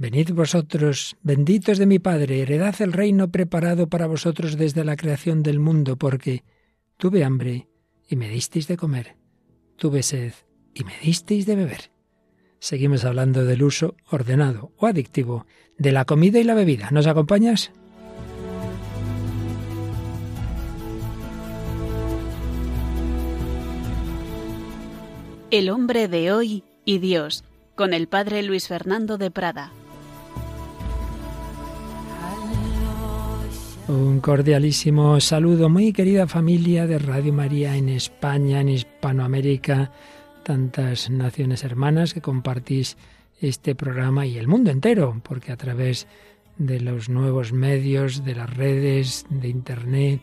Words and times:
Venid 0.00 0.30
vosotros, 0.32 1.18
benditos 1.22 1.76
de 1.76 1.84
mi 1.84 1.98
Padre, 1.98 2.40
heredad 2.40 2.74
el 2.80 2.94
reino 2.94 3.30
preparado 3.30 3.90
para 3.90 4.06
vosotros 4.06 4.56
desde 4.56 4.82
la 4.82 4.96
creación 4.96 5.42
del 5.42 5.60
mundo, 5.60 5.98
porque 5.98 6.42
tuve 6.96 7.22
hambre 7.22 7.68
y 8.08 8.16
me 8.16 8.30
disteis 8.30 8.66
de 8.66 8.78
comer, 8.78 9.18
tuve 9.76 10.02
sed 10.02 10.32
y 10.72 10.84
me 10.84 10.94
disteis 11.02 11.44
de 11.44 11.54
beber. 11.54 11.92
Seguimos 12.60 13.04
hablando 13.04 13.44
del 13.44 13.62
uso 13.62 13.94
ordenado 14.10 14.72
o 14.78 14.86
adictivo 14.86 15.44
de 15.76 15.92
la 15.92 16.06
comida 16.06 16.38
y 16.38 16.44
la 16.44 16.54
bebida. 16.54 16.88
¿Nos 16.92 17.06
acompañas? 17.06 17.70
El 25.50 25.68
hombre 25.68 26.08
de 26.08 26.32
hoy 26.32 26.64
y 26.86 27.00
Dios, 27.00 27.44
con 27.74 27.92
el 27.92 28.08
padre 28.08 28.42
Luis 28.42 28.66
Fernando 28.66 29.18
de 29.18 29.30
Prada. 29.30 29.74
Un 33.90 34.20
cordialísimo 34.20 35.18
saludo, 35.18 35.68
muy 35.68 35.92
querida 35.92 36.28
familia 36.28 36.86
de 36.86 37.00
Radio 37.00 37.32
María 37.32 37.74
en 37.74 37.88
España, 37.88 38.60
en 38.60 38.68
Hispanoamérica, 38.68 39.90
tantas 40.44 41.10
naciones 41.10 41.64
hermanas 41.64 42.14
que 42.14 42.20
compartís 42.20 42.96
este 43.40 43.74
programa 43.74 44.26
y 44.26 44.38
el 44.38 44.46
mundo 44.46 44.70
entero, 44.70 45.20
porque 45.24 45.50
a 45.50 45.56
través 45.56 46.06
de 46.56 46.78
los 46.78 47.08
nuevos 47.08 47.52
medios, 47.52 48.24
de 48.24 48.36
las 48.36 48.56
redes, 48.56 49.26
de 49.28 49.48
Internet, 49.48 50.20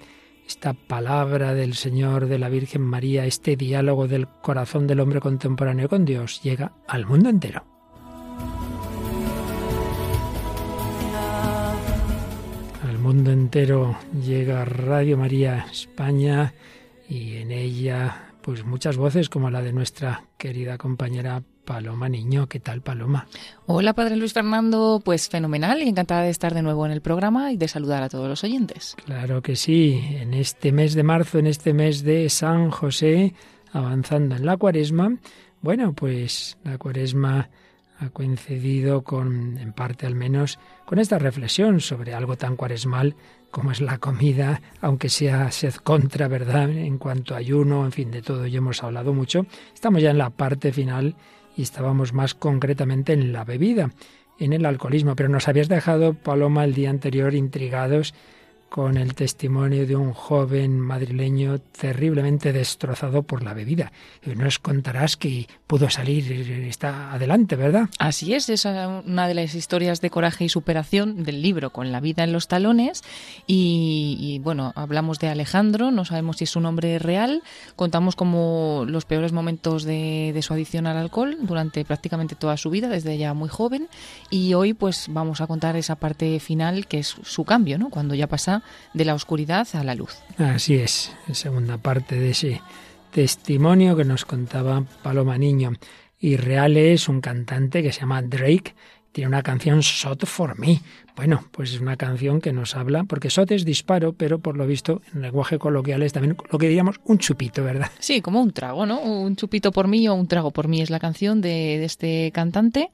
esta 0.47 0.71
palabra 0.71 1.53
del 1.53 1.73
Señor, 1.73 2.27
de 2.27 2.39
la 2.39 2.47
Virgen 2.47 2.83
María, 2.83 3.25
este 3.25 3.57
diálogo 3.57 4.07
del 4.07 4.29
corazón 4.29 4.87
del 4.87 5.01
hombre 5.01 5.19
contemporáneo 5.19 5.89
con 5.89 6.05
Dios 6.05 6.41
llega 6.41 6.71
al 6.87 7.05
mundo 7.05 7.27
entero. 7.27 7.76
Mundo 13.07 13.31
entero 13.31 13.97
llega 14.21 14.65
Radio 14.65 15.17
María 15.17 15.65
España 15.71 16.53
y 17.07 17.37
en 17.37 17.51
ella 17.51 18.33
pues 18.41 18.65
muchas 18.65 18.97
voces 18.97 19.29
como 19.29 19.49
la 19.49 19.61
de 19.61 19.71
nuestra 19.71 20.25
querida 20.37 20.77
compañera 20.77 21.41
Paloma 21.63 22.09
Niño. 22.09 22.47
¿Qué 22.49 22.59
tal, 22.59 22.81
Paloma? 22.81 23.25
Hola, 23.65 23.93
Padre 23.93 24.17
Luis 24.17 24.33
Fernando. 24.33 25.01
Pues 25.05 25.29
fenomenal 25.29 25.81
y 25.81 25.87
encantada 25.87 26.23
de 26.23 26.31
estar 26.31 26.53
de 26.53 26.61
nuevo 26.61 26.85
en 26.85 26.91
el 26.91 26.99
programa 26.99 27.53
y 27.53 27.55
de 27.55 27.69
saludar 27.69 28.03
a 28.03 28.09
todos 28.09 28.27
los 28.27 28.43
oyentes. 28.43 28.97
Claro 29.05 29.41
que 29.41 29.55
sí. 29.55 30.01
En 30.19 30.33
este 30.33 30.73
mes 30.73 30.93
de 30.93 31.03
marzo, 31.03 31.39
en 31.39 31.47
este 31.47 31.71
mes 31.71 32.03
de 32.03 32.29
San 32.29 32.71
José, 32.71 33.33
avanzando 33.71 34.35
en 34.35 34.45
la 34.45 34.57
cuaresma, 34.57 35.15
bueno, 35.61 35.93
pues 35.93 36.57
la 36.65 36.77
cuaresma 36.77 37.49
ha 37.99 38.09
coincidido 38.09 39.03
con, 39.03 39.57
en 39.57 39.73
parte 39.73 40.05
al 40.05 40.15
menos, 40.15 40.59
con 40.85 40.99
esta 40.99 41.17
reflexión 41.17 41.79
sobre 41.81 42.13
algo 42.13 42.37
tan 42.37 42.55
cuaresmal 42.55 43.15
como 43.51 43.71
es 43.71 43.81
la 43.81 43.97
comida, 43.97 44.61
aunque 44.81 45.09
sea 45.09 45.51
sed 45.51 45.73
contra, 45.75 46.27
¿verdad? 46.27 46.69
En 46.69 46.97
cuanto 46.97 47.33
a 47.33 47.37
ayuno, 47.37 47.85
en 47.85 47.91
fin, 47.91 48.11
de 48.11 48.21
todo 48.21 48.45
ya 48.45 48.57
hemos 48.59 48.83
hablado 48.83 49.13
mucho. 49.13 49.45
Estamos 49.73 50.01
ya 50.01 50.11
en 50.11 50.17
la 50.17 50.29
parte 50.29 50.71
final 50.71 51.15
y 51.55 51.63
estábamos 51.63 52.13
más 52.13 52.35
concretamente 52.35 53.13
en 53.13 53.33
la 53.33 53.45
bebida, 53.45 53.91
en 54.37 54.53
el 54.53 54.65
alcoholismo. 54.65 55.15
Pero 55.15 55.29
nos 55.29 55.47
habías 55.47 55.69
dejado, 55.69 56.13
Paloma, 56.13 56.65
el 56.65 56.73
día 56.73 56.89
anterior 56.89 57.33
intrigados 57.33 58.13
con 58.69 58.97
el 58.97 59.15
testimonio 59.15 59.87
de 59.87 59.95
un 59.95 60.13
joven 60.13 60.79
madrileño 60.79 61.59
terriblemente 61.59 62.53
destrozado 62.53 63.23
por 63.23 63.43
la 63.43 63.53
bebida. 63.53 63.91
Nos 64.25 64.59
contarás 64.59 65.17
que 65.17 65.47
pudo 65.67 65.89
salir, 65.89 66.31
está 66.67 67.13
adelante, 67.13 67.55
¿verdad? 67.55 67.89
Así 67.97 68.33
es, 68.33 68.49
es 68.49 68.65
una 68.65 69.27
de 69.27 69.33
las 69.33 69.55
historias 69.55 70.01
de 70.01 70.09
coraje 70.09 70.45
y 70.45 70.49
superación 70.49 71.23
del 71.23 71.41
libro, 71.41 71.71
con 71.71 71.91
la 71.91 71.99
vida 71.99 72.23
en 72.23 72.33
los 72.33 72.47
talones. 72.47 73.03
Y, 73.47 74.39
bueno, 74.43 74.73
hablamos 74.75 75.19
de 75.19 75.29
Alejandro, 75.29 75.91
no 75.91 76.05
sabemos 76.05 76.37
si 76.37 76.43
es 76.43 76.49
su 76.49 76.59
nombre 76.59 76.99
real, 76.99 77.43
contamos 77.75 78.15
como 78.15 78.83
los 78.87 79.05
peores 79.05 79.31
momentos 79.31 79.83
de, 79.83 80.31
de 80.33 80.41
su 80.41 80.53
adicción 80.53 80.87
al 80.87 80.97
alcohol 80.97 81.37
durante 81.41 81.85
prácticamente 81.85 82.35
toda 82.35 82.57
su 82.57 82.69
vida, 82.69 82.89
desde 82.89 83.17
ya 83.17 83.33
muy 83.33 83.49
joven. 83.49 83.87
Y 84.29 84.53
hoy 84.53 84.73
pues 84.73 85.07
vamos 85.09 85.41
a 85.41 85.47
contar 85.47 85.75
esa 85.77 85.95
parte 85.95 86.39
final 86.39 86.87
que 86.87 86.99
es 86.99 87.15
su 87.23 87.45
cambio, 87.45 87.77
¿no? 87.77 87.89
Cuando 87.89 88.13
ya 88.13 88.27
pasa 88.27 88.56
de 88.93 89.05
la 89.05 89.13
oscuridad 89.13 89.67
a 89.73 89.83
la 89.83 89.95
luz. 89.95 90.17
Así 90.37 90.75
es, 90.75 91.15
segunda 91.31 91.77
parte 91.77 92.19
de 92.19 92.31
ese 92.31 92.61
testimonio 93.11 93.95
que 93.95 94.05
nos 94.05 94.25
contaba 94.25 94.83
Paloma 95.01 95.37
Niño. 95.37 95.73
Y 96.19 96.35
Real 96.35 96.77
es 96.77 97.09
un 97.09 97.21
cantante 97.21 97.83
que 97.83 97.91
se 97.91 98.01
llama 98.01 98.21
Drake, 98.21 98.73
tiene 99.17 99.29
una 99.29 99.41
canción 99.41 99.79
Shot 99.79 100.27
for 100.27 100.59
Me. 100.59 100.79
Bueno, 101.15 101.43
pues 101.49 101.73
es 101.73 101.81
una 101.81 101.97
canción 101.97 102.39
que 102.39 102.53
nos 102.53 102.75
habla, 102.75 103.03
porque 103.03 103.29
Shot 103.29 103.49
es 103.51 103.65
disparo, 103.65 104.13
pero 104.13 104.37
por 104.37 104.55
lo 104.55 104.67
visto 104.67 105.01
en 105.11 105.23
lenguaje 105.23 105.57
coloquial 105.57 106.03
es 106.03 106.13
también 106.13 106.37
lo 106.51 106.59
que 106.59 106.67
diríamos 106.67 106.99
un 107.03 107.17
chupito, 107.17 107.63
¿verdad? 107.63 107.89
Sí, 107.97 108.21
como 108.21 108.43
un 108.43 108.51
trago, 108.51 108.85
¿no? 108.85 109.01
Un 109.01 109.35
chupito 109.35 109.71
por 109.71 109.87
mí 109.87 110.07
o 110.07 110.13
un 110.13 110.27
trago 110.27 110.51
por 110.51 110.67
mí 110.67 110.83
es 110.83 110.91
la 110.91 110.99
canción 110.99 111.41
de, 111.41 111.49
de 111.49 111.85
este 111.85 112.31
cantante 112.31 112.91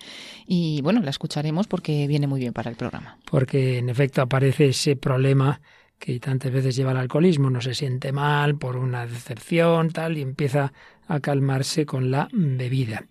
y 0.47 0.81
bueno, 0.81 1.01
la 1.01 1.09
escucharemos 1.09 1.67
porque 1.67 2.07
viene 2.07 2.25
muy 2.25 2.39
bien 2.39 2.53
para 2.53 2.69
el 2.69 2.77
programa. 2.77 3.17
Porque 3.29 3.79
en 3.79 3.89
efecto 3.89 4.21
aparece 4.21 4.69
ese 4.69 4.95
problema 4.95 5.59
que 5.99 6.21
tantas 6.21 6.53
veces 6.53 6.73
lleva 6.73 6.91
el 6.91 6.97
alcoholismo, 6.99 7.49
no 7.49 7.59
se 7.59 7.73
siente 7.73 8.13
mal 8.13 8.55
por 8.55 8.77
una 8.77 9.05
decepción, 9.05 9.89
tal, 9.91 10.17
y 10.17 10.21
empieza 10.21 10.71
a 11.05 11.19
calmarse 11.19 11.85
con 11.85 12.11
la 12.11 12.29
bebida. 12.31 13.07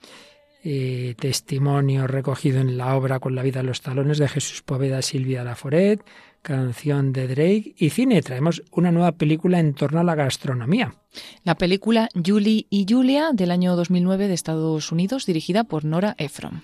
Eh, 0.65 1.17
testimonio 1.19 2.07
recogido 2.07 2.61
en 2.61 2.79
la 2.79 2.95
obra 2.95 3.19
Con 3.19 3.35
la 3.35 3.43
vida 3.43 3.61
en 3.61 3.67
los 3.67 3.81
talones 3.81 4.19
de 4.19 4.29
Jesús 4.29 4.63
Poveda 4.63 5.03
Silvia 5.03 5.43
Laforet, 5.43 6.05
canción 6.41 7.13
de 7.13 7.27
Drake 7.27 7.75
y 7.77 7.91
cine. 7.91 8.23
Traemos 8.23 8.63
una 8.71 8.93
nueva 8.93 9.11
película 9.11 9.59
en 9.59 9.75
torno 9.75 9.99
a 9.99 10.05
la 10.05 10.15
gastronomía. 10.15 10.95
La 11.43 11.57
película 11.57 12.09
Julie 12.15 12.67
y 12.71 12.87
Julia 12.89 13.31
del 13.33 13.51
año 13.51 13.75
2009 13.75 14.29
de 14.29 14.35
Estados 14.35 14.93
Unidos, 14.93 15.27
dirigida 15.27 15.65
por 15.65 15.85
Nora 15.85 16.15
Ephron. 16.17 16.63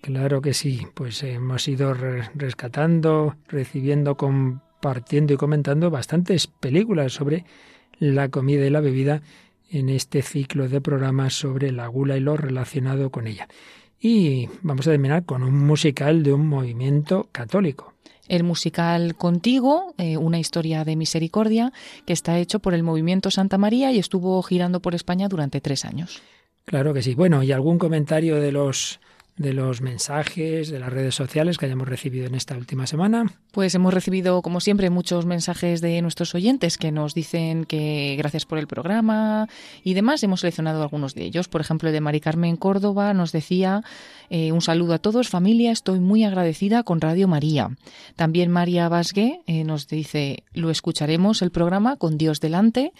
Claro 0.00 0.40
que 0.40 0.54
sí, 0.54 0.86
pues 0.94 1.20
hemos 1.24 1.66
ido 1.66 1.92
rescatando, 1.92 3.34
recibiendo, 3.48 4.16
compartiendo 4.16 5.34
y 5.34 5.36
comentando 5.36 5.90
bastantes 5.90 6.46
películas 6.46 7.12
sobre 7.12 7.44
la 7.98 8.28
comida 8.28 8.64
y 8.64 8.70
la 8.70 8.80
bebida 8.80 9.22
en 9.70 9.88
este 9.88 10.22
ciclo 10.22 10.68
de 10.68 10.80
programas 10.80 11.34
sobre 11.34 11.72
la 11.72 11.86
gula 11.86 12.16
y 12.16 12.20
lo 12.20 12.36
relacionado 12.36 13.10
con 13.10 13.26
ella. 13.26 13.48
Y 14.00 14.48
vamos 14.62 14.86
a 14.86 14.90
terminar 14.90 15.24
con 15.24 15.42
un 15.42 15.54
musical 15.66 16.22
de 16.22 16.32
un 16.32 16.46
movimiento 16.46 17.28
católico. 17.32 17.94
El 18.28 18.44
musical 18.44 19.16
Contigo, 19.16 19.94
eh, 19.98 20.16
una 20.16 20.38
historia 20.38 20.84
de 20.84 20.96
misericordia, 20.96 21.72
que 22.06 22.12
está 22.12 22.38
hecho 22.38 22.60
por 22.60 22.74
el 22.74 22.82
Movimiento 22.82 23.30
Santa 23.30 23.58
María 23.58 23.92
y 23.92 23.98
estuvo 23.98 24.40
girando 24.42 24.80
por 24.80 24.94
España 24.94 25.28
durante 25.28 25.60
tres 25.60 25.84
años. 25.84 26.22
Claro 26.64 26.94
que 26.94 27.02
sí. 27.02 27.14
Bueno, 27.14 27.42
¿y 27.42 27.50
algún 27.50 27.78
comentario 27.78 28.36
de 28.36 28.52
los 28.52 29.00
de 29.40 29.54
los 29.54 29.80
mensajes 29.80 30.70
de 30.70 30.78
las 30.78 30.92
redes 30.92 31.14
sociales 31.14 31.56
que 31.56 31.64
hayamos 31.64 31.88
recibido 31.88 32.26
en 32.26 32.34
esta 32.34 32.58
última 32.58 32.86
semana? 32.86 33.24
Pues 33.52 33.74
hemos 33.74 33.94
recibido, 33.94 34.42
como 34.42 34.60
siempre, 34.60 34.90
muchos 34.90 35.24
mensajes 35.24 35.80
de 35.80 36.02
nuestros 36.02 36.34
oyentes 36.34 36.76
que 36.76 36.92
nos 36.92 37.14
dicen 37.14 37.64
que 37.64 38.16
gracias 38.18 38.44
por 38.44 38.58
el 38.58 38.66
programa 38.66 39.48
y 39.82 39.94
demás. 39.94 40.22
Hemos 40.22 40.40
seleccionado 40.40 40.82
algunos 40.82 41.14
de 41.14 41.24
ellos. 41.24 41.48
Por 41.48 41.62
ejemplo, 41.62 41.88
el 41.88 41.94
de 41.94 42.02
Mari 42.02 42.20
Carmen 42.20 42.56
Córdoba 42.56 43.14
nos 43.14 43.32
decía 43.32 43.82
eh, 44.28 44.52
un 44.52 44.60
saludo 44.60 44.92
a 44.92 44.98
todos, 44.98 45.30
familia, 45.30 45.72
estoy 45.72 46.00
muy 46.00 46.22
agradecida 46.22 46.82
con 46.82 47.00
Radio 47.00 47.26
María. 47.26 47.70
También 48.16 48.50
María 48.50 48.90
Vasgue 48.90 49.40
eh, 49.46 49.64
nos 49.64 49.88
dice, 49.88 50.44
lo 50.52 50.68
escucharemos 50.68 51.40
el 51.40 51.50
programa 51.50 51.96
con 51.96 52.18
Dios 52.18 52.40
delante. 52.40 52.92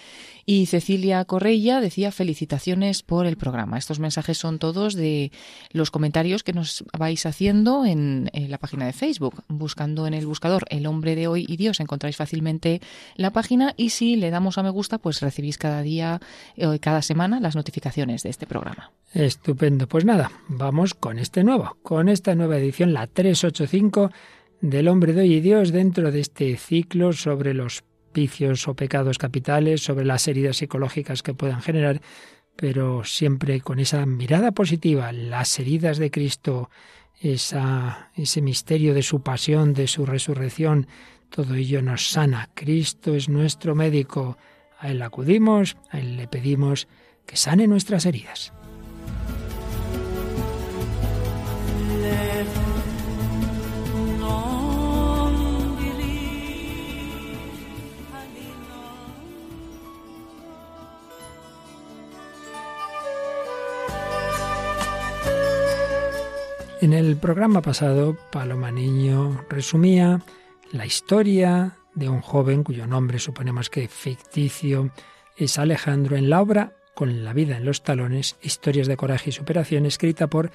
Y 0.46 0.66
Cecilia 0.66 1.24
Correia 1.26 1.80
decía 1.80 2.10
felicitaciones 2.10 3.02
por 3.02 3.26
el 3.26 3.36
programa. 3.36 3.78
Estos 3.78 4.00
mensajes 4.00 4.38
son 4.38 4.58
todos 4.58 4.94
de 4.94 5.30
los 5.70 5.92
comentarios 5.92 6.29
que 6.38 6.52
nos 6.52 6.84
vais 6.96 7.26
haciendo 7.26 7.84
en, 7.84 8.30
la 8.32 8.58
página 8.58 8.86
de 8.86 8.92
Facebook. 8.92 9.42
Buscando 9.48 10.06
en 10.06 10.14
el 10.14 10.26
buscador 10.26 10.64
El 10.70 10.86
hombre 10.86 11.14
de 11.16 11.26
hoy 11.26 11.44
y 11.48 11.56
Dios 11.56 11.80
encontráis 11.80 12.16
fácilmente 12.16 12.80
la 13.16 13.32
página 13.32 13.74
y 13.76 13.90
si 13.90 14.16
le 14.16 14.30
damos 14.30 14.58
a 14.58 14.62
me 14.62 14.70
gusta 14.70 14.98
pues 14.98 15.20
recibís 15.20 15.58
cada 15.58 15.82
día 15.82 16.20
eh, 16.56 16.78
cada 16.78 17.02
semana 17.02 17.40
las 17.40 17.56
notificaciones 17.56 18.22
de 18.22 18.30
este 18.30 18.46
programa. 18.46 18.92
Estupendo. 19.12 19.88
Pues 19.88 20.04
nada, 20.04 20.30
vamos 20.48 20.94
con 20.94 21.18
este 21.18 21.44
nuevo, 21.44 21.76
con 21.82 22.08
esta 22.08 22.34
nueva 22.34 22.56
edición, 22.56 22.92
la 22.92 23.06
385 23.06 24.10
del 24.60 24.88
hombre 24.88 25.12
de 25.12 25.22
hoy 25.22 25.34
y 25.34 25.40
Dios 25.40 25.72
dentro 25.72 26.12
de 26.12 26.20
este 26.20 26.56
ciclo 26.56 27.12
sobre 27.12 27.54
los 27.54 27.82
vicios 28.12 28.66
o 28.68 28.74
pecados 28.74 29.18
capitales, 29.18 29.82
sobre 29.82 30.04
las 30.04 30.26
heridas 30.28 30.58
psicológicas 30.58 31.22
que 31.22 31.34
puedan 31.34 31.62
generar, 31.62 32.00
pero 32.56 33.04
siempre 33.04 33.60
con 33.60 33.78
esa 33.78 34.04
mirada 34.06 34.52
positiva, 34.52 35.12
las 35.12 35.58
heridas 35.58 35.98
de 35.98 36.10
Cristo, 36.10 36.70
ese 37.20 38.42
misterio 38.42 38.94
de 38.94 39.02
su 39.02 39.22
pasión, 39.22 39.74
de 39.74 39.86
su 39.86 40.06
resurrección, 40.06 40.86
todo 41.30 41.54
ello 41.54 41.80
nos 41.80 42.10
sana. 42.10 42.50
Cristo 42.54 43.14
es 43.14 43.28
nuestro 43.28 43.74
médico. 43.74 44.36
A 44.78 44.90
Él 44.90 45.02
acudimos, 45.02 45.76
a 45.90 45.98
Él 45.98 46.16
le 46.16 46.26
pedimos 46.26 46.88
que 47.26 47.36
sane 47.36 47.66
nuestras 47.66 48.06
heridas. 48.06 48.52
En 66.82 66.94
el 66.94 67.18
programa 67.18 67.60
pasado, 67.60 68.16
Paloma 68.32 68.70
Niño 68.70 69.44
resumía 69.50 70.22
la 70.72 70.86
historia 70.86 71.76
de 71.94 72.08
un 72.08 72.22
joven 72.22 72.64
cuyo 72.64 72.86
nombre 72.86 73.18
suponemos 73.18 73.68
que 73.68 73.86
ficticio 73.86 74.90
es 75.36 75.58
Alejandro 75.58 76.16
en 76.16 76.30
la 76.30 76.40
obra 76.40 76.72
Con 76.94 77.22
la 77.22 77.34
vida 77.34 77.58
en 77.58 77.66
los 77.66 77.82
talones, 77.82 78.36
historias 78.40 78.86
de 78.86 78.96
coraje 78.96 79.28
y 79.28 79.32
superación, 79.34 79.84
escrita 79.84 80.28
por 80.28 80.52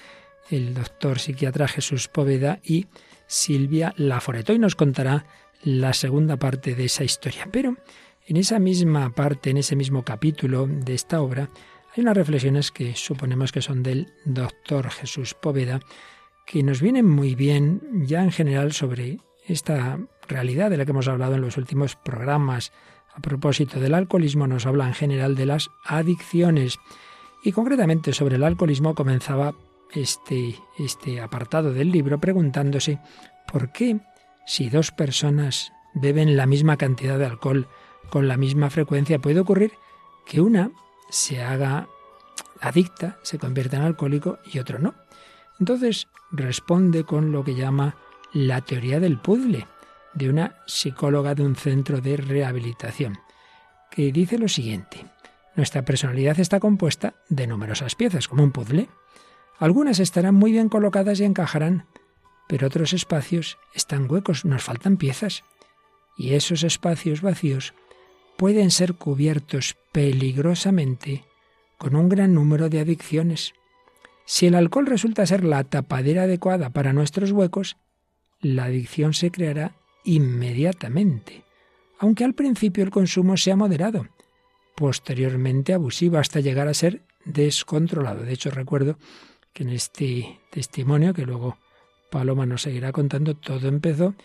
el 0.50 0.74
doctor 0.74 1.20
psiquiatra 1.20 1.68
Jesús 1.68 2.08
Poveda 2.08 2.60
y 2.64 2.88
Silvia 3.28 3.94
Laforeto. 3.96 4.52
Y 4.52 4.58
nos 4.58 4.76
contará 4.76 5.28
la 5.62 5.94
segunda 5.94 6.38
parte 6.38 6.74
de 6.74 6.86
esa 6.86 7.04
historia. 7.04 7.48
Pero 7.52 7.78
en 8.26 8.38
esa 8.38 8.58
misma 8.58 9.14
parte, 9.14 9.52
en 9.52 9.58
ese 9.58 9.76
mismo 9.76 10.04
capítulo 10.04 10.66
de 10.68 10.96
esta 10.96 11.22
obra, 11.22 11.52
hay 11.96 12.02
unas 12.02 12.18
reflexiones 12.18 12.72
que 12.72 12.96
suponemos 12.96 13.52
que 13.52 13.62
son 13.62 13.84
del 13.84 14.12
doctor 14.26 14.90
Jesús 14.90 15.36
Poveda 15.36 15.80
que 16.46 16.64
nos 16.64 16.82
vienen 16.82 17.10
muy 17.10 17.36
bien 17.36 17.82
ya 18.06 18.24
en 18.24 18.32
general 18.32 18.72
sobre 18.74 19.20
esta 19.48 20.00
realidad 20.28 20.70
de 20.70 20.78
la 20.78 20.86
que 20.86 20.92
hemos 20.92 21.08
hablado 21.08 21.36
en 21.36 21.42
los 21.42 21.58
últimos 21.58 21.96
programas. 21.96 22.72
A 23.14 23.22
propósito 23.22 23.80
del 23.80 23.94
alcoholismo 23.94 24.48
nos 24.48 24.66
habla 24.66 24.88
en 24.88 24.94
general 24.94 25.36
de 25.36 25.46
las 25.46 25.70
adicciones 25.86 26.78
y 27.44 27.52
concretamente 27.52 28.14
sobre 28.14 28.36
el 28.36 28.44
alcoholismo 28.44 28.96
comenzaba 28.96 29.56
este, 29.94 30.56
este 30.78 31.22
apartado 31.22 31.74
del 31.74 31.92
libro 31.92 32.20
preguntándose 32.20 33.00
por 33.52 33.72
qué 33.72 34.00
si 34.46 34.70
dos 34.70 34.92
personas 34.92 35.72
beben 35.94 36.36
la 36.36 36.46
misma 36.46 36.78
cantidad 36.78 37.18
de 37.18 37.26
alcohol 37.26 37.68
con 38.10 38.28
la 38.28 38.38
misma 38.38 38.70
frecuencia 38.70 39.20
puede 39.20 39.40
ocurrir 39.40 39.72
que 40.26 40.42
una 40.42 40.72
se 41.10 41.42
haga 41.42 41.88
adicta, 42.60 43.20
se 43.24 43.38
convierta 43.38 43.78
en 43.78 43.84
alcohólico 43.84 44.40
y 44.52 44.60
otro 44.60 44.80
no. 44.80 45.05
Entonces 45.60 46.08
responde 46.32 47.04
con 47.04 47.32
lo 47.32 47.44
que 47.44 47.56
llama 47.56 47.96
la 48.34 48.62
teoría 48.62 49.00
del 49.00 49.20
puzzle 49.20 49.68
de 50.14 50.30
una 50.30 50.58
psicóloga 50.66 51.36
de 51.36 51.44
un 51.44 51.56
centro 51.56 52.02
de 52.02 52.18
rehabilitación, 52.18 53.20
que 53.92 54.12
dice 54.12 54.38
lo 54.38 54.48
siguiente. 54.48 55.06
Nuestra 55.56 55.84
personalidad 55.84 56.40
está 56.40 56.60
compuesta 56.60 57.16
de 57.30 57.48
numerosas 57.48 57.96
piezas, 57.96 58.28
como 58.28 58.44
un 58.44 58.52
puzzle. 58.52 58.90
Algunas 59.58 60.00
estarán 60.00 60.36
muy 60.36 60.52
bien 60.52 60.68
colocadas 60.68 61.20
y 61.20 61.24
encajarán, 61.24 61.86
pero 62.48 62.68
otros 62.68 62.94
espacios 62.94 63.58
están 63.74 64.10
huecos, 64.12 64.46
nos 64.46 64.64
faltan 64.64 64.98
piezas. 64.98 65.44
Y 66.18 66.34
esos 66.34 66.64
espacios 66.64 67.22
vacíos 67.22 67.74
pueden 68.38 68.72
ser 68.72 68.96
cubiertos 68.96 69.78
peligrosamente 69.92 71.26
con 71.78 71.96
un 71.96 72.10
gran 72.10 72.34
número 72.34 72.70
de 72.70 72.80
adicciones. 72.80 73.54
Si 74.26 74.48
el 74.48 74.56
alcohol 74.56 74.88
resulta 74.88 75.26
ser 75.26 75.44
la 75.44 75.64
tapadera 75.64 76.24
adecuada 76.24 76.72
para 76.72 76.94
nuestros 76.94 77.32
huecos, 77.32 77.78
la 78.42 78.66
adicción 78.66 79.14
se 79.14 79.32
creará 79.32 79.76
inmediatamente, 80.04 81.44
aunque 82.00 82.24
al 82.24 82.34
principio 82.34 82.84
el 82.84 82.90
consumo 82.90 83.38
sea 83.38 83.56
moderado, 83.56 84.08
posteriormente 84.76 85.74
abusivo 85.74 86.18
hasta 86.18 86.40
llegar 86.40 86.68
a 86.68 86.74
ser 86.74 87.02
descontrolado. 87.24 88.24
De 88.24 88.34
hecho, 88.34 88.52
recuerdo 88.52 88.98
que 89.54 89.64
en 89.64 89.70
este 89.70 90.40
testimonio, 90.52 91.14
que 91.14 91.26
luego 91.26 91.58
Paloma 92.12 92.46
nos 92.46 92.64
seguirá 92.64 92.92
contando, 92.92 93.36
todo 93.36 93.68
empezó 93.68 94.16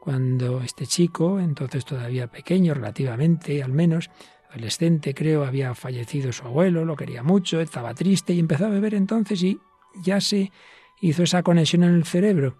cuando 0.00 0.62
este 0.62 0.86
chico, 0.86 1.40
entonces 1.40 1.84
todavía 1.84 2.28
pequeño 2.28 2.74
relativamente 2.74 3.62
al 3.62 3.72
menos, 3.72 4.10
adolescente 4.50 5.14
creo, 5.14 5.44
había 5.44 5.74
fallecido 5.74 6.32
su 6.32 6.46
abuelo, 6.46 6.84
lo 6.84 6.96
quería 6.96 7.22
mucho, 7.22 7.60
estaba 7.60 7.94
triste 7.94 8.32
y 8.32 8.38
empezó 8.38 8.66
a 8.66 8.70
beber 8.70 8.94
entonces 8.94 9.42
y 9.42 9.60
ya 10.02 10.20
se 10.20 10.52
hizo 11.00 11.22
esa 11.22 11.42
conexión 11.42 11.84
en 11.84 11.94
el 11.94 12.04
cerebro 12.04 12.56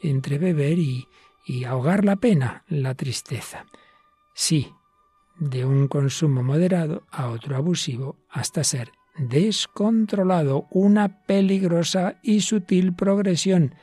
entre 0.00 0.38
beber 0.38 0.78
y, 0.78 1.08
y 1.46 1.64
ahogar 1.64 2.04
la 2.04 2.16
pena, 2.16 2.64
la 2.68 2.94
tristeza. 2.94 3.66
Sí, 4.34 4.72
de 5.38 5.64
un 5.64 5.88
consumo 5.88 6.42
moderado 6.42 7.04
a 7.10 7.28
otro 7.28 7.56
abusivo 7.56 8.16
hasta 8.28 8.64
ser 8.64 8.92
descontrolado, 9.18 10.66
una 10.70 11.24
peligrosa 11.24 12.20
y 12.22 12.40
sutil 12.40 12.94
progresión. 12.94 13.74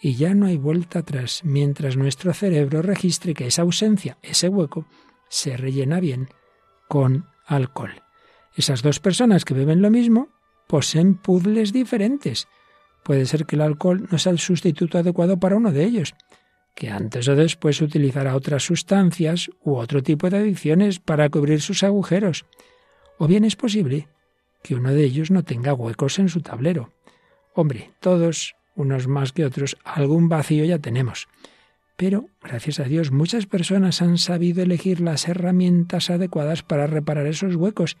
Y 0.00 0.16
ya 0.16 0.34
no 0.34 0.46
hay 0.46 0.58
vuelta 0.58 0.98
atrás 1.00 1.40
mientras 1.44 1.96
nuestro 1.96 2.34
cerebro 2.34 2.82
registre 2.82 3.32
que 3.32 3.46
esa 3.46 3.62
ausencia, 3.62 4.18
ese 4.22 4.48
hueco, 4.48 4.86
se 5.28 5.56
rellena 5.56 6.00
bien 6.00 6.28
con 6.88 7.26
alcohol. 7.46 8.02
Esas 8.54 8.82
dos 8.82 9.00
personas 9.00 9.44
que 9.44 9.54
beben 9.54 9.82
lo 9.82 9.90
mismo 9.90 10.28
poseen 10.66 11.14
puzzles 11.14 11.72
diferentes. 11.72 12.48
Puede 13.04 13.26
ser 13.26 13.46
que 13.46 13.56
el 13.56 13.62
alcohol 13.62 14.08
no 14.10 14.18
sea 14.18 14.32
el 14.32 14.38
sustituto 14.38 14.98
adecuado 14.98 15.38
para 15.38 15.56
uno 15.56 15.72
de 15.72 15.84
ellos, 15.84 16.14
que 16.74 16.90
antes 16.90 17.28
o 17.28 17.36
después 17.36 17.80
utilizará 17.80 18.34
otras 18.34 18.64
sustancias 18.64 19.50
u 19.62 19.76
otro 19.76 20.02
tipo 20.02 20.28
de 20.28 20.38
adicciones 20.38 20.98
para 20.98 21.28
cubrir 21.28 21.60
sus 21.60 21.82
agujeros. 21.82 22.44
O 23.18 23.26
bien 23.26 23.44
es 23.44 23.56
posible 23.56 24.08
que 24.62 24.74
uno 24.74 24.92
de 24.92 25.04
ellos 25.04 25.30
no 25.30 25.44
tenga 25.44 25.72
huecos 25.72 26.18
en 26.18 26.28
su 26.28 26.40
tablero. 26.40 26.92
Hombre, 27.54 27.92
todos, 28.00 28.56
unos 28.74 29.06
más 29.06 29.32
que 29.32 29.44
otros, 29.44 29.76
algún 29.84 30.28
vacío 30.28 30.64
ya 30.64 30.78
tenemos. 30.78 31.28
Pero, 31.96 32.28
gracias 32.42 32.78
a 32.78 32.84
Dios, 32.84 33.10
muchas 33.10 33.46
personas 33.46 34.02
han 34.02 34.18
sabido 34.18 34.62
elegir 34.62 35.00
las 35.00 35.28
herramientas 35.28 36.10
adecuadas 36.10 36.62
para 36.62 36.86
reparar 36.86 37.26
esos 37.26 37.56
huecos 37.56 37.96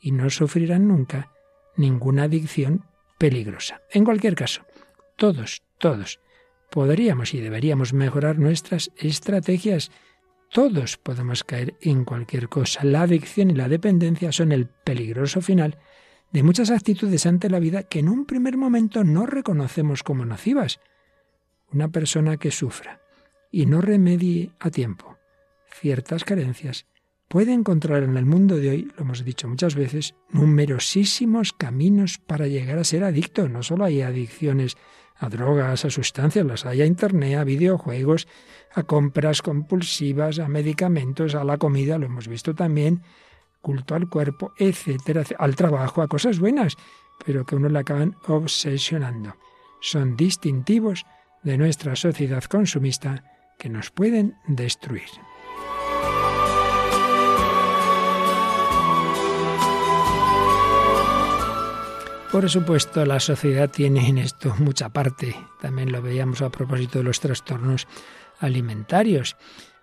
y 0.00 0.10
no 0.10 0.30
sufrirán 0.30 0.88
nunca 0.88 1.32
ninguna 1.76 2.24
adicción 2.24 2.84
peligrosa. 3.18 3.82
En 3.92 4.04
cualquier 4.04 4.34
caso, 4.34 4.62
todos, 5.16 5.62
todos, 5.78 6.20
podríamos 6.70 7.34
y 7.34 7.40
deberíamos 7.40 7.92
mejorar 7.92 8.38
nuestras 8.38 8.90
estrategias. 8.96 9.92
Todos 10.52 10.96
podemos 10.96 11.44
caer 11.44 11.76
en 11.80 12.04
cualquier 12.04 12.48
cosa. 12.48 12.82
La 12.84 13.02
adicción 13.02 13.50
y 13.50 13.54
la 13.54 13.68
dependencia 13.68 14.32
son 14.32 14.50
el 14.50 14.66
peligroso 14.66 15.40
final 15.40 15.78
de 16.32 16.42
muchas 16.42 16.70
actitudes 16.70 17.26
ante 17.26 17.48
la 17.48 17.60
vida 17.60 17.84
que 17.84 18.00
en 18.00 18.08
un 18.08 18.26
primer 18.26 18.56
momento 18.56 19.04
no 19.04 19.24
reconocemos 19.24 20.02
como 20.02 20.24
nocivas. 20.24 20.80
Una 21.72 21.88
persona 21.88 22.36
que 22.36 22.50
sufra 22.50 23.05
y 23.50 23.66
no 23.66 23.80
remedie 23.80 24.50
a 24.60 24.70
tiempo 24.70 25.16
ciertas 25.80 26.24
carencias, 26.24 26.86
puede 27.28 27.52
encontrar 27.52 28.02
en 28.02 28.16
el 28.16 28.24
mundo 28.24 28.56
de 28.56 28.70
hoy, 28.70 28.92
lo 28.96 29.02
hemos 29.02 29.24
dicho 29.24 29.48
muchas 29.48 29.74
veces, 29.74 30.14
numerosísimos 30.30 31.52
caminos 31.52 32.18
para 32.18 32.46
llegar 32.46 32.78
a 32.78 32.84
ser 32.84 33.04
adicto. 33.04 33.48
No 33.48 33.62
solo 33.62 33.84
hay 33.84 34.02
adicciones 34.02 34.76
a 35.16 35.28
drogas, 35.28 35.84
a 35.84 35.90
sustancias, 35.90 36.46
las 36.46 36.66
hay 36.66 36.82
a 36.82 36.86
Internet, 36.86 37.38
a 37.38 37.44
videojuegos, 37.44 38.28
a 38.74 38.82
compras 38.82 39.42
compulsivas, 39.42 40.38
a 40.38 40.48
medicamentos, 40.48 41.34
a 41.34 41.44
la 41.44 41.58
comida, 41.58 41.98
lo 41.98 42.06
hemos 42.06 42.28
visto 42.28 42.54
también, 42.54 43.02
culto 43.60 43.94
al 43.94 44.08
cuerpo, 44.08 44.52
etcétera, 44.58 45.24
al 45.38 45.56
trabajo, 45.56 46.02
a 46.02 46.08
cosas 46.08 46.38
buenas, 46.38 46.76
pero 47.24 47.44
que 47.44 47.56
uno 47.56 47.68
le 47.68 47.78
acaban 47.78 48.16
obsesionando. 48.28 49.36
Son 49.80 50.16
distintivos 50.16 51.06
de 51.42 51.56
nuestra 51.56 51.96
sociedad 51.96 52.44
consumista 52.44 53.35
que 53.58 53.68
nos 53.68 53.90
pueden 53.90 54.36
destruir. 54.46 55.08
Por 62.32 62.50
supuesto, 62.50 63.06
la 63.06 63.18
sociedad 63.18 63.70
tiene 63.70 64.08
en 64.08 64.18
esto 64.18 64.54
mucha 64.58 64.90
parte. 64.90 65.34
También 65.60 65.90
lo 65.90 66.02
veíamos 66.02 66.42
a 66.42 66.50
propósito 66.50 66.98
de 66.98 67.04
los 67.04 67.20
trastornos 67.20 67.86
alimentarios. 68.40 69.36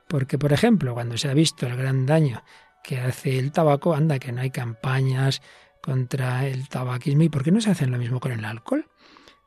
Porque, 0.08 0.38
por 0.38 0.54
ejemplo, 0.54 0.94
cuando 0.94 1.18
se 1.18 1.30
ha 1.30 1.34
visto 1.34 1.66
el 1.66 1.76
gran 1.76 2.06
daño 2.06 2.44
que 2.84 3.00
hace 3.00 3.40
el 3.40 3.52
tabaco, 3.52 3.96
anda 3.96 4.20
que 4.20 4.32
no 4.32 4.42
hay 4.42 4.52
campañas 4.52 5.42
contra 5.82 6.46
el 6.46 6.70
tabaquismo. 6.70 7.24
¿Y 7.24 7.30
por 7.30 7.44
qué 7.44 7.52
no 7.52 7.62
se 7.62 7.72
hacen 7.72 7.92
lo 7.92 7.98
mismo 7.98 8.20
con 8.20 8.32
el 8.32 8.46
alcohol? 8.46 8.86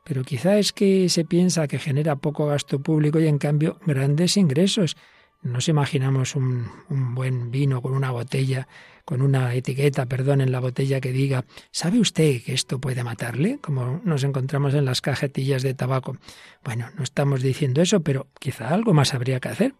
Pero 0.07 0.23
quizá 0.23 0.57
es 0.57 0.71
que 0.71 1.09
se 1.09 1.25
piensa 1.25 1.67
que 1.67 1.79
genera 1.79 2.15
poco 2.15 2.45
gasto 2.45 2.79
público 2.79 3.19
y 3.19 3.27
en 3.27 3.39
cambio 3.39 3.77
grandes 3.85 4.37
ingresos. 4.37 4.95
Nos 5.41 5.67
imaginamos 5.67 6.35
un, 6.35 6.67
un 6.89 7.13
buen 7.13 7.51
vino 7.51 7.81
con 7.81 7.93
una 7.93 8.11
botella 8.11 8.67
con 9.07 9.21
una 9.21 9.53
etiqueta, 9.53 10.05
perdón, 10.05 10.41
en 10.41 10.51
la 10.51 10.59
botella 10.59 10.99
que 10.99 11.13
diga, 11.13 11.45
¿sabe 11.71 11.97
usted 12.01 12.43
que 12.43 12.53
esto 12.53 12.81
puede 12.81 13.05
matarle? 13.05 13.57
Como 13.61 14.01
nos 14.03 14.25
encontramos 14.25 14.73
en 14.73 14.83
las 14.83 14.99
cajetillas 14.99 15.63
de 15.63 15.73
tabaco. 15.73 16.17
Bueno, 16.61 16.89
no 16.97 17.03
estamos 17.03 17.41
diciendo 17.41 17.81
eso, 17.81 18.01
pero 18.01 18.27
quizá 18.37 18.67
algo 18.67 18.93
más 18.93 19.13
habría 19.13 19.39
que 19.39 19.47
hacer. 19.47 19.75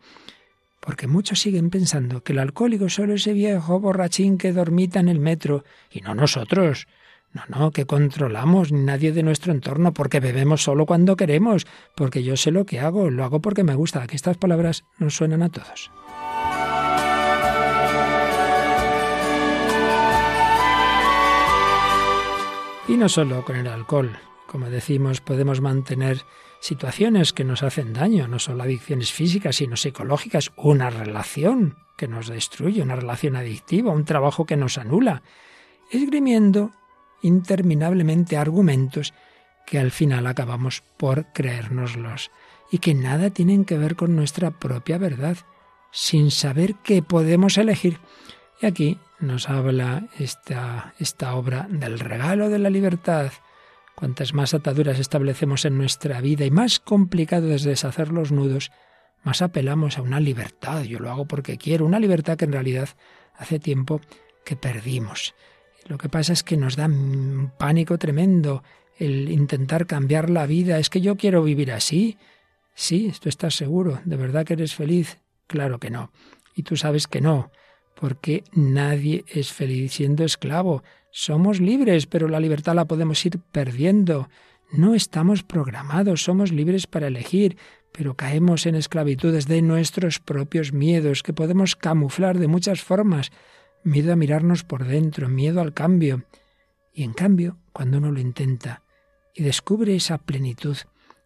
Porque 0.80 1.08
muchos 1.08 1.42
siguen 1.42 1.70
pensando 1.70 2.24
que 2.24 2.32
el 2.32 2.40
alcohólico 2.40 2.88
solo 2.88 3.16
es 3.16 3.22
ese 3.24 3.34
viejo 3.34 3.82
borrachín 3.82 4.38
que 4.38 4.54
dormita 4.54 5.02
en 5.02 5.10
el 5.10 5.20
metro, 5.20 5.66
y 5.92 6.00
no 6.00 6.16
nosotros. 6.16 6.88
No, 7.34 7.44
no, 7.50 7.72
que 7.72 7.86
controlamos 7.86 8.72
nadie 8.72 9.12
de 9.12 9.24
nuestro 9.24 9.52
entorno 9.52 9.94
porque 9.94 10.20
bebemos 10.20 10.64
solo 10.64 10.86
cuando 10.86 11.16
queremos, 11.16 11.68
porque 11.96 12.24
yo 12.24 12.38
sé 12.38 12.52
lo 12.52 12.66
que 12.66 12.80
hago, 12.80 13.10
lo 13.10 13.24
hago 13.24 13.42
porque 13.42 13.64
me 13.64 13.76
gusta. 13.76 14.08
Que 14.08 14.16
estas 14.16 14.38
palabras 14.38 14.86
nos 14.98 15.16
suenan 15.16 15.44
a 15.44 15.50
todos. 15.50 15.92
Y 22.88 22.96
no 22.96 23.10
solo 23.10 23.44
con 23.44 23.58
el 23.58 23.68
alcohol, 23.68 24.18
como 24.48 24.70
decimos, 24.70 25.20
podemos 25.20 25.60
mantener 25.60 26.22
situaciones 26.62 27.34
que 27.34 27.44
nos 27.44 27.62
hacen 27.62 27.92
daño, 27.92 28.30
no 28.30 28.40
solo 28.40 28.64
adicciones 28.64 29.12
físicas, 29.12 29.58
sino 29.58 29.76
psicológicas, 29.76 30.52
una 30.56 30.90
relación 30.90 31.76
que 31.98 32.08
nos 32.08 32.28
destruye, 32.30 32.82
una 32.82 32.96
relación 32.96 33.36
adictiva, 33.36 33.92
un 33.92 34.06
trabajo 34.06 34.46
que 34.46 34.56
nos 34.56 34.78
anula, 34.78 35.22
esgrimiendo 35.92 36.72
interminablemente 37.22 38.38
argumentos 38.38 39.14
que 39.66 39.80
al 39.80 39.92
final 39.92 40.28
acabamos 40.28 40.82
por 40.98 41.26
creérnoslos 41.34 42.32
y 42.72 42.80
que 42.80 42.94
nada 42.94 43.30
tienen 43.30 43.66
que 43.66 43.78
ver 43.78 43.96
con 43.96 44.16
nuestra 44.16 44.52
propia 44.52 44.98
verdad, 44.98 45.38
sin 45.92 46.32
saber 46.32 46.76
que 46.76 47.02
podemos 47.02 47.58
elegir. 47.58 48.00
Y 48.62 48.66
aquí 48.66 49.00
nos 49.20 49.50
habla 49.50 50.08
esta, 50.20 50.94
esta 51.00 51.36
obra 51.36 51.68
del 51.70 52.00
regalo 52.00 52.50
de 52.50 52.60
la 52.60 52.70
libertad. 52.70 53.32
Cuantas 53.96 54.34
más 54.34 54.54
ataduras 54.54 55.00
establecemos 55.00 55.66
en 55.66 55.78
nuestra 55.78 56.22
vida 56.22 56.46
y 56.46 56.52
más 56.52 56.80
complicado 56.80 57.54
es 57.54 57.64
deshacer 57.64 58.12
los 58.12 58.32
nudos, 58.32 58.72
más 59.24 59.42
apelamos 59.42 59.98
a 59.98 60.02
una 60.02 60.20
libertad. 60.20 60.84
Yo 60.84 61.00
lo 61.00 61.10
hago 61.10 61.26
porque 61.26 61.58
quiero, 61.58 61.86
una 61.86 62.00
libertad 62.00 62.38
que 62.38 62.46
en 62.46 62.54
realidad 62.54 62.90
hace 63.36 63.60
tiempo 63.60 64.02
que 64.46 64.56
perdimos. 64.56 65.34
Lo 65.88 65.98
que 65.98 66.10
pasa 66.10 66.34
es 66.34 66.44
que 66.44 66.58
nos 66.58 66.76
da 66.76 66.86
un 66.86 67.52
pánico 67.58 67.98
tremendo 67.98 68.64
el 68.98 69.30
intentar 69.30 69.86
cambiar 69.86 70.30
la 70.30 70.46
vida. 70.46 70.80
Es 70.80 70.90
que 70.90 71.02
yo 71.02 71.16
quiero 71.16 71.44
vivir 71.44 71.72
así. 71.72 72.18
Sí, 72.74 73.14
tú 73.22 73.30
estás 73.30 73.56
seguro. 73.56 74.02
¿De 74.04 74.18
verdad 74.18 74.46
que 74.46 74.54
eres 74.54 74.76
feliz? 74.76 75.20
Claro 75.48 75.80
que 75.80 75.90
no. 75.90 76.12
Y 76.56 76.64
tú 76.64 76.76
sabes 76.76 77.08
que 77.08 77.22
no, 77.22 77.52
porque 78.00 78.44
nadie 78.52 79.24
es 79.28 79.54
feliz 79.54 79.94
siendo 79.94 80.26
esclavo. 80.26 80.84
Somos 81.12 81.62
libres, 81.62 82.06
pero 82.06 82.28
la 82.28 82.40
libertad 82.40 82.76
la 82.76 82.86
podemos 82.86 83.26
ir 83.26 83.40
perdiendo. 83.52 84.30
No 84.72 84.94
estamos 84.94 85.44
programados, 85.44 86.24
somos 86.24 86.52
libres 86.52 86.86
para 86.86 87.08
elegir, 87.08 87.58
pero 87.94 88.16
caemos 88.16 88.66
en 88.66 88.76
esclavitudes 88.76 89.48
de 89.48 89.62
nuestros 89.62 90.20
propios 90.20 90.74
miedos, 90.74 91.24
que 91.24 91.34
podemos 91.34 91.76
camuflar 91.76 92.38
de 92.38 92.48
muchas 92.48 92.82
formas. 92.82 93.32
Miedo 93.84 94.14
a 94.14 94.16
mirarnos 94.16 94.64
por 94.64 94.86
dentro, 94.86 95.30
miedo 95.30 95.62
al 95.62 95.74
cambio. 95.74 96.26
Y 96.94 97.04
en 97.04 97.14
cambio, 97.14 97.58
cuando 97.74 97.98
uno 97.98 98.12
lo 98.12 98.20
intenta 98.20 98.84
y 99.34 99.44
descubre 99.44 99.96
esa 99.96 100.18
plenitud 100.18 100.78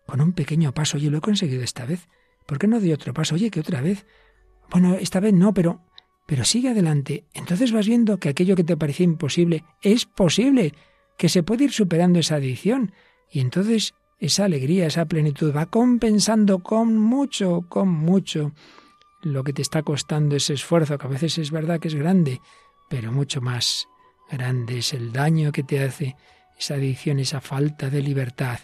con 0.06 0.22
un 0.22 0.34
pequeño 0.34 0.74
paso, 0.74 0.98
oye, 0.98 1.10
lo 1.10 1.20
he 1.20 1.22
conseguido 1.22 1.64
esta 1.64 1.86
vez, 1.86 2.08
¿por 2.46 2.60
qué 2.60 2.68
no 2.68 2.80
doy 2.80 2.92
otro 2.92 3.14
paso? 3.14 3.36
Oye, 3.36 3.50
que 3.50 3.62
otra 3.62 3.82
vez. 3.82 4.06
Bueno, 4.70 4.96
esta 4.96 5.20
vez 5.20 5.34
no, 5.34 5.54
pero 5.54 5.82
pero 6.32 6.46
sigue 6.46 6.70
adelante. 6.70 7.26
Entonces 7.34 7.74
vas 7.74 7.88
viendo 7.88 8.18
que 8.18 8.30
aquello 8.30 8.56
que 8.56 8.64
te 8.64 8.78
parecía 8.78 9.04
imposible 9.04 9.66
es 9.82 10.06
posible, 10.06 10.74
que 11.18 11.28
se 11.28 11.44
puede 11.44 11.66
ir 11.66 11.74
superando 11.74 12.20
esa 12.20 12.36
adicción. 12.36 12.94
Y 13.30 13.42
entonces 13.42 13.96
esa 14.18 14.46
alegría, 14.46 14.88
esa 14.88 15.06
plenitud 15.08 15.54
va 15.54 15.66
compensando 15.66 16.60
con 16.60 16.98
mucho, 16.98 17.66
con 17.68 17.90
mucho 17.90 18.54
lo 19.22 19.44
que 19.44 19.54
te 19.54 19.62
está 19.62 19.84
costando 19.84 20.36
ese 20.36 20.54
esfuerzo, 20.54 20.98
que 20.98 21.08
a 21.08 21.10
veces 21.10 21.38
es 21.38 21.52
verdad 21.52 21.80
que 21.80 21.88
es 21.88 21.96
grande, 21.96 22.42
pero 22.90 23.12
mucho 23.12 23.42
más 23.42 23.88
grande 24.30 24.80
es 24.80 24.94
el 24.94 25.12
daño 25.12 25.52
que 25.52 25.64
te 25.64 25.84
hace 25.84 26.16
esa 26.58 26.76
adicción, 26.76 27.20
esa 27.20 27.42
falta 27.42 27.90
de 27.90 28.02
libertad. 28.02 28.60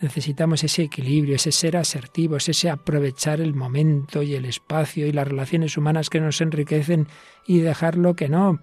Necesitamos 0.00 0.64
ese 0.64 0.82
equilibrio, 0.82 1.36
ese 1.36 1.52
ser 1.52 1.76
asertivos, 1.76 2.48
ese 2.48 2.70
aprovechar 2.70 3.40
el 3.40 3.54
momento 3.54 4.22
y 4.22 4.34
el 4.34 4.46
espacio 4.46 5.06
y 5.06 5.12
las 5.12 5.28
relaciones 5.28 5.76
humanas 5.76 6.10
que 6.10 6.20
nos 6.20 6.40
enriquecen 6.40 7.06
y 7.46 7.60
dejar 7.60 7.96
lo 7.96 8.16
que 8.16 8.28
no. 8.28 8.60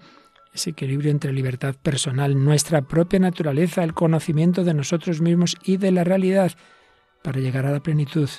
Ese 0.53 0.71
equilibrio 0.71 1.11
entre 1.11 1.31
libertad 1.31 1.75
personal, 1.75 2.43
nuestra 2.43 2.81
propia 2.81 3.19
naturaleza, 3.19 3.83
el 3.83 3.93
conocimiento 3.93 4.63
de 4.63 4.73
nosotros 4.73 5.21
mismos 5.21 5.55
y 5.63 5.77
de 5.77 5.91
la 5.91 6.03
realidad 6.03 6.53
para 7.23 7.39
llegar 7.39 7.65
a 7.65 7.71
la 7.71 7.81
plenitud. 7.81 8.29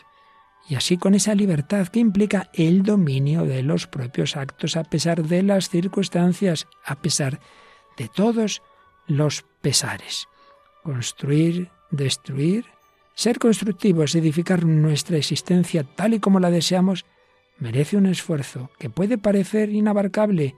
Y 0.70 0.76
así 0.76 0.98
con 0.98 1.14
esa 1.14 1.34
libertad 1.34 1.88
que 1.88 1.98
implica 1.98 2.48
el 2.54 2.84
dominio 2.84 3.44
de 3.44 3.64
los 3.64 3.88
propios 3.88 4.36
actos 4.36 4.76
a 4.76 4.84
pesar 4.84 5.24
de 5.24 5.42
las 5.42 5.68
circunstancias, 5.68 6.68
a 6.84 7.02
pesar 7.02 7.40
de 7.96 8.06
todos 8.06 8.62
los 9.08 9.44
pesares. 9.60 10.28
Construir, 10.84 11.70
destruir, 11.90 12.66
ser 13.14 13.40
constructivos, 13.40 14.14
edificar 14.14 14.64
nuestra 14.64 15.16
existencia 15.16 15.82
tal 15.82 16.14
y 16.14 16.20
como 16.20 16.38
la 16.38 16.52
deseamos, 16.52 17.04
merece 17.58 17.96
un 17.96 18.06
esfuerzo 18.06 18.70
que 18.78 18.90
puede 18.90 19.18
parecer 19.18 19.70
inabarcable, 19.70 20.54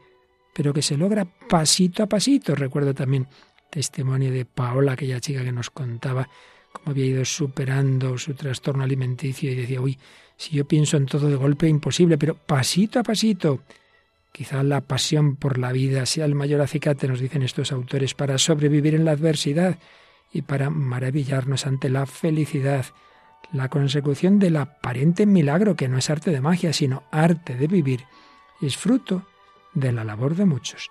pero 0.54 0.74
que 0.74 0.82
se 0.82 0.98
logra 0.98 1.24
pasito 1.48 2.02
a 2.02 2.06
pasito. 2.06 2.54
Recuerdo 2.54 2.92
también 2.92 3.28
testimonio 3.70 4.30
de 4.30 4.44
Paola, 4.44 4.92
aquella 4.92 5.20
chica 5.20 5.42
que 5.42 5.52
nos 5.52 5.70
contaba 5.70 6.28
cómo 6.72 6.90
había 6.90 7.06
ido 7.06 7.24
superando 7.24 8.18
su 8.18 8.34
trastorno 8.34 8.84
alimenticio 8.84 9.50
y 9.50 9.54
decía, 9.54 9.80
uy, 9.80 9.98
si 10.36 10.56
yo 10.56 10.66
pienso 10.66 10.96
en 10.96 11.06
todo 11.06 11.28
de 11.28 11.36
golpe, 11.36 11.68
imposible, 11.68 12.18
pero 12.18 12.34
pasito 12.34 12.98
a 12.98 13.02
pasito. 13.02 13.60
Quizá 14.32 14.62
la 14.62 14.80
pasión 14.80 15.36
por 15.36 15.58
la 15.58 15.72
vida 15.72 16.06
sea 16.06 16.24
el 16.24 16.34
mayor 16.34 16.62
acicate, 16.62 17.06
nos 17.06 17.20
dicen 17.20 17.42
estos 17.42 17.70
autores, 17.70 18.14
para 18.14 18.38
sobrevivir 18.38 18.94
en 18.94 19.04
la 19.04 19.12
adversidad 19.12 19.78
y 20.32 20.42
para 20.42 20.70
maravillarnos 20.70 21.66
ante 21.66 21.90
la 21.90 22.06
felicidad, 22.06 22.86
la 23.52 23.68
consecución 23.68 24.38
del 24.38 24.56
aparente 24.56 25.26
milagro 25.26 25.76
que 25.76 25.88
no 25.88 25.98
es 25.98 26.08
arte 26.08 26.30
de 26.30 26.40
magia, 26.40 26.72
sino 26.72 27.02
arte 27.10 27.56
de 27.56 27.66
vivir, 27.66 28.04
es 28.62 28.76
fruto 28.76 29.26
de 29.74 29.92
la 29.92 30.04
labor 30.04 30.34
de 30.34 30.46
muchos, 30.46 30.90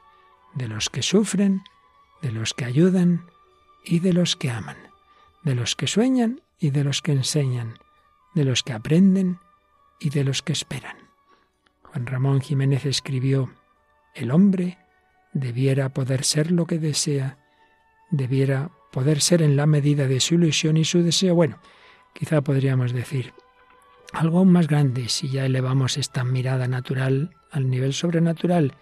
de 0.54 0.68
los 0.68 0.90
que 0.90 1.02
sufren, 1.02 1.64
de 2.22 2.32
los 2.32 2.54
que 2.54 2.66
ayudan 2.66 3.26
y 3.84 4.00
de 4.00 4.14
los 4.14 4.36
que 4.36 4.52
aman, 4.52 4.78
de 5.44 5.56
los 5.56 5.76
que 5.76 5.88
sueñan 5.88 6.42
y 6.60 6.70
de 6.70 6.84
los 6.84 7.02
que 7.02 7.12
enseñan, 7.12 7.80
de 8.34 8.46
los 8.46 8.64
que 8.64 8.74
aprenden 8.74 9.40
y 10.00 10.10
de 10.10 10.24
los 10.24 10.42
que 10.42 10.54
esperan. 10.54 10.98
Juan 11.84 12.06
Ramón 12.06 12.42
Jiménez 12.42 12.86
escribió, 12.86 13.52
el 14.14 14.32
hombre 14.32 14.78
debiera 15.34 15.90
poder 15.90 16.24
ser 16.24 16.52
lo 16.52 16.66
que 16.66 16.80
desea, 16.80 17.38
debiera 18.10 18.72
poder 18.92 19.22
ser 19.22 19.42
en 19.42 19.56
la 19.56 19.66
medida 19.66 20.08
de 20.08 20.20
su 20.20 20.36
ilusión 20.36 20.78
y 20.78 20.86
su 20.86 21.02
deseo. 21.02 21.36
Bueno, 21.36 21.60
quizá 22.14 22.42
podríamos 22.42 22.94
decir 22.94 23.34
algo 24.14 24.40
aún 24.40 24.52
más 24.52 24.68
grande 24.68 25.08
si 25.08 25.30
ya 25.30 25.46
elevamos 25.46 25.98
esta 25.98 26.24
mirada 26.24 26.68
natural 26.68 27.36
al 27.52 27.70
nivel 27.70 27.94
sobrenatural. 27.94 28.76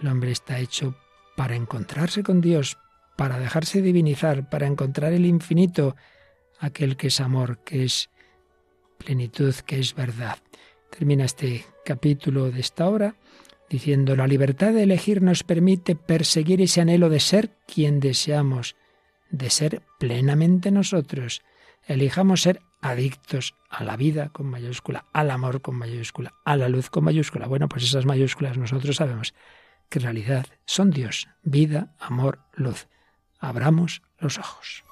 El 0.00 0.08
hombre 0.08 0.32
está 0.32 0.58
hecho 0.58 0.96
para 1.36 1.54
encontrarse 1.56 2.22
con 2.22 2.40
Dios, 2.40 2.78
para 3.16 3.38
dejarse 3.38 3.82
divinizar, 3.82 4.48
para 4.48 4.66
encontrar 4.66 5.12
el 5.12 5.26
infinito, 5.26 5.96
aquel 6.58 6.96
que 6.96 7.08
es 7.08 7.20
amor, 7.20 7.58
que 7.64 7.84
es 7.84 8.10
plenitud, 8.98 9.54
que 9.66 9.78
es 9.78 9.94
verdad. 9.94 10.38
Termina 10.90 11.24
este 11.24 11.64
capítulo 11.84 12.50
de 12.50 12.60
esta 12.60 12.88
obra 12.88 13.16
diciendo, 13.68 14.14
la 14.16 14.26
libertad 14.26 14.72
de 14.72 14.82
elegir 14.82 15.22
nos 15.22 15.42
permite 15.44 15.96
perseguir 15.96 16.60
ese 16.60 16.82
anhelo 16.82 17.08
de 17.08 17.20
ser 17.20 17.56
quien 17.66 18.00
deseamos, 18.00 18.76
de 19.30 19.48
ser 19.48 19.82
plenamente 19.98 20.70
nosotros. 20.70 21.42
Elijamos 21.86 22.42
ser 22.42 22.60
adictos 22.82 23.54
a 23.70 23.82
la 23.82 23.96
vida 23.96 24.28
con 24.28 24.46
mayúscula, 24.46 25.06
al 25.12 25.30
amor 25.30 25.62
con 25.62 25.76
mayúscula, 25.76 26.34
a 26.44 26.56
la 26.56 26.68
luz 26.68 26.90
con 26.90 27.04
mayúscula. 27.04 27.46
Bueno, 27.46 27.68
pues 27.68 27.84
esas 27.84 28.04
mayúsculas 28.04 28.58
nosotros 28.58 28.96
sabemos 28.96 29.34
que 29.88 29.98
en 29.98 30.04
realidad 30.04 30.46
son 30.66 30.90
Dios, 30.90 31.28
vida, 31.42 31.94
amor, 31.98 32.40
luz. 32.52 32.88
Abramos 33.42 34.02
los 34.18 34.38
ojos. 34.38 34.84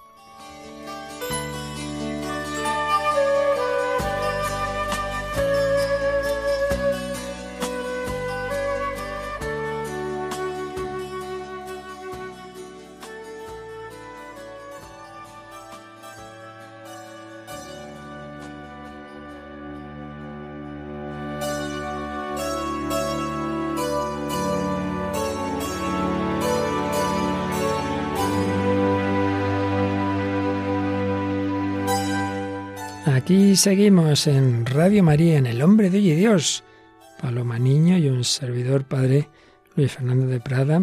Seguimos 33.61 34.27
en 34.27 34.65
Radio 34.65 35.03
María, 35.03 35.37
en 35.37 35.45
El 35.45 35.61
Hombre 35.61 35.91
de 35.91 36.01
Dios. 36.01 36.65
Paloma 37.21 37.59
Niño 37.59 37.99
y 37.99 38.09
un 38.09 38.25
servidor 38.25 38.87
padre, 38.87 39.29
Luis 39.77 39.93
Fernando 39.93 40.29
de 40.29 40.41
Prada. 40.41 40.81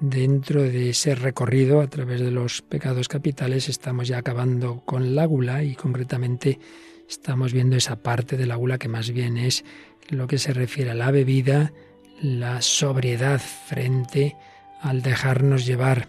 Dentro 0.00 0.62
de 0.62 0.88
ese 0.88 1.14
recorrido 1.14 1.82
a 1.82 1.86
través 1.88 2.22
de 2.22 2.30
los 2.30 2.62
pecados 2.62 3.08
capitales 3.08 3.68
estamos 3.68 4.08
ya 4.08 4.16
acabando 4.16 4.80
con 4.86 5.14
la 5.14 5.26
gula 5.26 5.62
y 5.62 5.74
concretamente 5.74 6.58
estamos 7.06 7.52
viendo 7.52 7.76
esa 7.76 7.96
parte 7.96 8.38
de 8.38 8.46
la 8.46 8.56
gula 8.56 8.78
que 8.78 8.88
más 8.88 9.10
bien 9.10 9.36
es 9.36 9.62
lo 10.08 10.26
que 10.26 10.38
se 10.38 10.54
refiere 10.54 10.92
a 10.92 10.94
la 10.94 11.10
bebida, 11.10 11.74
la 12.22 12.62
sobriedad 12.62 13.38
frente 13.38 14.34
al 14.80 15.02
dejarnos 15.02 15.66
llevar 15.66 16.08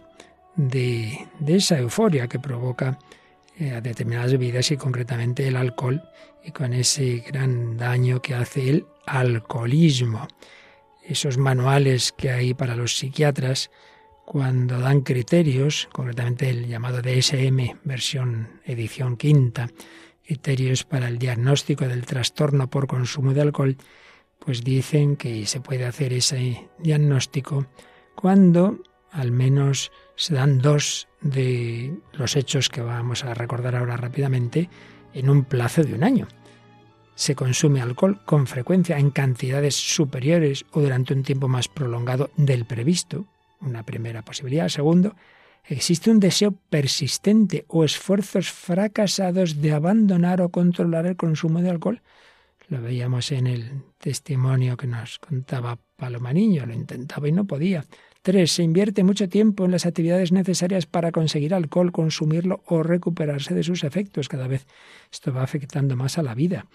de, 0.56 1.28
de 1.40 1.58
esa 1.58 1.78
euforia 1.78 2.30
que 2.30 2.40
provoca 2.40 2.98
a 3.60 3.82
determinadas 3.82 4.32
bebidas 4.32 4.72
y 4.72 4.78
concretamente 4.78 5.48
el 5.48 5.58
alcohol 5.58 6.02
y 6.44 6.52
con 6.52 6.74
ese 6.74 7.24
gran 7.28 7.78
daño 7.78 8.22
que 8.22 8.36
hace 8.36 8.70
el 8.70 8.86
alcoholismo. 9.06 10.28
Esos 11.04 11.38
manuales 11.38 12.14
que 12.14 12.32
hay 12.32 12.54
para 12.54 12.76
los 12.76 12.98
psiquiatras 12.98 13.70
cuando 14.26 14.80
dan 14.80 15.02
criterios, 15.02 15.90
concretamente 15.92 16.50
el 16.50 16.68
llamado 16.68 17.02
DSM, 17.02 17.80
versión 17.84 18.62
edición 18.64 19.18
quinta, 19.18 19.70
criterios 20.24 20.84
para 20.84 21.08
el 21.08 21.18
diagnóstico 21.18 21.88
del 21.88 22.06
trastorno 22.06 22.70
por 22.70 22.88
consumo 22.88 23.34
de 23.34 23.42
alcohol, 23.42 23.78
pues 24.38 24.64
dicen 24.64 25.16
que 25.16 25.46
se 25.48 25.60
puede 25.60 25.86
hacer 25.86 26.14
ese 26.14 26.70
diagnóstico 26.78 27.66
cuando 28.16 28.80
al 29.12 29.32
menos 29.32 29.92
se 30.16 30.36
dan 30.36 30.60
dos 30.60 31.08
de 31.22 31.94
los 32.14 32.36
hechos 32.36 32.70
que 32.70 32.82
vamos 32.82 33.24
a 33.24 33.34
recordar 33.34 33.76
ahora 33.76 33.98
rápidamente 33.98 34.70
en 35.14 35.30
un 35.30 35.44
plazo 35.44 35.84
de 35.84 35.94
un 35.94 36.04
año. 36.04 36.28
Se 37.16 37.36
consume 37.36 37.82
alcohol 37.82 38.22
con 38.26 38.48
frecuencia 38.48 38.98
en 38.98 39.12
cantidades 39.12 39.76
superiores 39.76 40.66
o 40.72 40.82
durante 40.82 41.14
un 41.14 41.24
tiempo 41.24 41.48
más 41.48 41.68
prolongado 41.68 42.30
del 42.38 42.66
previsto, 42.66 43.26
una 43.60 43.84
primera 43.84 44.22
posibilidad. 44.22 44.70
Segundo, 44.70 45.16
existe 45.66 46.12
un 46.12 46.20
deseo 46.20 46.54
persistente 46.70 47.66
o 47.68 47.84
esfuerzos 47.84 48.50
fracasados 48.50 49.62
de 49.62 49.74
abandonar 49.74 50.42
o 50.42 50.50
controlar 50.50 51.06
el 51.08 51.18
consumo 51.18 51.62
de 51.62 51.70
alcohol. 51.70 52.02
Lo 52.70 52.82
veíamos 52.82 53.32
en 53.32 53.48
el 53.48 53.84
testimonio 53.98 54.78
que 54.78 54.88
nos 54.88 55.20
contaba 55.20 55.78
Paloma 55.98 56.32
Niño, 56.32 56.66
lo 56.66 56.74
intentaba 56.74 57.28
y 57.28 57.32
no 57.32 57.46
podía. 57.46 57.86
Tres, 58.22 58.52
se 58.52 58.64
invierte 58.64 59.06
mucho 59.06 59.30
tiempo 59.30 59.64
en 59.64 59.72
las 59.72 59.86
actividades 59.86 60.34
necesarias 60.34 60.86
para 60.86 61.12
conseguir 61.14 61.54
alcohol, 61.54 61.94
consumirlo 61.94 62.62
o 62.66 62.84
recuperarse 62.84 63.54
de 63.54 63.64
sus 63.64 63.86
efectos. 63.86 64.28
Cada 64.28 64.48
vez 64.48 64.68
esto 65.10 65.34
va 65.34 65.44
afectando 65.44 65.96
más 65.96 66.18
a 66.18 66.24
la 66.24 66.36
vida. 66.36 66.66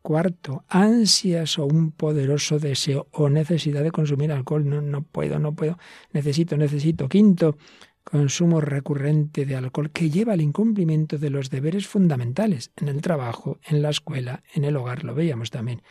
Cuarto, 0.00 0.64
ansias 0.68 1.58
o 1.58 1.66
un 1.66 1.92
poderoso 1.92 2.58
deseo 2.58 3.08
o 3.12 3.28
necesidad 3.28 3.82
de 3.82 3.90
consumir 3.90 4.32
alcohol. 4.32 4.66
No, 4.66 4.80
no 4.80 5.02
puedo, 5.02 5.38
no 5.38 5.54
puedo, 5.54 5.78
necesito, 6.12 6.56
necesito. 6.56 7.06
Quinto, 7.10 7.58
consumo 8.02 8.62
recurrente 8.62 9.44
de 9.44 9.56
alcohol 9.56 9.90
que 9.90 10.08
lleva 10.08 10.32
al 10.32 10.40
incumplimiento 10.40 11.18
de 11.18 11.28
los 11.28 11.50
deberes 11.50 11.86
fundamentales 11.86 12.70
en 12.76 12.88
el 12.88 13.02
trabajo, 13.02 13.58
en 13.68 13.82
la 13.82 13.90
escuela, 13.90 14.42
en 14.54 14.64
el 14.64 14.76
hogar. 14.76 15.04
Lo 15.04 15.14
veíamos 15.14 15.50
también 15.50 15.82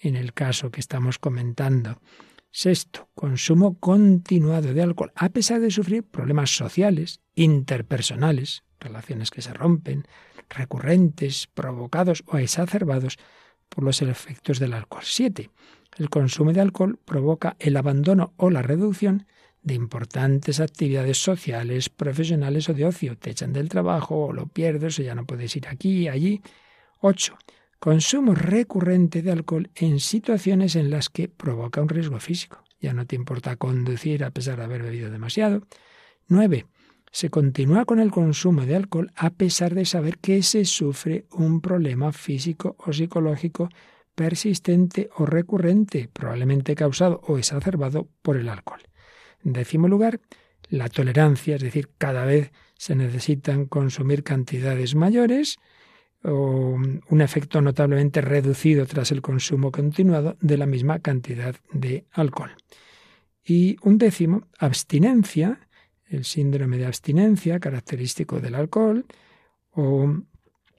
en 0.00 0.14
el 0.14 0.32
caso 0.32 0.70
que 0.70 0.78
estamos 0.78 1.18
comentando. 1.18 1.98
Sexto, 2.58 3.10
consumo 3.14 3.78
continuado 3.78 4.72
de 4.72 4.80
alcohol, 4.80 5.12
a 5.14 5.28
pesar 5.28 5.60
de 5.60 5.70
sufrir 5.70 6.04
problemas 6.04 6.56
sociales, 6.56 7.20
interpersonales, 7.34 8.64
relaciones 8.80 9.30
que 9.30 9.42
se 9.42 9.52
rompen, 9.52 10.06
recurrentes, 10.48 11.48
provocados 11.52 12.24
o 12.26 12.38
exacerbados 12.38 13.18
por 13.68 13.84
los 13.84 14.00
efectos 14.00 14.58
del 14.58 14.72
alcohol. 14.72 15.02
Siete, 15.04 15.50
el 15.98 16.08
consumo 16.08 16.54
de 16.54 16.62
alcohol 16.62 16.98
provoca 17.04 17.56
el 17.58 17.76
abandono 17.76 18.32
o 18.38 18.48
la 18.48 18.62
reducción 18.62 19.26
de 19.62 19.74
importantes 19.74 20.58
actividades 20.58 21.18
sociales, 21.18 21.90
profesionales 21.90 22.70
o 22.70 22.72
de 22.72 22.86
ocio. 22.86 23.18
Te 23.18 23.32
echan 23.32 23.52
del 23.52 23.68
trabajo 23.68 24.28
o 24.28 24.32
lo 24.32 24.46
pierdes 24.46 24.98
o 24.98 25.02
ya 25.02 25.14
no 25.14 25.26
puedes 25.26 25.54
ir 25.56 25.68
aquí, 25.68 26.08
allí. 26.08 26.40
Ocho, 27.00 27.36
Consumo 27.78 28.34
recurrente 28.34 29.22
de 29.22 29.32
alcohol 29.32 29.70
en 29.74 30.00
situaciones 30.00 30.76
en 30.76 30.90
las 30.90 31.10
que 31.10 31.28
provoca 31.28 31.82
un 31.82 31.88
riesgo 31.88 32.18
físico. 32.20 32.64
Ya 32.80 32.92
no 32.92 33.06
te 33.06 33.16
importa 33.16 33.56
conducir 33.56 34.24
a 34.24 34.30
pesar 34.30 34.58
de 34.58 34.64
haber 34.64 34.82
bebido 34.82 35.10
demasiado. 35.10 35.62
9. 36.28 36.66
Se 37.12 37.30
continúa 37.30 37.84
con 37.84 38.00
el 38.00 38.10
consumo 38.10 38.66
de 38.66 38.76
alcohol 38.76 39.12
a 39.14 39.30
pesar 39.30 39.74
de 39.74 39.84
saber 39.84 40.18
que 40.18 40.42
se 40.42 40.64
sufre 40.64 41.26
un 41.32 41.60
problema 41.60 42.12
físico 42.12 42.76
o 42.78 42.92
psicológico 42.92 43.68
persistente 44.14 45.10
o 45.16 45.26
recurrente, 45.26 46.08
probablemente 46.12 46.74
causado 46.74 47.20
o 47.26 47.38
exacerbado 47.38 48.08
por 48.22 48.36
el 48.36 48.48
alcohol. 48.48 48.80
En 49.44 49.52
décimo 49.52 49.88
lugar, 49.88 50.20
la 50.68 50.88
tolerancia, 50.88 51.56
es 51.56 51.62
decir, 51.62 51.90
cada 51.98 52.24
vez 52.24 52.50
se 52.76 52.96
necesitan 52.96 53.66
consumir 53.66 54.24
cantidades 54.24 54.94
mayores, 54.94 55.58
o 56.26 56.76
un 57.08 57.20
efecto 57.20 57.60
notablemente 57.60 58.20
reducido 58.20 58.86
tras 58.86 59.12
el 59.12 59.22
consumo 59.22 59.70
continuado 59.70 60.36
de 60.40 60.56
la 60.56 60.66
misma 60.66 60.98
cantidad 60.98 61.54
de 61.72 62.04
alcohol. 62.12 62.50
Y 63.44 63.76
un 63.82 63.96
décimo, 63.96 64.48
abstinencia, 64.58 65.68
el 66.08 66.24
síndrome 66.24 66.78
de 66.78 66.86
abstinencia 66.86 67.60
característico 67.60 68.40
del 68.40 68.56
alcohol, 68.56 69.06
o 69.70 70.14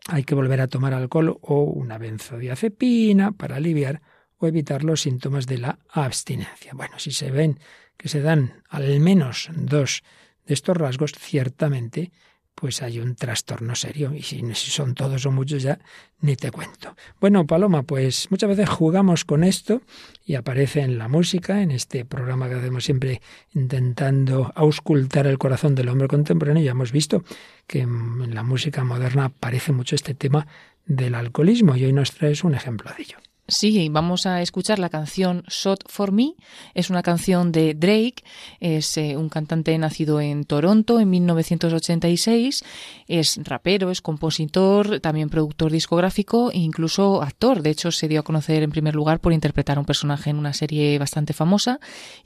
hay 0.07 0.23
que 0.23 0.35
volver 0.35 0.61
a 0.61 0.67
tomar 0.67 0.93
alcohol 0.93 1.37
o 1.41 1.63
una 1.63 1.97
benzodiazepina 1.97 3.31
para 3.31 3.57
aliviar 3.57 4.01
o 4.37 4.47
evitar 4.47 4.83
los 4.83 5.01
síntomas 5.01 5.47
de 5.47 5.57
la 5.57 5.79
abstinencia. 5.89 6.73
Bueno, 6.73 6.99
si 6.99 7.11
se 7.11 7.31
ven 7.31 7.59
que 7.97 8.09
se 8.09 8.21
dan 8.21 8.63
al 8.69 8.99
menos 8.99 9.49
dos 9.55 10.03
de 10.45 10.53
estos 10.53 10.77
rasgos, 10.77 11.13
ciertamente 11.13 12.11
pues 12.59 12.81
hay 12.81 12.99
un 12.99 13.15
trastorno 13.15 13.75
serio. 13.75 14.15
Y 14.15 14.23
si, 14.23 14.41
son 14.55 14.95
todos 14.95 15.27
o 15.27 15.31
muchos 15.31 15.61
ya, 15.61 15.77
ni 16.21 16.35
te 16.35 16.49
cuento. 16.49 16.95
Bueno, 17.21 17.45
Paloma, 17.45 17.83
pues 17.83 18.31
muchas 18.31 18.49
veces 18.49 18.67
jugamos 18.67 19.25
con 19.25 19.43
esto 19.43 19.83
y 20.25 20.33
aparece 20.33 20.81
en 20.81 20.97
la 20.97 21.07
música, 21.07 21.61
en 21.61 21.69
este 21.69 22.03
programa 22.03 22.49
que 22.49 22.55
hacemos 22.55 22.83
siempre 22.83 23.21
intentando 23.53 24.51
auscultar 24.55 25.27
el 25.27 25.37
corazón 25.37 25.75
del 25.75 25.89
hombre 25.89 26.07
contemporáneo. 26.07 26.63
Ya 26.63 26.71
hemos 26.71 26.91
visto 26.91 27.23
que 27.67 27.81
en 27.81 28.33
la 28.33 28.41
música 28.41 28.83
moderna 28.83 29.25
aparece 29.25 29.71
mucho 29.71 29.93
este 29.93 30.15
tema 30.15 30.47
del 30.87 31.13
alcoholismo 31.13 31.75
y 31.75 31.85
hoy 31.85 31.93
nos 31.93 32.11
traes 32.13 32.43
un 32.43 32.55
ejemplo 32.55 32.89
de 32.97 33.03
ello. 33.03 33.17
Sí, 33.49 33.87
vamos 33.87 34.25
a 34.25 34.41
escuchar 34.41 34.77
la 34.77 34.89
canción 34.89 35.43
Shot 35.47 35.89
for 35.89 36.11
Me. 36.11 36.33
Es 36.73 36.89
una 36.89 37.01
canción 37.01 37.53
de 37.53 37.75
Drake, 37.75 38.25
es 38.59 38.97
eh, 38.97 39.15
un 39.15 39.29
cantante 39.29 39.77
nacido 39.77 40.19
en 40.19 40.43
Toronto 40.43 40.99
en 40.99 41.09
1986. 41.09 42.65
Es 43.07 43.39
rapero, 43.41 43.89
es 43.89 44.01
compositor, 44.01 44.99
también 44.99 45.29
productor 45.29 45.71
discográfico 45.71 46.51
e 46.51 46.57
incluso 46.57 47.21
actor. 47.21 47.61
De 47.61 47.69
hecho, 47.69 47.89
se 47.93 48.09
dio 48.09 48.19
a 48.19 48.23
conocer 48.23 48.63
en 48.63 48.69
primer 48.69 48.95
lugar 48.95 49.21
por 49.21 49.31
interpretar 49.31 49.77
a 49.77 49.79
un 49.79 49.85
personaje 49.85 50.29
en 50.29 50.39
una 50.39 50.51
serie 50.51 50.99
bastante 50.99 51.31
famosa. 51.31 51.79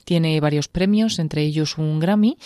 Tiene 0.04 0.40
varios 0.40 0.66
premios, 0.66 1.20
entre 1.20 1.42
ellos 1.42 1.78
un 1.78 2.00
Grammy. 2.00 2.36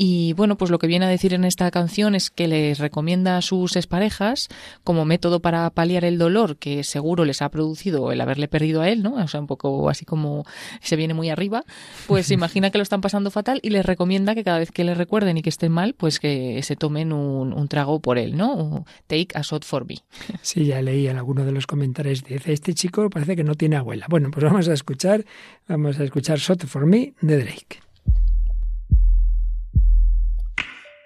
Y 0.00 0.32
bueno, 0.34 0.56
pues 0.56 0.70
lo 0.70 0.78
que 0.78 0.86
viene 0.86 1.06
a 1.06 1.08
decir 1.08 1.34
en 1.34 1.44
esta 1.44 1.68
canción 1.72 2.14
es 2.14 2.30
que 2.30 2.46
les 2.46 2.78
recomienda 2.78 3.36
a 3.36 3.42
sus 3.42 3.74
exparejas 3.74 4.46
como 4.84 5.04
método 5.04 5.40
para 5.40 5.68
paliar 5.70 6.04
el 6.04 6.18
dolor 6.18 6.56
que 6.56 6.84
seguro 6.84 7.24
les 7.24 7.42
ha 7.42 7.48
producido 7.48 8.12
el 8.12 8.20
haberle 8.20 8.46
perdido 8.46 8.80
a 8.80 8.88
él, 8.90 9.02
¿no? 9.02 9.14
O 9.14 9.26
sea, 9.26 9.40
un 9.40 9.48
poco 9.48 9.90
así 9.90 10.04
como 10.04 10.44
se 10.80 10.94
viene 10.94 11.14
muy 11.14 11.30
arriba, 11.30 11.64
pues 12.06 12.26
se 12.26 12.34
imagina 12.38 12.70
que 12.70 12.78
lo 12.78 12.82
están 12.82 13.00
pasando 13.00 13.32
fatal 13.32 13.58
y 13.60 13.70
les 13.70 13.84
recomienda 13.84 14.36
que 14.36 14.44
cada 14.44 14.60
vez 14.60 14.70
que 14.70 14.84
le 14.84 14.94
recuerden 14.94 15.36
y 15.36 15.42
que 15.42 15.48
estén 15.48 15.72
mal, 15.72 15.94
pues 15.94 16.20
que 16.20 16.62
se 16.62 16.76
tomen 16.76 17.12
un, 17.12 17.66
trago 17.66 17.98
por 17.98 18.18
él, 18.18 18.36
¿no? 18.36 18.84
Take 19.08 19.30
a 19.34 19.42
shot 19.42 19.64
for 19.64 19.84
me. 19.84 19.96
Sí, 20.42 20.66
ya 20.66 20.80
leí 20.80 21.08
en 21.08 21.16
alguno 21.16 21.44
de 21.44 21.50
los 21.50 21.66
comentarios, 21.66 22.22
dice, 22.22 22.52
este 22.52 22.72
chico 22.72 23.10
parece 23.10 23.34
que 23.34 23.42
no 23.42 23.56
tiene 23.56 23.74
abuela. 23.74 24.06
Bueno, 24.08 24.30
pues 24.30 24.44
vamos 24.44 24.68
a 24.68 24.74
escuchar, 24.74 25.24
vamos 25.66 25.98
a 25.98 26.04
escuchar 26.04 26.38
Shot 26.38 26.66
for 26.66 26.86
me 26.86 27.14
de 27.20 27.38
Drake. 27.38 27.87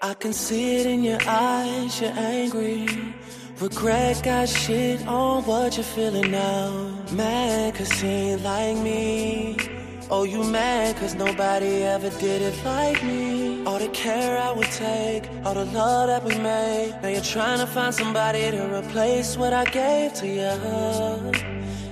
I 0.05 0.15
can 0.15 0.33
see 0.33 0.81
it 0.81 0.87
in 0.87 1.05
your 1.05 1.21
eyes, 1.29 2.01
you're 2.01 2.11
angry. 2.11 2.88
Regret 3.61 4.21
got 4.25 4.49
shit 4.49 5.07
on 5.07 5.45
what 5.45 5.77
you're 5.77 5.85
feeling 5.85 6.33
now. 6.33 6.73
Mad 7.12 7.77
cause 7.77 7.93
he 8.01 8.09
ain't 8.09 8.43
like 8.43 8.79
me. 8.79 9.57
Oh, 10.11 10.25
you 10.25 10.43
mad 10.43 10.97
cause 10.97 11.15
nobody 11.15 11.85
ever 11.85 12.11
did 12.19 12.43
it 12.43 12.65
like 12.65 13.01
me. 13.05 13.65
All 13.65 13.79
the 13.79 13.87
care 13.91 14.38
I 14.38 14.51
would 14.51 14.73
take, 14.73 15.31
all 15.45 15.55
the 15.55 15.67
love 15.67 16.09
that 16.09 16.25
we 16.25 16.37
made. 16.37 16.99
Now 17.01 17.09
you're 17.09 17.21
trying 17.21 17.61
to 17.61 17.67
find 17.69 17.95
somebody 17.95 18.51
to 18.51 18.77
replace 18.77 19.37
what 19.37 19.53
I 19.53 19.65
gave 19.67 20.15
to 20.15 20.27
you. 20.27 21.31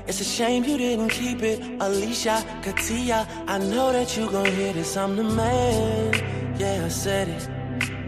It's 0.08 0.20
a 0.20 0.24
shame 0.24 0.64
you 0.64 0.76
didn't 0.78 1.10
keep 1.10 1.44
it. 1.44 1.60
Alicia, 1.78 2.44
Katia, 2.62 3.28
I 3.46 3.58
know 3.58 3.92
that 3.92 4.16
you 4.16 4.28
gon' 4.28 4.46
hear 4.46 4.72
this. 4.72 4.96
I'm 4.96 5.14
the 5.14 5.22
man. 5.22 6.58
Yeah, 6.58 6.86
I 6.86 6.88
said 6.88 7.28
it. 7.28 7.59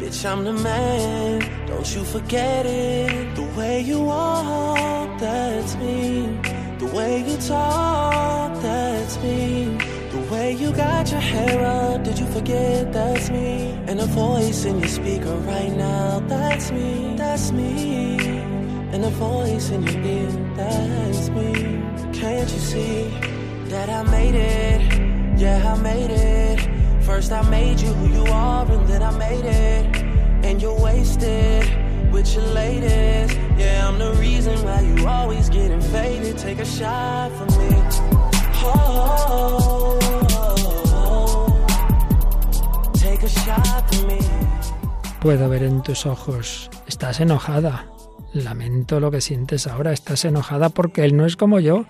Bitch, 0.03 0.29
I'm 0.29 0.43
the 0.43 0.53
man, 0.53 1.39
don't 1.69 1.95
you 1.95 2.03
forget 2.03 2.67
it. 2.67 3.37
The 3.37 3.45
way 3.57 3.83
you 3.83 4.01
walk, 4.01 5.21
that's 5.21 5.77
me. 5.77 6.27
The 6.81 6.87
way 6.87 7.23
you 7.23 7.37
talk, 7.37 8.61
that's 8.61 9.17
me. 9.19 9.79
The 10.11 10.19
way 10.29 10.55
you 10.55 10.73
got 10.73 11.09
your 11.13 11.21
hair 11.21 11.65
up, 11.65 12.03
did 12.03 12.19
you 12.19 12.27
forget 12.27 12.93
that's 12.93 13.31
me? 13.31 13.79
And 13.87 14.01
a 14.01 14.07
voice 14.07 14.65
in 14.65 14.81
your 14.81 14.89
speaker 14.89 15.37
right 15.37 15.71
now, 15.71 16.19
that's 16.27 16.73
me, 16.73 17.15
that's 17.17 17.53
me. 17.53 18.17
And 18.93 19.05
a 19.05 19.11
voice 19.11 19.71
in 19.71 19.85
your 19.85 20.03
ear, 20.05 20.31
that's 20.57 21.29
me. 21.29 21.53
Can't 22.13 22.53
you 22.53 22.59
see 22.59 23.05
that 23.71 23.89
I 23.89 24.03
made 24.11 24.35
it? 24.35 25.39
Yeah, 25.41 25.73
I 25.73 25.81
made 25.81 26.11
it. 26.11 26.82
First 27.05 27.33
I 27.33 27.43
made 27.51 27.81
you 27.81 27.93
who 27.95 28.09
you 28.09 28.25
are, 28.33 28.65
and 28.71 28.87
then 28.89 29.03
I 29.03 29.11
made 29.19 29.45
it. 29.45 29.97
And 30.45 30.61
you're 30.63 30.79
wasted 30.81 31.65
with 32.13 32.33
your 32.35 32.47
latest. 32.55 33.37
Yeah, 33.59 33.89
I'm 33.89 33.99
the 33.99 34.13
reason 34.21 34.55
why 34.65 34.81
you 34.81 35.07
always 35.07 35.49
getting 35.49 35.81
faded. 35.81 36.39
Take 36.39 36.61
a 36.61 36.65
shot 36.65 37.31
for 37.33 37.47
me. 37.59 37.77
Oh, 38.65 39.99
take 42.95 43.23
a 43.23 43.29
shot 43.29 43.95
for 43.95 44.07
me. 44.07 44.19
Puedo 45.21 45.49
ver 45.49 45.63
en 45.65 45.83
tus 45.83 46.07
ojos, 46.07 46.71
estás 46.87 47.21
enojada. 47.21 47.87
Lamento 48.33 48.99
lo 49.01 49.11
que 49.11 49.21
sientes 49.21 49.67
ahora. 49.67 49.93
Estás 49.93 50.25
enojada 50.25 50.69
porque 50.71 51.05
él 51.05 51.17
no 51.17 51.27
es 51.27 51.37
como 51.37 51.61
yo. 51.61 51.85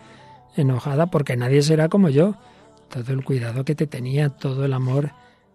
Enojada 0.57 1.07
porque 1.07 1.37
nadie 1.37 1.63
será 1.63 1.89
como 1.89 2.09
yo. 2.09 2.35
Todo 2.93 3.15
el 3.15 3.25
cuidado 3.25 3.65
que 3.65 3.75
te 3.75 3.87
tenía, 3.87 4.29
todo 4.29 4.67
el 4.67 4.75
amor 4.75 5.13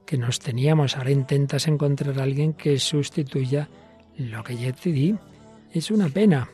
que 0.08 0.17
nos 0.17 0.39
teníamos. 0.39 0.97
Ahora 0.97 1.12
intentas 1.12 1.67
encontrar 1.67 2.19
a 2.19 2.23
alguien 2.23 2.54
que 2.54 2.80
sustituya 2.80 3.69
lo 4.17 4.43
que 4.43 4.58
ya 4.58 4.73
te 4.73 4.91
di. 4.91 5.15
Es 5.71 5.91
una 5.91 6.10
pena. 6.10 6.50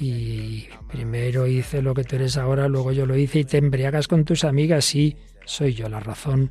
Y 0.00 0.66
primero 0.90 1.46
hice 1.46 1.82
lo 1.82 1.94
que 1.94 2.02
tú 2.02 2.16
eres 2.16 2.36
ahora, 2.36 2.66
luego 2.66 2.90
yo 2.90 3.06
lo 3.06 3.16
hice 3.16 3.40
y 3.40 3.44
te 3.44 3.58
embriagas 3.58 4.08
con 4.08 4.24
tus 4.24 4.42
amigas. 4.42 4.86
Sí, 4.86 5.16
soy 5.44 5.74
yo 5.74 5.88
la 5.88 6.00
razón 6.00 6.50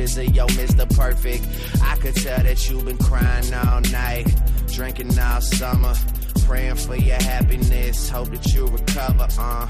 pictures 0.00 0.18
of 0.18 0.34
yo 0.34 0.46
Mr. 0.46 0.96
Perfect. 0.96 1.44
I 1.82 1.96
could 1.96 2.14
tell 2.14 2.42
that 2.42 2.68
you've 2.68 2.84
been 2.84 2.98
crying 2.98 3.52
all 3.52 3.80
night, 3.92 4.26
drinking 4.68 5.18
all 5.18 5.40
summer, 5.40 5.94
praying 6.46 6.76
for 6.76 6.96
your 6.96 7.20
happiness. 7.22 8.08
Hope 8.08 8.30
that 8.30 8.46
you 8.54 8.66
recover. 8.66 9.28
Uh, 9.38 9.66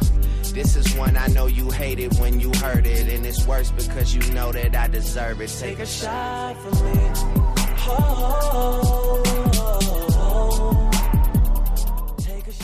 this 0.53 0.77
is 0.77 0.95
one 0.97 1.17
I 1.17 1.27
know 1.29 1.47
you 1.47 1.71
hated 1.71 2.19
when 2.19 2.41
you 2.41 2.53
heard 2.61 2.87
it, 2.87 3.09
and 3.09 3.27
it's 3.27 3.45
worse 3.47 3.71
because 3.71 4.15
you 4.15 4.23
know 4.33 4.53
that 4.53 4.77
I 4.77 4.89
deserve 4.89 5.41
it. 5.41 5.51
Take 5.59 5.81
a 5.81 5.87
shot 5.87 6.57
for 6.63 6.75
me. 6.85 7.11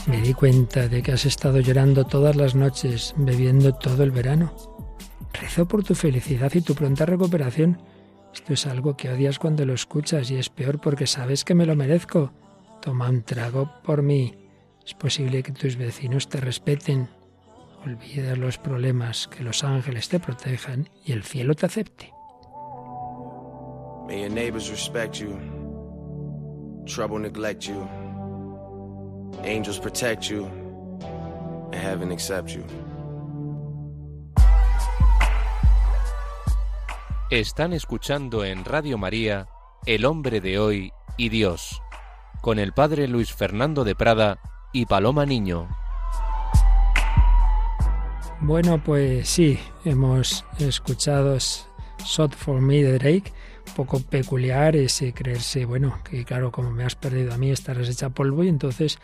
Me 0.07 0.21
di 0.21 0.35
cuenta 0.35 0.89
de 0.89 1.03
que 1.03 1.13
has 1.13 1.25
estado 1.27 1.59
llorando 1.59 2.05
todas 2.05 2.37
las 2.37 2.55
noches, 2.55 3.13
bebiendo 3.17 3.75
todo 3.75 4.05
el 4.05 4.13
verano. 4.13 4.76
Rezo 5.41 5.67
por 5.67 5.85
tu 5.85 5.95
felicidad 5.95 6.53
y 6.55 6.61
tu 6.61 6.75
pronta 6.75 7.05
recuperación. 7.07 7.79
Esto 8.33 8.53
es 8.53 8.67
algo 8.67 8.97
que 8.97 9.11
odias 9.11 9.39
cuando 9.39 9.65
lo 9.65 9.75
escuchas 9.75 10.31
y 10.31 10.37
es 10.37 10.49
peor 10.49 10.81
porque 10.81 11.07
sabes 11.07 11.45
que 11.45 11.55
me 11.55 11.67
lo 11.67 11.77
merezco. 11.77 12.33
Toma 12.81 13.09
un 13.09 13.23
trago 13.23 13.71
por 13.83 14.03
mí. 14.03 14.35
Es 14.85 14.95
posible 14.95 15.43
que 15.43 15.53
tus 15.53 15.77
vecinos 15.77 16.29
te 16.29 16.41
respeten. 16.41 17.09
Olvida 17.85 18.37
los 18.37 18.59
problemas, 18.59 19.29
que 19.29 19.43
los 19.43 19.65
ángeles 19.65 20.09
te 20.09 20.21
protejan 20.21 20.89
y 21.05 21.13
el 21.13 21.23
cielo 21.23 21.55
te 21.55 21.67
acepte. 21.67 22.13
May 24.07 24.23
your 24.23 24.31
neighbors 24.31 24.71
respect 24.71 25.17
you. 25.17 25.37
Trouble 26.87 27.19
neglect 27.19 27.65
you. 27.65 27.89
Angels 29.43 29.81
protect 29.81 30.29
you. 30.31 30.47
And 31.73 31.75
heaven 31.75 32.13
accept 32.13 32.51
you. 32.51 32.65
Están 37.31 37.73
escuchando 37.73 38.45
en 38.45 38.65
Radio 38.65 38.99
María 38.99 39.49
El 39.85 40.05
hombre 40.05 40.41
de 40.41 40.61
hoy 40.61 40.93
y 41.17 41.29
Dios, 41.29 41.83
con 42.41 42.61
el 42.61 42.73
padre 42.73 43.09
Luis 43.09 43.33
Fernando 43.33 43.83
de 43.83 43.97
Prada 43.97 44.39
y 44.73 44.87
Paloma 44.87 45.27
Niño. 45.27 45.69
Bueno, 48.41 48.81
pues 48.81 49.29
sí, 49.29 49.59
hemos 49.85 50.45
escuchado 50.61 51.37
Shot 52.05 52.33
for 52.33 52.61
Me 52.61 52.85
de 52.85 52.97
Drake, 52.97 53.33
poco 53.75 53.99
peculiar 53.99 54.77
ese 54.77 55.13
creerse, 55.13 55.65
bueno, 55.65 55.99
que 56.09 56.25
claro, 56.25 56.53
como 56.53 56.71
me 56.71 56.85
has 56.85 56.95
perdido 56.95 57.35
a 57.35 57.39
mí, 57.39 57.51
estarás 57.51 57.89
hecha 57.89 58.11
polvo 58.11 58.45
y 58.45 58.49
entonces 58.49 59.01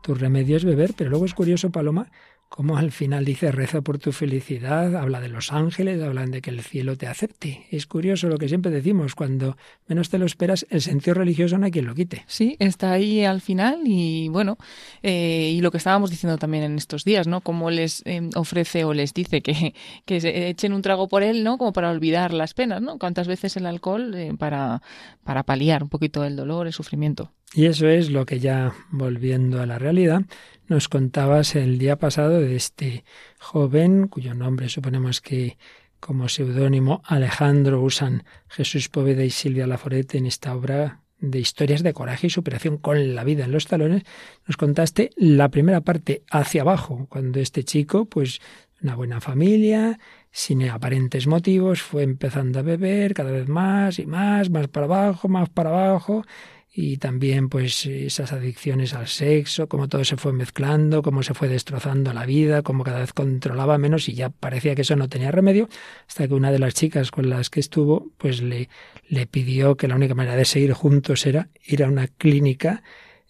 tu 0.00 0.14
remedio 0.14 0.56
es 0.56 0.64
beber, 0.64 0.94
pero 0.96 1.10
luego 1.10 1.24
es 1.24 1.34
curioso, 1.34 1.70
Paloma, 1.70 2.08
como 2.54 2.76
al 2.76 2.92
final 2.92 3.24
dice 3.24 3.50
reza 3.50 3.80
por 3.80 3.98
tu 3.98 4.12
felicidad, 4.12 4.94
habla 4.94 5.20
de 5.20 5.28
los 5.28 5.50
ángeles, 5.50 6.00
hablan 6.00 6.30
de 6.30 6.40
que 6.40 6.50
el 6.50 6.62
cielo 6.62 6.96
te 6.96 7.08
acepte. 7.08 7.66
Es 7.72 7.88
curioso 7.88 8.28
lo 8.28 8.38
que 8.38 8.46
siempre 8.46 8.70
decimos, 8.70 9.16
cuando 9.16 9.56
menos 9.88 10.08
te 10.08 10.18
lo 10.18 10.24
esperas, 10.24 10.64
el 10.70 10.80
sentido 10.80 11.14
religioso 11.14 11.58
no 11.58 11.66
hay 11.66 11.72
quien 11.72 11.84
lo 11.84 11.96
quite. 11.96 12.22
Sí, 12.28 12.54
está 12.60 12.92
ahí 12.92 13.24
al 13.24 13.40
final 13.40 13.80
y 13.84 14.28
bueno, 14.28 14.56
eh, 15.02 15.50
y 15.52 15.62
lo 15.62 15.72
que 15.72 15.78
estábamos 15.78 16.10
diciendo 16.10 16.38
también 16.38 16.62
en 16.62 16.76
estos 16.76 17.02
días, 17.02 17.26
¿no? 17.26 17.40
Como 17.40 17.70
les 17.70 18.02
eh, 18.04 18.30
ofrece 18.36 18.84
o 18.84 18.94
les 18.94 19.12
dice 19.14 19.42
que, 19.42 19.74
que 20.04 20.20
se 20.20 20.48
echen 20.48 20.74
un 20.74 20.82
trago 20.82 21.08
por 21.08 21.24
él, 21.24 21.42
¿no? 21.42 21.58
Como 21.58 21.72
para 21.72 21.90
olvidar 21.90 22.32
las 22.32 22.54
penas, 22.54 22.80
¿no? 22.80 23.00
Cuántas 23.00 23.26
veces 23.26 23.56
el 23.56 23.66
alcohol 23.66 24.14
eh, 24.14 24.32
para, 24.38 24.80
para 25.24 25.42
paliar 25.42 25.82
un 25.82 25.88
poquito 25.88 26.22
el 26.22 26.36
dolor, 26.36 26.68
el 26.68 26.72
sufrimiento. 26.72 27.32
Y 27.52 27.66
eso 27.66 27.88
es 27.88 28.10
lo 28.10 28.26
que 28.26 28.40
ya 28.40 28.74
volviendo 28.90 29.60
a 29.60 29.66
la 29.66 29.78
realidad, 29.78 30.22
nos 30.66 30.88
contabas 30.88 31.54
el 31.54 31.78
día 31.78 31.96
pasado 31.96 32.40
de 32.40 32.56
este 32.56 33.04
joven, 33.38 34.08
cuyo 34.08 34.34
nombre 34.34 34.68
suponemos 34.68 35.20
que 35.20 35.58
como 36.00 36.28
seudónimo 36.28 37.02
Alejandro 37.06 37.80
usan 37.80 38.24
Jesús 38.48 38.88
Poveda 38.88 39.24
y 39.24 39.30
Silvia 39.30 39.66
Laforete 39.66 40.18
en 40.18 40.26
esta 40.26 40.54
obra 40.54 41.00
de 41.18 41.38
historias 41.38 41.82
de 41.82 41.94
coraje 41.94 42.26
y 42.26 42.30
superación 42.30 42.76
con 42.76 43.14
la 43.14 43.24
vida 43.24 43.44
en 43.44 43.52
los 43.52 43.66
talones, 43.66 44.02
nos 44.46 44.56
contaste 44.56 45.10
la 45.16 45.48
primera 45.48 45.80
parte 45.80 46.22
hacia 46.30 46.62
abajo, 46.62 47.06
cuando 47.08 47.40
este 47.40 47.64
chico, 47.64 48.04
pues 48.04 48.40
una 48.82 48.96
buena 48.96 49.20
familia, 49.20 49.98
sin 50.30 50.68
aparentes 50.68 51.26
motivos, 51.26 51.80
fue 51.80 52.02
empezando 52.02 52.58
a 52.58 52.62
beber 52.62 53.14
cada 53.14 53.30
vez 53.30 53.48
más 53.48 53.98
y 53.98 54.06
más, 54.06 54.50
más 54.50 54.68
para 54.68 54.84
abajo, 54.86 55.28
más 55.28 55.48
para 55.48 55.70
abajo, 55.70 56.24
y 56.76 56.96
también 56.96 57.48
pues 57.48 57.86
esas 57.86 58.32
adicciones 58.32 58.94
al 58.94 59.06
sexo, 59.06 59.68
cómo 59.68 59.88
todo 59.88 60.04
se 60.04 60.16
fue 60.16 60.32
mezclando, 60.32 61.02
cómo 61.02 61.22
se 61.22 61.32
fue 61.32 61.46
destrozando 61.46 62.12
la 62.12 62.26
vida, 62.26 62.62
cómo 62.62 62.82
cada 62.82 62.98
vez 62.98 63.12
controlaba 63.12 63.78
menos 63.78 64.08
y 64.08 64.14
ya 64.14 64.30
parecía 64.30 64.74
que 64.74 64.82
eso 64.82 64.96
no 64.96 65.08
tenía 65.08 65.30
remedio, 65.30 65.68
hasta 66.08 66.26
que 66.26 66.34
una 66.34 66.50
de 66.50 66.58
las 66.58 66.74
chicas 66.74 67.12
con 67.12 67.30
las 67.30 67.48
que 67.48 67.60
estuvo 67.60 68.10
pues 68.18 68.42
le, 68.42 68.68
le 69.08 69.28
pidió 69.28 69.76
que 69.76 69.86
la 69.86 69.94
única 69.94 70.16
manera 70.16 70.34
de 70.34 70.44
seguir 70.44 70.72
juntos 70.72 71.26
era 71.26 71.48
ir 71.64 71.84
a 71.84 71.88
una 71.88 72.08
clínica 72.08 72.82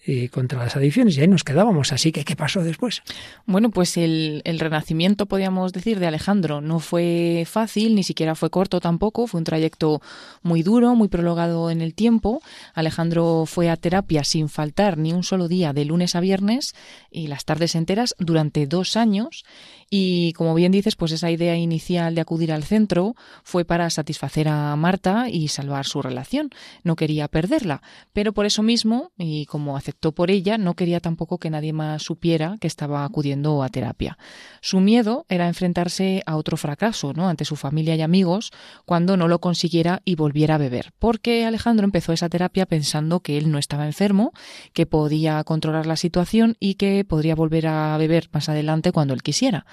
eh, 0.07 0.29
contra 0.29 0.59
las 0.59 0.77
adicciones 0.77 1.17
y 1.17 1.23
ahí 1.23 1.29
nos 1.29 1.45
quedábamos. 1.45 1.93
Así 1.93 2.13
que, 2.13 2.25
¿qué 2.25 2.37
pasó 2.37 2.63
después? 2.63 3.03
Bueno, 3.47 3.71
pues 3.71 3.97
el, 3.97 4.43
el, 4.45 4.61
renacimiento, 4.61 5.25
podríamos 5.25 5.73
decir, 5.73 5.99
de 5.99 6.07
Alejandro 6.07 6.61
no 6.61 6.79
fue 6.79 7.45
fácil, 7.47 7.95
ni 7.95 8.03
siquiera 8.03 8.35
fue 8.35 8.51
corto 8.51 8.81
tampoco, 8.81 9.27
fue 9.27 9.39
un 9.39 9.45
trayecto 9.45 10.03
muy 10.43 10.63
duro, 10.63 10.95
muy 10.95 11.09
prolongado 11.09 11.71
en 11.71 11.81
el 11.81 11.95
tiempo. 11.95 12.43
Alejandro 12.75 13.45
fue 13.47 13.71
a 13.71 13.77
terapia 13.77 14.25
sin 14.25 14.51
faltar 14.51 14.99
ni 14.99 15.15
un 15.15 15.23
solo 15.23 15.49
día, 15.49 15.73
de 15.73 15.87
lunes 15.87 16.15
a 16.15 16.21
viernes 16.21 16.75
y 17.11 17.29
las 17.29 17.47
tardes 17.47 17.75
enteras 17.75 18.15
durante 18.19 18.67
dos 18.67 18.97
años 18.97 19.45
y 19.91 20.33
como 20.35 20.55
bien 20.55 20.73
dices, 20.73 20.97
pues 20.97 21.13
esa 21.13 21.31
idea 21.31 21.57
inicial 21.57 22.15
de 22.15 22.21
acudir 22.21 22.53
al 22.53 22.65
centro 22.65 23.15
fue 23.43 23.65
para 23.65 23.91
satisfacer 23.91 24.49
a 24.49 24.75
Marta 24.77 25.29
y 25.29 25.49
salvar 25.49 25.87
su 25.87 26.03
relación. 26.03 26.51
No 26.83 26.97
quería 26.97 27.29
perderla, 27.29 27.83
pero 28.13 28.33
por 28.33 28.47
eso 28.47 28.63
mismo, 28.63 29.13
y 29.19 29.47
como 29.47 29.77
aceptó 29.77 30.13
por 30.13 30.31
ella, 30.31 30.59
no 30.59 30.75
quería 30.75 31.01
tampoco 31.01 31.39
que 31.39 31.51
nadie 31.51 31.73
más 31.73 32.03
supiera 32.03 32.57
que 32.61 32.67
estaba 32.67 33.05
acudiendo 33.05 33.63
a 33.63 33.69
terapia. 33.69 34.19
Su 34.61 34.81
miedo 34.81 35.27
era 35.29 35.49
enfrentarse 35.49 36.23
a 36.27 36.37
otro 36.37 36.57
fracaso, 36.57 37.13
¿no? 37.13 37.29
ante 37.29 37.45
su 37.45 37.57
familia 37.57 37.97
y 37.97 38.03
amigos, 38.03 38.51
cuando 38.85 39.17
no 39.17 39.29
lo 39.29 39.41
consiguiera 39.41 40.03
y 40.05 40.15
volviera 40.15 40.55
a 40.55 40.59
beber. 40.59 40.93
Porque 40.99 41.45
Alejandro 41.45 41.85
empezó 41.85 42.13
esa 42.13 42.29
terapia 42.29 42.67
pensando 42.67 43.21
que 43.21 43.39
él 43.39 43.51
no 43.51 43.59
estaba 43.59 43.87
enfermo, 43.87 44.33
que 44.73 44.87
podía 44.87 45.43
controlar 45.45 45.87
la 45.87 45.97
situación 45.97 46.57
y 46.61 46.75
que 46.75 47.05
podría 47.05 47.35
volver 47.35 47.67
a 47.67 47.97
beber 47.99 48.29
más 48.33 48.49
adelante 48.49 48.93
cuando 48.93 49.15
él 49.15 49.23
quisiera. 49.23 49.67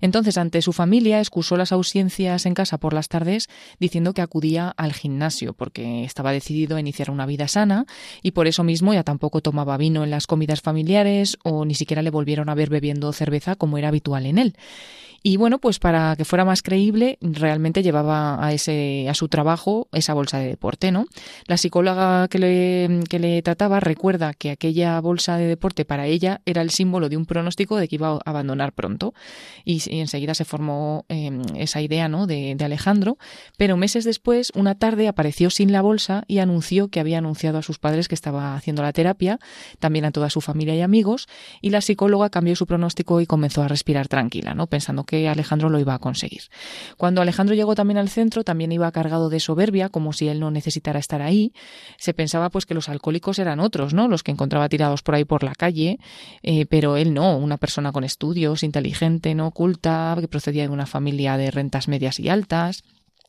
Entonces, 0.00 0.38
ante 0.38 0.62
su 0.62 0.72
familia, 0.72 1.20
excusó 1.20 1.56
las 1.56 1.72
ausencias 1.72 2.46
en 2.46 2.54
casa 2.54 2.78
por 2.78 2.92
las 2.92 3.08
tardes 3.08 3.48
diciendo 3.78 4.14
que 4.14 4.22
acudía 4.22 4.68
al 4.76 4.92
gimnasio 4.92 5.52
porque 5.54 6.04
estaba 6.04 6.32
decidido 6.32 6.76
a 6.76 6.80
iniciar 6.80 7.10
una 7.10 7.26
vida 7.26 7.48
sana 7.48 7.86
y 8.22 8.32
por 8.32 8.46
eso 8.46 8.64
mismo 8.64 8.92
ya 8.94 9.04
tampoco 9.04 9.40
tomaba 9.40 9.76
vino 9.76 10.04
en 10.04 10.10
las 10.10 10.26
comidas 10.26 10.60
familiares 10.60 11.38
o 11.42 11.64
ni 11.64 11.74
siquiera 11.74 12.02
le 12.02 12.10
volvieron 12.10 12.48
a 12.48 12.54
ver 12.54 12.70
bebiendo 12.70 13.12
cerveza 13.12 13.56
como 13.56 13.78
era 13.78 13.88
habitual 13.88 14.26
en 14.26 14.38
él. 14.38 14.56
Y 15.22 15.36
bueno, 15.36 15.58
pues 15.58 15.78
para 15.78 16.14
que 16.16 16.24
fuera 16.24 16.44
más 16.44 16.62
creíble, 16.62 17.18
realmente 17.20 17.82
llevaba 17.82 18.44
a 18.44 18.52
ese 18.52 19.08
a 19.08 19.14
su 19.14 19.28
trabajo 19.28 19.88
esa 19.92 20.14
bolsa 20.14 20.38
de 20.38 20.48
deporte, 20.48 20.92
¿no? 20.92 21.06
La 21.46 21.56
psicóloga 21.56 22.28
que 22.28 22.38
le, 22.38 23.00
que 23.08 23.18
le 23.18 23.42
trataba 23.42 23.80
recuerda 23.80 24.34
que 24.34 24.50
aquella 24.50 25.00
bolsa 25.00 25.36
de 25.36 25.46
deporte 25.46 25.84
para 25.84 26.06
ella 26.06 26.40
era 26.46 26.62
el 26.62 26.70
símbolo 26.70 27.08
de 27.08 27.16
un 27.16 27.26
pronóstico 27.26 27.76
de 27.76 27.88
que 27.88 27.96
iba 27.96 28.08
a 28.08 28.20
abandonar 28.24 28.72
pronto. 28.72 29.14
Y, 29.64 29.82
enseguida 29.98 30.34
se 30.34 30.44
formó 30.44 31.04
em, 31.08 31.42
esa 31.56 31.80
idea, 31.80 32.08
¿no? 32.08 32.26
De, 32.26 32.54
de 32.54 32.64
Alejandro. 32.64 33.18
Pero 33.56 33.76
meses 33.76 34.04
después, 34.04 34.52
una 34.54 34.76
tarde 34.76 35.08
apareció 35.08 35.50
sin 35.50 35.72
la 35.72 35.82
bolsa 35.82 36.24
y 36.26 36.38
anunció 36.38 36.88
que 36.88 37.00
había 37.00 37.18
anunciado 37.18 37.58
a 37.58 37.62
sus 37.62 37.78
padres 37.78 38.08
que 38.08 38.14
estaba 38.14 38.54
haciendo 38.54 38.82
la 38.82 38.92
terapia, 38.92 39.38
también 39.78 40.04
a 40.04 40.10
toda 40.10 40.30
su 40.30 40.40
familia 40.40 40.74
y 40.74 40.82
amigos, 40.82 41.28
y 41.60 41.70
la 41.70 41.80
psicóloga 41.80 42.30
cambió 42.30 42.56
su 42.56 42.66
pronóstico 42.66 43.20
y 43.20 43.26
comenzó 43.26 43.62
a 43.62 43.68
respirar 43.68 44.08
tranquila, 44.08 44.54
¿no? 44.54 44.66
Pensando 44.66 45.04
que 45.06 45.28
Alejandro 45.28 45.70
lo 45.70 45.78
iba 45.78 45.94
a 45.94 45.98
conseguir. 45.98 46.42
Cuando 46.96 47.22
Alejandro 47.22 47.54
llegó 47.54 47.74
también 47.74 47.98
al 47.98 48.08
centro, 48.08 48.44
también 48.44 48.72
iba 48.72 48.90
cargado 48.92 49.30
de 49.30 49.40
soberbia, 49.40 49.88
como 49.88 50.12
si 50.12 50.28
él 50.28 50.40
no 50.40 50.50
necesitara 50.50 50.98
estar 50.98 51.22
ahí. 51.22 51.52
Se 51.96 52.12
pensaba 52.12 52.50
pues 52.50 52.66
que 52.66 52.74
los 52.74 52.88
alcohólicos 52.88 53.38
eran 53.38 53.60
otros, 53.60 53.94
¿no? 53.94 54.08
Los 54.08 54.22
que 54.22 54.32
encontraba 54.32 54.68
tirados 54.68 55.02
por 55.02 55.14
ahí 55.14 55.24
por 55.24 55.42
la 55.42 55.54
calle, 55.54 55.98
eh, 56.42 56.66
pero 56.66 56.96
él 56.96 57.14
no, 57.14 57.38
una 57.38 57.56
persona 57.56 57.92
con 57.92 58.04
estudios, 58.04 58.62
inteligente, 58.62 59.34
no 59.34 59.46
oculta, 59.46 60.16
que 60.20 60.28
procedía 60.28 60.64
de 60.64 60.68
una 60.68 60.86
familia 60.86 61.36
de 61.36 61.50
rentas 61.50 61.88
medias 61.88 62.20
y 62.20 62.28
altas 62.28 62.82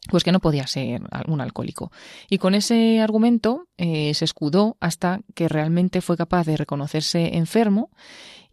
pues 0.09 0.23
que 0.23 0.31
no 0.31 0.39
podía 0.39 0.65
ser 0.67 1.01
un 1.27 1.41
alcohólico. 1.41 1.91
Y 2.29 2.37
con 2.37 2.55
ese 2.55 3.01
argumento 3.01 3.67
eh, 3.77 4.13
se 4.13 4.25
escudó 4.25 4.77
hasta 4.79 5.21
que 5.35 5.47
realmente 5.47 6.01
fue 6.01 6.17
capaz 6.17 6.45
de 6.45 6.57
reconocerse 6.57 7.35
enfermo 7.37 7.89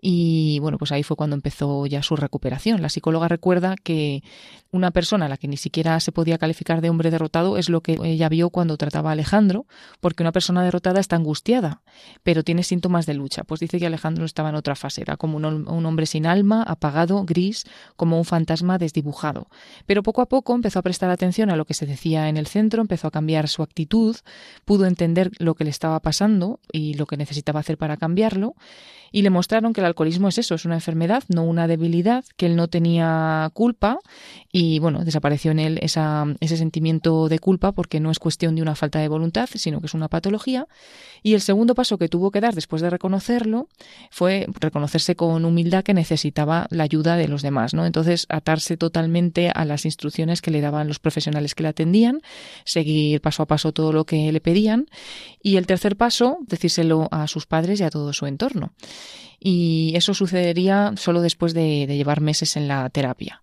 y 0.07 0.59
bueno, 0.59 0.77
pues 0.77 0.93
ahí 0.93 1.03
fue 1.03 1.17
cuando 1.17 1.35
empezó 1.35 1.87
ya 1.87 2.03
su 2.03 2.15
recuperación. 2.15 2.83
La 2.83 2.91
psicóloga 2.91 3.27
recuerda 3.27 3.75
que 3.83 4.23
una 4.75 4.91
persona 4.91 5.27
a 5.27 5.29
la 5.29 5.37
que 5.37 5.47
ni 5.47 5.57
siquiera 5.57 6.01
se 6.01 6.11
podía 6.11 6.37
calificar 6.37 6.81
de 6.81 6.91
hombre 6.91 7.13
derrotado 7.13 7.57
es 7.59 7.69
lo 7.69 7.81
que 7.81 7.97
ella 8.03 8.29
vio 8.29 8.51
cuando 8.51 8.77
trataba 8.77 9.11
a 9.11 9.13
Alejandro, 9.13 9.67
porque 10.01 10.25
una 10.25 10.33
persona 10.33 10.65
derrotada 10.65 10.99
está 10.99 11.15
angustiada, 11.15 11.83
pero 12.25 12.43
tiene 12.43 12.65
síntomas 12.65 13.07
de 13.07 13.15
lucha. 13.15 13.45
Pues 13.45 13.61
dice 13.61 13.79
que 13.79 13.87
Alejandro 13.87 14.25
estaba 14.25 14.49
en 14.49 14.57
otra 14.57 14.75
fase, 14.75 15.03
era 15.03 15.17
como 15.17 15.37
un, 15.37 15.87
hombre 15.87 16.07
sin 16.07 16.27
alma, 16.27 16.65
apagado, 16.65 17.25
gris, 17.25 17.67
como 17.95 18.19
un 18.19 18.25
fantasma 18.25 18.77
desdibujado. 18.77 19.47
Pero 19.87 20.03
poco 20.03 20.23
a 20.23 20.27
poco 20.27 20.57
empezó 20.57 20.81
a 20.81 20.83
prestar 20.83 21.09
atención 21.09 21.51
a 21.51 21.57
lo 21.57 21.67
que 21.67 21.75
se 21.75 21.87
decía 21.87 22.29
en 22.29 22.37
el 22.37 22.49
centro, 22.49 22.81
empezó 22.81 23.07
a 23.07 23.13
cambiar 23.13 23.49
su 23.49 23.63
actitud, 23.63 24.17
pudo 24.65 24.87
entender 24.87 25.31
lo 25.39 25.55
que 25.55 25.63
le 25.63 25.71
estaba 25.71 26.01
pasando 26.01 26.59
y 26.73 26.95
lo 26.95 27.07
que 27.07 27.17
necesitaba 27.17 27.61
hacer 27.61 27.79
para 27.79 27.97
cambiarlo 27.97 28.57
y 29.15 29.23
le 29.23 29.31
mostraron 29.31 29.73
que 29.73 29.81
el 29.81 29.87
alcoholismo 29.87 30.27
es 30.27 30.39
eso, 30.39 30.57
es 30.57 30.65
una 30.65 30.75
enfermedad, 30.75 31.23
no 31.29 31.45
una 31.45 31.69
debilidad, 31.69 32.25
que 32.37 32.47
él 32.47 32.57
no 32.57 32.67
tenía 32.67 33.49
culpa 33.55 34.01
y 34.51 34.64
bueno, 34.81 35.05
desapareció 35.05 35.51
en 35.51 35.59
él 35.59 35.79
esa, 35.83 36.27
ese 36.41 36.57
sentimiento 36.57 37.29
de 37.29 37.39
culpa 37.39 37.73
porque 37.73 38.01
no 38.01 38.11
es 38.11 38.19
cuestión 38.19 38.55
de 38.55 38.63
una 38.63 38.75
falta 38.75 38.99
de 38.99 39.09
voluntad, 39.09 39.49
sino 39.55 39.81
que 39.81 39.87
es 39.87 39.95
una 39.95 40.09
patología. 40.09 40.67
Y 41.23 41.35
el 41.35 41.41
segundo 41.41 41.75
paso 41.75 41.99
que 41.99 42.09
tuvo 42.09 42.31
que 42.31 42.41
dar 42.41 42.55
después 42.55 42.83
de 42.83 42.91
reconocerlo 42.91 43.69
fue 44.11 44.47
reconocerse 44.61 45.17
con 45.17 45.45
humildad 45.45 45.83
que 45.83 45.95
necesitaba 45.95 46.67
la 46.71 46.85
ayuda 46.85 47.17
de 47.17 47.29
los 47.29 47.43
demás, 47.43 47.75
¿no? 47.75 47.87
Entonces, 47.87 48.27
atarse 48.29 48.77
totalmente 48.77 49.51
a 49.55 49.65
las 49.65 49.85
instrucciones 49.85 50.43
que 50.43 50.51
le 50.51 50.61
daban 50.61 50.89
los 50.89 50.99
profesionales 50.99 51.55
que 51.55 51.63
le 51.63 51.71
atendían, 51.71 52.21
seguir 52.65 53.21
paso 53.21 53.43
a 53.43 53.47
paso 53.47 53.73
todo 53.73 53.93
lo 53.93 54.05
que 54.05 54.31
le 54.31 54.41
pedían. 54.41 54.87
Y 55.43 55.57
el 55.57 55.67
tercer 55.67 55.97
paso, 55.97 56.39
decírselo 56.47 57.09
a 57.11 57.27
sus 57.27 57.47
padres 57.47 57.81
y 57.81 57.85
a 57.85 57.91
todo 57.91 58.13
su 58.13 58.27
entorno 58.27 58.73
y 59.47 59.93
eso 59.95 60.15
sucedería 60.15 60.95
solo 60.97 61.21
después 61.21 61.53
de, 61.53 61.87
llevar 61.87 62.23
meses 62.23 62.57
en 62.57 62.67
la 62.67 62.89
terapia. 62.89 63.43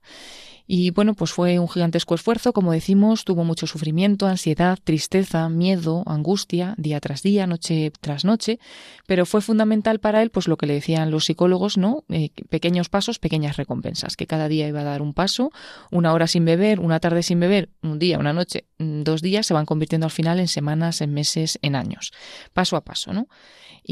Y 0.68 0.92
bueno, 0.92 1.14
pues 1.14 1.32
fue 1.32 1.60
un 1.60 1.68
gigantesco 1.68 2.16
esfuerzo, 2.16 2.54
como 2.54 2.72
decimos, 2.72 3.26
tuvo 3.26 3.44
mucho 3.44 3.68
sufrimiento, 3.68 4.28
ansiedad, 4.28 4.78
tristeza, 4.84 5.50
miedo, 5.50 6.04
angustia, 6.06 6.76
día 6.78 7.00
tras 7.00 7.24
día, 7.24 7.48
noche 7.48 7.92
tras 8.00 8.26
noche, 8.26 8.60
pero 9.08 9.26
fue 9.26 9.42
fundamental 9.42 10.00
para 10.00 10.22
él, 10.22 10.30
pues 10.30 10.48
lo 10.48 10.58
que 10.58 10.68
le 10.68 10.74
decían 10.74 11.12
los 11.12 11.26
psicólogos, 11.26 11.78
¿no? 11.78 12.04
Eh, 12.10 12.30
pequeños 12.50 12.90
pasos, 12.90 13.20
pequeñas 13.20 13.58
recompensas, 13.58 14.16
que 14.16 14.28
cada 14.28 14.48
día 14.48 14.68
iba 14.68 14.82
a 14.82 14.86
dar 14.86 15.02
un 15.02 15.14
paso, 15.14 15.52
una 15.92 16.14
hora 16.14 16.28
sin 16.28 16.46
beber, 16.46 16.80
una 16.80 17.00
tarde 17.00 17.24
sin 17.24 17.40
beber, 17.40 17.70
un 17.82 18.00
día, 18.00 18.18
una 18.20 18.34
noche, 18.34 18.66
mm, 18.78 19.04
dos 19.04 19.22
días, 19.22 19.46
se 19.46 19.54
van 19.54 19.66
convirtiendo 19.66 20.06
al 20.06 20.12
final 20.12 20.40
en 20.40 20.48
semanas, 20.48 21.02
en 21.02 21.14
meses, 21.14 21.60
en 21.62 21.76
años, 21.76 22.12
paso 22.54 22.76
a 22.76 22.82
paso, 22.82 23.14
¿no? 23.14 23.28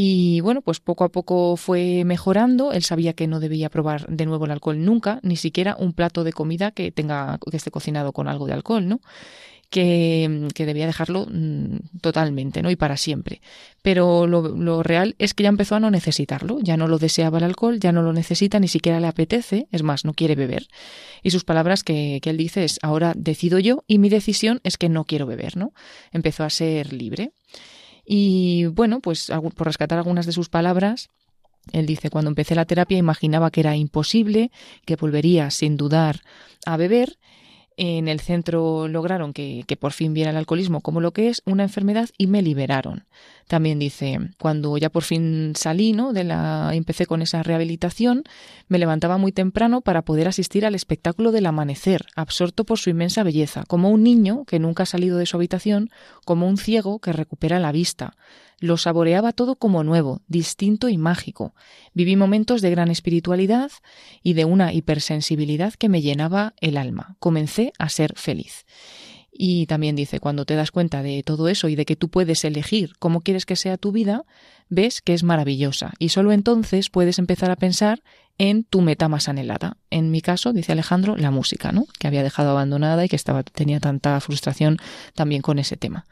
Y 0.02 0.40
bueno, 0.40 0.62
pues 0.62 0.80
poco 0.80 1.04
a 1.04 1.10
poco 1.10 1.58
fue 1.58 2.06
mejorando. 2.06 2.72
Él 2.72 2.84
sabía 2.84 3.12
que 3.12 3.28
no 3.28 3.42
debía 3.42 3.70
probar 3.70 4.08
de 4.08 4.26
nuevo 4.26 4.46
el 4.46 4.52
alcohol 4.52 4.86
nunca, 4.86 5.20
ni 5.24 5.36
siquiera 5.36 5.76
un 5.78 5.92
plato 5.92 6.24
de 6.24 6.32
comida 6.32 6.72
que 6.72 6.90
tenga, 6.90 7.38
que 7.38 7.58
esté 7.58 7.70
cocinado 7.70 8.14
con 8.14 8.30
algo 8.30 8.48
de 8.48 8.54
alcohol, 8.54 8.88
¿no? 8.88 9.02
Que, 9.70 10.48
que, 10.56 10.66
debía 10.66 10.88
dejarlo 10.88 11.28
mm, 11.30 12.00
totalmente, 12.00 12.62
¿no? 12.62 12.72
Y 12.72 12.78
para 12.78 12.96
siempre. 12.96 13.42
Pero 13.82 14.26
lo, 14.26 14.56
lo, 14.56 14.84
real 14.84 15.16
es 15.20 15.34
que 15.34 15.44
ya 15.44 15.50
empezó 15.50 15.76
a 15.76 15.82
no 15.82 15.92
necesitarlo, 15.92 16.60
ya 16.62 16.78
no 16.78 16.88
lo 16.88 16.98
deseaba 16.98 17.40
el 17.40 17.44
alcohol, 17.44 17.78
ya 17.78 17.92
no 17.92 18.02
lo 18.02 18.14
necesita, 18.14 18.58
ni 18.62 18.70
siquiera 18.70 19.02
le 19.02 19.08
apetece, 19.08 19.68
es 19.70 19.84
más, 19.84 20.06
no 20.06 20.14
quiere 20.14 20.36
beber. 20.36 20.68
Y 21.24 21.32
sus 21.32 21.44
palabras 21.44 21.84
que, 21.84 22.20
que 22.22 22.30
él 22.30 22.38
dice 22.38 22.64
es, 22.64 22.80
ahora 22.84 23.12
decido 23.18 23.60
yo 23.60 23.84
y 23.86 23.98
mi 23.98 24.08
decisión 24.08 24.62
es 24.64 24.78
que 24.78 24.88
no 24.88 25.04
quiero 25.04 25.26
beber, 25.26 25.58
¿no? 25.58 25.74
Empezó 26.14 26.46
a 26.46 26.50
ser 26.50 26.94
libre. 26.94 27.34
Y 28.12 28.66
bueno, 28.66 29.02
pues 29.02 29.32
por 29.56 29.68
rescatar 29.68 30.00
algunas 30.00 30.26
de 30.26 30.32
sus 30.32 30.50
palabras, 30.50 31.10
él 31.72 31.86
dice, 31.86 32.10
cuando 32.10 32.30
empecé 32.30 32.56
la 32.56 32.66
terapia 32.66 32.98
imaginaba 32.98 33.52
que 33.52 33.60
era 33.60 33.76
imposible, 33.76 34.50
que 34.84 34.96
volvería 34.96 35.52
sin 35.52 35.78
dudar 35.78 36.22
a 36.66 36.76
beber 36.76 37.20
en 37.82 38.10
el 38.10 38.20
centro 38.20 38.90
lograron 38.90 39.32
que, 39.32 39.64
por 39.80 39.94
fin 39.94 40.14
viera 40.14 40.32
el 40.32 40.38
alcoholismo 40.38 40.82
como 40.82 41.00
lo 41.00 41.14
que 41.14 41.30
es 41.30 41.42
una 41.46 41.64
enfermedad 41.64 42.10
y 42.18 42.28
me 42.28 42.42
liberaron. 42.42 43.06
También 43.48 43.80
dice, 43.80 44.20
cuando 44.38 44.78
ya 44.78 44.90
por 44.90 45.04
fin 45.04 45.54
salí, 45.56 45.94
¿no? 45.94 46.12
De 46.12 46.26
la, 46.26 46.72
empecé 46.74 47.06
con 47.06 47.22
esa 47.22 47.42
rehabilitación, 47.42 48.24
me 48.68 48.80
levantaba 48.80 49.18
muy 49.18 49.32
temprano 49.32 49.80
para 49.80 50.02
poder 50.02 50.28
asistir 50.28 50.66
al 50.66 50.76
espectáculo 50.76 51.32
del 51.32 51.46
amanecer, 51.46 52.06
absorto 52.18 52.66
por 52.66 52.80
su 52.80 52.90
inmensa 52.90 53.24
belleza, 53.24 53.64
como 53.66 53.90
un 53.92 54.04
niño 54.04 54.44
que 54.44 54.60
nunca 54.60 54.84
ha 54.84 54.86
salido 54.86 55.18
de 55.18 55.26
su 55.26 55.38
habitación, 55.38 55.90
como 56.26 56.50
un 56.50 56.58
ciego 56.58 57.00
que 57.00 57.14
recupera 57.14 57.62
la 57.62 57.72
vista. 57.72 58.18
Lo 58.60 58.78
saboreaba 58.78 59.32
todo 59.32 59.56
como 59.56 59.84
nuevo, 59.84 60.22
distinto 60.28 60.90
y 60.90 60.98
mágico. 60.98 61.54
Viví 61.94 62.16
momentos 62.16 62.62
de 62.62 62.72
gran 62.72 62.90
espiritualidad 62.92 63.72
y 64.22 64.34
de 64.34 64.46
una 64.46 64.74
hipersensibilidad 64.74 65.74
que 65.74 65.90
me 65.90 66.02
llenaba 66.02 66.54
el 66.60 66.78
alma. 66.78 67.16
Comencé 67.20 67.72
a 67.78 67.90
ser 67.90 68.14
feliz. 68.16 68.66
Y 69.32 69.68
también 69.68 69.96
dice, 69.96 70.20
cuando 70.20 70.44
te 70.44 70.56
das 70.56 70.72
cuenta 70.72 71.02
de 71.02 71.24
todo 71.24 71.48
eso 71.48 71.70
y 71.70 71.76
de 71.76 71.86
que 71.86 71.96
tú 71.96 72.10
puedes 72.10 72.44
elegir 72.44 72.94
cómo 73.00 73.22
quieres 73.22 73.46
que 73.46 73.56
sea 73.56 73.78
tu 73.78 73.94
vida, 73.94 74.26
ves 74.68 75.02
que 75.02 75.14
es 75.14 75.24
maravillosa. 75.24 75.94
Y 75.98 76.10
solo 76.10 76.34
entonces 76.34 76.90
puedes 76.90 77.20
empezar 77.20 77.50
a 77.50 77.56
pensar 77.56 78.04
en 78.38 78.66
tu 78.66 78.82
meta 78.82 79.08
más 79.08 79.30
anhelada. 79.30 79.78
En 79.92 80.12
mi 80.12 80.22
caso, 80.22 80.52
dice 80.52 80.74
Alejandro, 80.74 81.16
la 81.16 81.32
música, 81.32 81.72
¿no? 81.72 81.86
Que 82.00 82.08
había 82.08 82.24
dejado 82.24 82.50
abandonada 82.50 83.06
y 83.06 83.10
que 83.10 83.16
estaba, 83.16 83.44
tenía 83.44 83.80
tanta 83.80 84.20
frustración 84.20 84.78
también 85.14 85.42
con 85.42 85.60
ese 85.60 85.78
tema. 85.78 86.06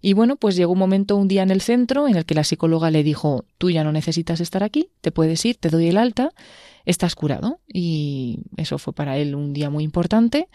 Y 0.00 0.14
bueno, 0.14 0.36
pues 0.36 0.56
llegó 0.56 0.72
un 0.72 0.78
momento, 0.78 1.16
un 1.16 1.28
día 1.28 1.42
en 1.42 1.50
el 1.50 1.60
centro, 1.60 2.08
en 2.08 2.16
el 2.16 2.24
que 2.24 2.34
la 2.34 2.44
psicóloga 2.44 2.90
le 2.90 3.02
dijo, 3.02 3.44
tú 3.58 3.70
ya 3.70 3.84
no 3.84 3.92
necesitas 3.92 4.40
estar 4.40 4.62
aquí, 4.62 4.88
te 5.02 5.12
puedes 5.12 5.44
ir, 5.44 5.56
te 5.56 5.68
doy 5.68 5.88
el 5.88 5.98
alta, 5.98 6.30
estás 6.90 7.14
curado. 7.14 7.60
Y 7.66 8.40
eso 8.56 8.78
fue 8.78 8.92
para 8.92 9.16
él 9.16 9.34
un 9.34 9.52
día 9.52 9.70
muy 9.70 9.84
importante. 9.84 10.48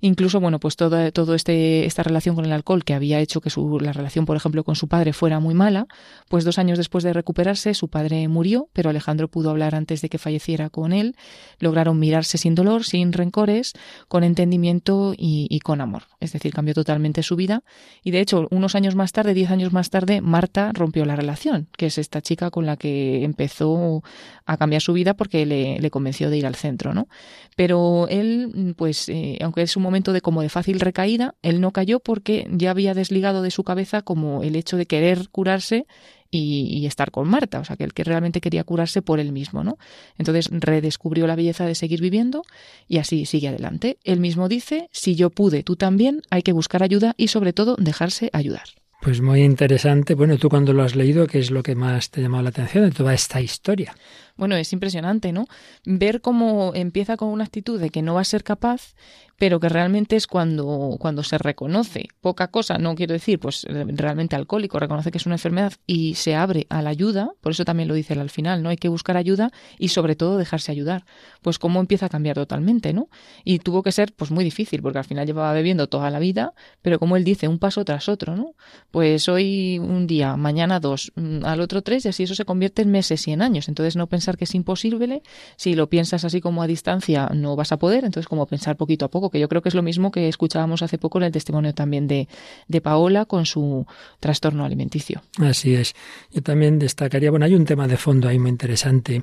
Incluso, 0.00 0.40
bueno, 0.40 0.58
pues 0.58 0.76
toda 0.76 1.10
todo 1.10 1.34
este, 1.34 1.84
esta 1.84 2.02
relación 2.02 2.34
con 2.34 2.46
el 2.46 2.52
alcohol 2.52 2.84
que 2.84 2.94
había 2.94 3.20
hecho 3.20 3.40
que 3.40 3.50
su, 3.50 3.78
la 3.80 3.92
relación, 3.92 4.24
por 4.24 4.36
ejemplo, 4.36 4.64
con 4.64 4.74
su 4.74 4.88
padre 4.88 5.12
fuera 5.12 5.40
muy 5.40 5.54
mala, 5.54 5.86
pues 6.28 6.44
dos 6.44 6.58
años 6.58 6.78
después 6.78 7.04
de 7.04 7.12
recuperarse, 7.12 7.74
su 7.74 7.88
padre 7.88 8.26
murió, 8.28 8.68
pero 8.72 8.88
Alejandro 8.88 9.28
pudo 9.28 9.50
hablar 9.50 9.74
antes 9.74 10.00
de 10.00 10.08
que 10.08 10.18
falleciera 10.18 10.70
con 10.70 10.92
él. 10.92 11.16
Lograron 11.58 11.98
mirarse 11.98 12.38
sin 12.38 12.54
dolor, 12.54 12.84
sin 12.84 13.12
rencores, 13.12 13.74
con 14.08 14.24
entendimiento 14.24 15.12
y, 15.16 15.46
y 15.50 15.60
con 15.60 15.80
amor. 15.80 16.04
Es 16.20 16.32
decir, 16.32 16.54
cambió 16.54 16.72
totalmente 16.72 17.22
su 17.22 17.36
vida. 17.36 17.62
Y 18.02 18.10
de 18.10 18.20
hecho, 18.20 18.48
unos 18.50 18.74
años 18.74 18.94
más 18.94 19.12
tarde, 19.12 19.34
diez 19.34 19.50
años 19.50 19.72
más 19.72 19.90
tarde, 19.90 20.20
Marta 20.22 20.70
rompió 20.72 21.04
la 21.04 21.16
relación, 21.16 21.68
que 21.76 21.86
es 21.86 21.98
esta 21.98 22.22
chica 22.22 22.50
con 22.50 22.64
la 22.64 22.76
que 22.76 23.24
empezó 23.24 24.02
a 24.46 24.56
cambiar 24.56 24.82
su 24.82 24.92
vida 24.92 25.14
porque 25.14 25.46
le, 25.46 25.79
le 25.80 25.90
convenció 25.90 26.30
de 26.30 26.38
ir 26.38 26.46
al 26.46 26.54
centro, 26.54 26.94
¿no? 26.94 27.08
Pero 27.56 28.06
él, 28.08 28.74
pues, 28.76 29.08
eh, 29.08 29.38
aunque 29.42 29.62
es 29.62 29.76
un 29.76 29.82
momento 29.82 30.12
de 30.12 30.20
como 30.20 30.42
de 30.42 30.48
fácil 30.48 30.80
recaída, 30.80 31.34
él 31.42 31.60
no 31.60 31.72
cayó 31.72 32.00
porque 32.00 32.46
ya 32.50 32.70
había 32.70 32.94
desligado 32.94 33.42
de 33.42 33.50
su 33.50 33.64
cabeza 33.64 34.02
como 34.02 34.42
el 34.42 34.56
hecho 34.56 34.76
de 34.76 34.86
querer 34.86 35.28
curarse 35.30 35.86
y, 36.30 36.86
estar 36.86 37.10
con 37.10 37.28
Marta, 37.28 37.60
o 37.60 37.64
sea, 37.64 37.76
que 37.76 37.84
el 37.84 37.92
que 37.92 38.04
realmente 38.04 38.40
quería 38.40 38.64
curarse 38.64 39.02
por 39.02 39.20
él 39.20 39.32
mismo, 39.32 39.64
¿no? 39.64 39.78
Entonces 40.16 40.48
redescubrió 40.52 41.26
la 41.26 41.36
belleza 41.36 41.66
de 41.66 41.74
seguir 41.74 42.00
viviendo 42.00 42.42
y 42.86 42.98
así 42.98 43.26
sigue 43.26 43.48
adelante. 43.48 43.98
Él 44.04 44.20
mismo 44.20 44.48
dice, 44.48 44.88
si 44.92 45.16
yo 45.16 45.30
pude, 45.30 45.62
tú 45.62 45.76
también, 45.76 46.22
hay 46.30 46.42
que 46.42 46.52
buscar 46.52 46.82
ayuda 46.82 47.14
y 47.16 47.28
sobre 47.28 47.52
todo 47.52 47.76
dejarse 47.78 48.30
ayudar. 48.32 48.62
Pues 49.00 49.22
muy 49.22 49.42
interesante. 49.42 50.14
Bueno, 50.14 50.36
tú 50.36 50.50
cuando 50.50 50.74
lo 50.74 50.82
has 50.82 50.94
leído, 50.94 51.26
¿qué 51.26 51.38
es 51.38 51.50
lo 51.50 51.62
que 51.62 51.74
más 51.74 52.10
te 52.10 52.20
ha 52.20 52.22
llamado 52.24 52.42
la 52.42 52.50
atención 52.50 52.84
de 52.84 52.90
toda 52.90 53.14
esta 53.14 53.40
historia? 53.40 53.96
Bueno, 54.40 54.56
es 54.56 54.72
impresionante, 54.72 55.32
¿no? 55.32 55.44
Ver 55.84 56.22
cómo 56.22 56.72
empieza 56.74 57.18
con 57.18 57.28
una 57.28 57.44
actitud 57.44 57.78
de 57.78 57.90
que 57.90 58.00
no 58.00 58.14
va 58.14 58.22
a 58.22 58.24
ser 58.24 58.42
capaz 58.42 58.94
pero 59.40 59.58
que 59.58 59.70
realmente 59.70 60.16
es 60.16 60.26
cuando, 60.26 60.98
cuando 61.00 61.22
se 61.22 61.38
reconoce 61.38 62.08
poca 62.20 62.48
cosa, 62.48 62.76
no 62.76 62.94
quiero 62.94 63.14
decir, 63.14 63.40
pues 63.40 63.66
realmente 63.66 64.36
alcohólico, 64.36 64.78
reconoce 64.78 65.10
que 65.10 65.16
es 65.16 65.24
una 65.24 65.36
enfermedad 65.36 65.72
y 65.86 66.14
se 66.16 66.34
abre 66.34 66.66
a 66.68 66.82
la 66.82 66.90
ayuda, 66.90 67.30
por 67.40 67.52
eso 67.52 67.64
también 67.64 67.88
lo 67.88 67.94
dice 67.94 68.12
él 68.12 68.20
al 68.20 68.28
final, 68.28 68.62
¿no? 68.62 68.68
Hay 68.68 68.76
que 68.76 68.90
buscar 68.90 69.16
ayuda 69.16 69.50
y 69.78 69.88
sobre 69.88 70.14
todo 70.14 70.36
dejarse 70.36 70.70
ayudar. 70.72 71.06
Pues 71.40 71.58
cómo 71.58 71.80
empieza 71.80 72.04
a 72.04 72.08
cambiar 72.10 72.34
totalmente, 72.34 72.92
¿no? 72.92 73.08
Y 73.42 73.60
tuvo 73.60 73.82
que 73.82 73.92
ser 73.92 74.12
pues 74.12 74.30
muy 74.30 74.44
difícil, 74.44 74.82
porque 74.82 74.98
al 74.98 75.06
final 75.06 75.26
llevaba 75.26 75.54
bebiendo 75.54 75.86
toda 75.86 76.10
la 76.10 76.18
vida, 76.18 76.52
pero 76.82 76.98
como 76.98 77.16
él 77.16 77.24
dice, 77.24 77.48
un 77.48 77.58
paso 77.58 77.82
tras 77.82 78.10
otro, 78.10 78.36
¿no? 78.36 78.54
Pues 78.90 79.26
hoy 79.26 79.78
un 79.78 80.06
día, 80.06 80.36
mañana 80.36 80.80
dos, 80.80 81.12
mm, 81.16 81.46
al 81.46 81.62
otro 81.62 81.80
tres, 81.80 82.04
y 82.04 82.08
así 82.10 82.24
eso 82.24 82.34
se 82.34 82.44
convierte 82.44 82.82
en 82.82 82.90
meses 82.90 83.26
y 83.26 83.32
en 83.32 83.40
años. 83.40 83.68
Entonces 83.68 83.96
no 83.96 84.06
pensar 84.06 84.29
que 84.36 84.44
es 84.44 84.54
imposible, 84.54 85.22
si 85.56 85.74
lo 85.74 85.88
piensas 85.88 86.24
así 86.24 86.40
como 86.40 86.62
a 86.62 86.66
distancia 86.66 87.28
no 87.34 87.56
vas 87.56 87.72
a 87.72 87.78
poder, 87.78 88.04
entonces 88.04 88.28
como 88.28 88.46
pensar 88.46 88.76
poquito 88.76 89.04
a 89.04 89.08
poco 89.08 89.30
que 89.30 89.40
yo 89.40 89.48
creo 89.48 89.62
que 89.62 89.68
es 89.68 89.74
lo 89.74 89.82
mismo 89.82 90.10
que 90.10 90.28
escuchábamos 90.28 90.82
hace 90.82 90.98
poco 90.98 91.18
en 91.18 91.24
el 91.24 91.32
testimonio 91.32 91.74
también 91.74 92.06
de, 92.06 92.28
de 92.68 92.80
Paola 92.80 93.24
con 93.24 93.46
su 93.46 93.86
trastorno 94.20 94.64
alimenticio. 94.64 95.22
Así 95.38 95.74
es. 95.74 95.94
Yo 96.32 96.42
también 96.42 96.78
destacaría, 96.78 97.30
bueno, 97.30 97.46
hay 97.46 97.54
un 97.54 97.64
tema 97.64 97.86
de 97.86 97.96
fondo 97.96 98.28
ahí 98.28 98.38
muy 98.38 98.50
interesante 98.50 99.22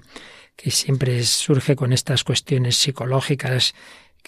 que 0.55 0.71
siempre 0.71 1.23
surge 1.23 1.75
con 1.75 1.93
estas 1.93 2.23
cuestiones 2.23 2.75
psicológicas 2.75 3.75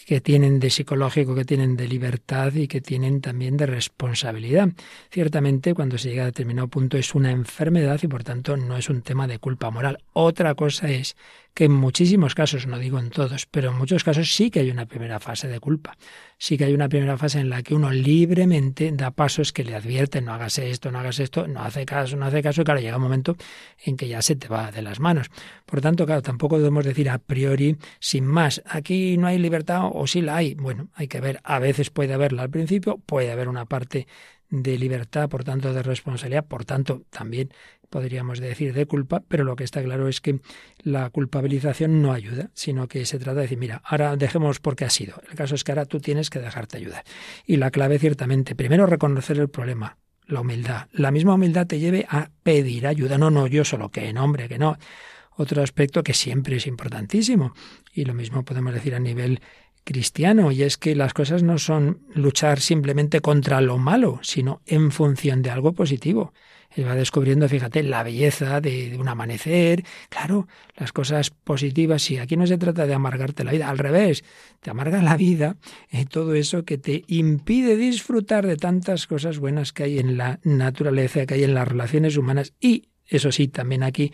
que 0.05 0.21
tienen 0.21 0.59
de 0.59 0.69
psicológico, 0.69 1.35
que 1.35 1.45
tienen 1.45 1.75
de 1.75 1.87
libertad 1.87 2.53
y 2.53 2.67
que 2.67 2.81
tienen 2.81 3.21
también 3.21 3.57
de 3.57 3.65
responsabilidad. 3.65 4.69
Ciertamente, 5.11 5.73
cuando 5.73 5.97
se 5.97 6.09
llega 6.09 6.23
a 6.23 6.27
determinado 6.27 6.67
punto 6.67 6.97
es 6.97 7.15
una 7.15 7.31
enfermedad 7.31 7.99
y 8.01 8.07
por 8.07 8.23
tanto 8.23 8.57
no 8.57 8.77
es 8.77 8.89
un 8.89 9.01
tema 9.01 9.27
de 9.27 9.39
culpa 9.39 9.69
moral. 9.69 9.99
Otra 10.13 10.55
cosa 10.55 10.89
es 10.89 11.15
que 11.59 11.65
en 11.65 11.73
muchísimos 11.73 12.35
casos, 12.35 12.67
no 12.67 12.79
digo 12.79 12.99
en 12.99 13.09
todos, 13.09 13.45
pero 13.45 13.71
en 13.71 13.77
muchos 13.77 14.05
casos 14.05 14.33
sí 14.33 14.49
que 14.49 14.61
hay 14.61 14.71
una 14.71 14.85
primera 14.85 15.19
fase 15.19 15.49
de 15.49 15.59
culpa. 15.59 15.97
Sí 16.37 16.57
que 16.57 16.63
hay 16.63 16.73
una 16.73 16.87
primera 16.87 17.17
fase 17.17 17.41
en 17.41 17.49
la 17.49 17.63
que 17.63 17.75
uno 17.75 17.91
libremente 17.91 18.93
da 18.93 19.11
pasos 19.11 19.51
que 19.51 19.65
le 19.65 19.75
advierten, 19.75 20.23
no 20.23 20.33
hagas 20.33 20.57
esto, 20.57 20.89
no 20.89 20.99
hagas 20.99 21.19
esto, 21.19 21.49
no 21.49 21.61
hace 21.61 21.85
caso, 21.85 22.15
no 22.15 22.27
hace 22.27 22.41
caso, 22.41 22.61
y 22.61 22.63
claro, 22.63 22.79
llega 22.79 22.95
un 22.95 23.03
momento 23.03 23.35
en 23.83 23.97
que 23.97 24.07
ya 24.07 24.21
se 24.21 24.37
te 24.37 24.47
va 24.47 24.71
de 24.71 24.81
las 24.81 25.01
manos. 25.01 25.31
Por 25.65 25.81
tanto, 25.81 26.05
claro, 26.05 26.21
tampoco 26.21 26.59
debemos 26.59 26.85
decir 26.85 27.09
a 27.09 27.17
priori, 27.17 27.75
sin 27.99 28.25
más, 28.25 28.61
aquí 28.65 29.17
no 29.17 29.27
hay 29.27 29.37
libertad 29.37 29.89
o 29.91 30.07
sí 30.07 30.21
la 30.21 30.37
hay. 30.37 30.53
Bueno, 30.53 30.87
hay 30.93 31.09
que 31.09 31.19
ver, 31.19 31.41
a 31.43 31.59
veces 31.59 31.89
puede 31.89 32.13
haberla 32.13 32.43
al 32.43 32.49
principio, 32.49 32.99
puede 33.05 33.33
haber 33.33 33.49
una 33.49 33.65
parte 33.65 34.07
de 34.49 34.77
libertad, 34.77 35.29
por 35.29 35.43
tanto 35.43 35.73
de 35.73 35.83
responsabilidad, 35.83 36.45
por 36.45 36.65
tanto 36.65 37.03
también 37.09 37.51
podríamos 37.89 38.39
decir 38.39 38.73
de 38.73 38.85
culpa, 38.85 39.23
pero 39.27 39.43
lo 39.43 39.55
que 39.55 39.63
está 39.63 39.83
claro 39.83 40.07
es 40.07 40.21
que 40.21 40.39
la 40.83 41.09
culpabilización 41.09 42.01
no 42.01 42.13
ayuda, 42.13 42.51
sino 42.53 42.87
que 42.87 43.05
se 43.05 43.17
trata 43.17 43.35
de 43.35 43.41
decir, 43.43 43.57
mira, 43.57 43.81
ahora 43.83 44.15
dejemos 44.15 44.59
porque 44.59 44.85
ha 44.85 44.89
sido. 44.89 45.21
El 45.29 45.35
caso 45.35 45.55
es 45.55 45.63
que 45.63 45.71
ahora 45.71 45.85
tú 45.85 45.99
tienes 45.99 46.29
que 46.29 46.39
dejarte 46.39 46.77
ayudar. 46.77 47.03
Y 47.45 47.57
la 47.57 47.71
clave 47.71 47.99
ciertamente, 47.99 48.55
primero 48.55 48.85
reconocer 48.85 49.37
el 49.37 49.49
problema, 49.49 49.97
la 50.27 50.41
humildad. 50.41 50.87
La 50.91 51.11
misma 51.11 51.33
humildad 51.33 51.67
te 51.67 51.79
lleve 51.79 52.05
a 52.09 52.29
pedir 52.43 52.87
ayuda, 52.87 53.17
no, 53.17 53.31
no, 53.31 53.47
yo 53.47 53.65
solo, 53.65 53.89
que 53.89 54.13
nombre, 54.13 54.47
que 54.47 54.59
no. 54.59 54.77
Otro 55.35 55.63
aspecto 55.63 56.03
que 56.03 56.13
siempre 56.13 56.57
es 56.57 56.67
importantísimo, 56.67 57.53
y 57.93 58.05
lo 58.05 58.13
mismo 58.13 58.43
podemos 58.43 58.73
decir 58.73 58.93
a 58.93 58.99
nivel 58.99 59.41
cristiano, 59.83 60.51
y 60.51 60.63
es 60.63 60.77
que 60.77 60.95
las 60.95 61.13
cosas 61.13 61.43
no 61.43 61.57
son 61.57 61.99
luchar 62.13 62.59
simplemente 62.59 63.21
contra 63.21 63.61
lo 63.61 63.77
malo, 63.77 64.19
sino 64.21 64.61
en 64.65 64.91
función 64.91 65.41
de 65.41 65.49
algo 65.49 65.73
positivo. 65.73 66.33
Él 66.75 66.87
va 66.87 66.93
descubriendo, 66.93 67.49
fíjate, 67.49 67.81
la 67.81 68.03
belleza 68.03 68.61
de, 68.61 68.95
un 68.99 69.07
amanecer, 69.07 69.83
claro, 70.09 70.47
las 70.75 70.91
cosas 70.91 71.31
positivas. 71.31 72.09
Y 72.11 72.19
aquí 72.19 72.37
no 72.37 72.45
se 72.45 72.59
trata 72.59 72.85
de 72.85 72.93
amargarte 72.93 73.43
la 73.43 73.51
vida, 73.51 73.69
al 73.69 73.79
revés, 73.79 74.23
te 74.59 74.69
amarga 74.69 75.01
la 75.01 75.17
vida 75.17 75.57
y 75.91 76.05
todo 76.05 76.35
eso 76.35 76.65
que 76.65 76.77
te 76.77 77.03
impide 77.07 77.75
disfrutar 77.75 78.45
de 78.45 78.55
tantas 78.55 79.07
cosas 79.07 79.39
buenas 79.39 79.73
que 79.73 79.83
hay 79.83 79.99
en 79.99 80.17
la 80.17 80.39
naturaleza, 80.43 81.25
que 81.25 81.35
hay 81.35 81.43
en 81.43 81.55
las 81.55 81.67
relaciones 81.67 82.17
humanas 82.17 82.53
y, 82.59 82.89
eso 83.07 83.31
sí, 83.31 83.47
también 83.47 83.81
aquí 83.81 84.13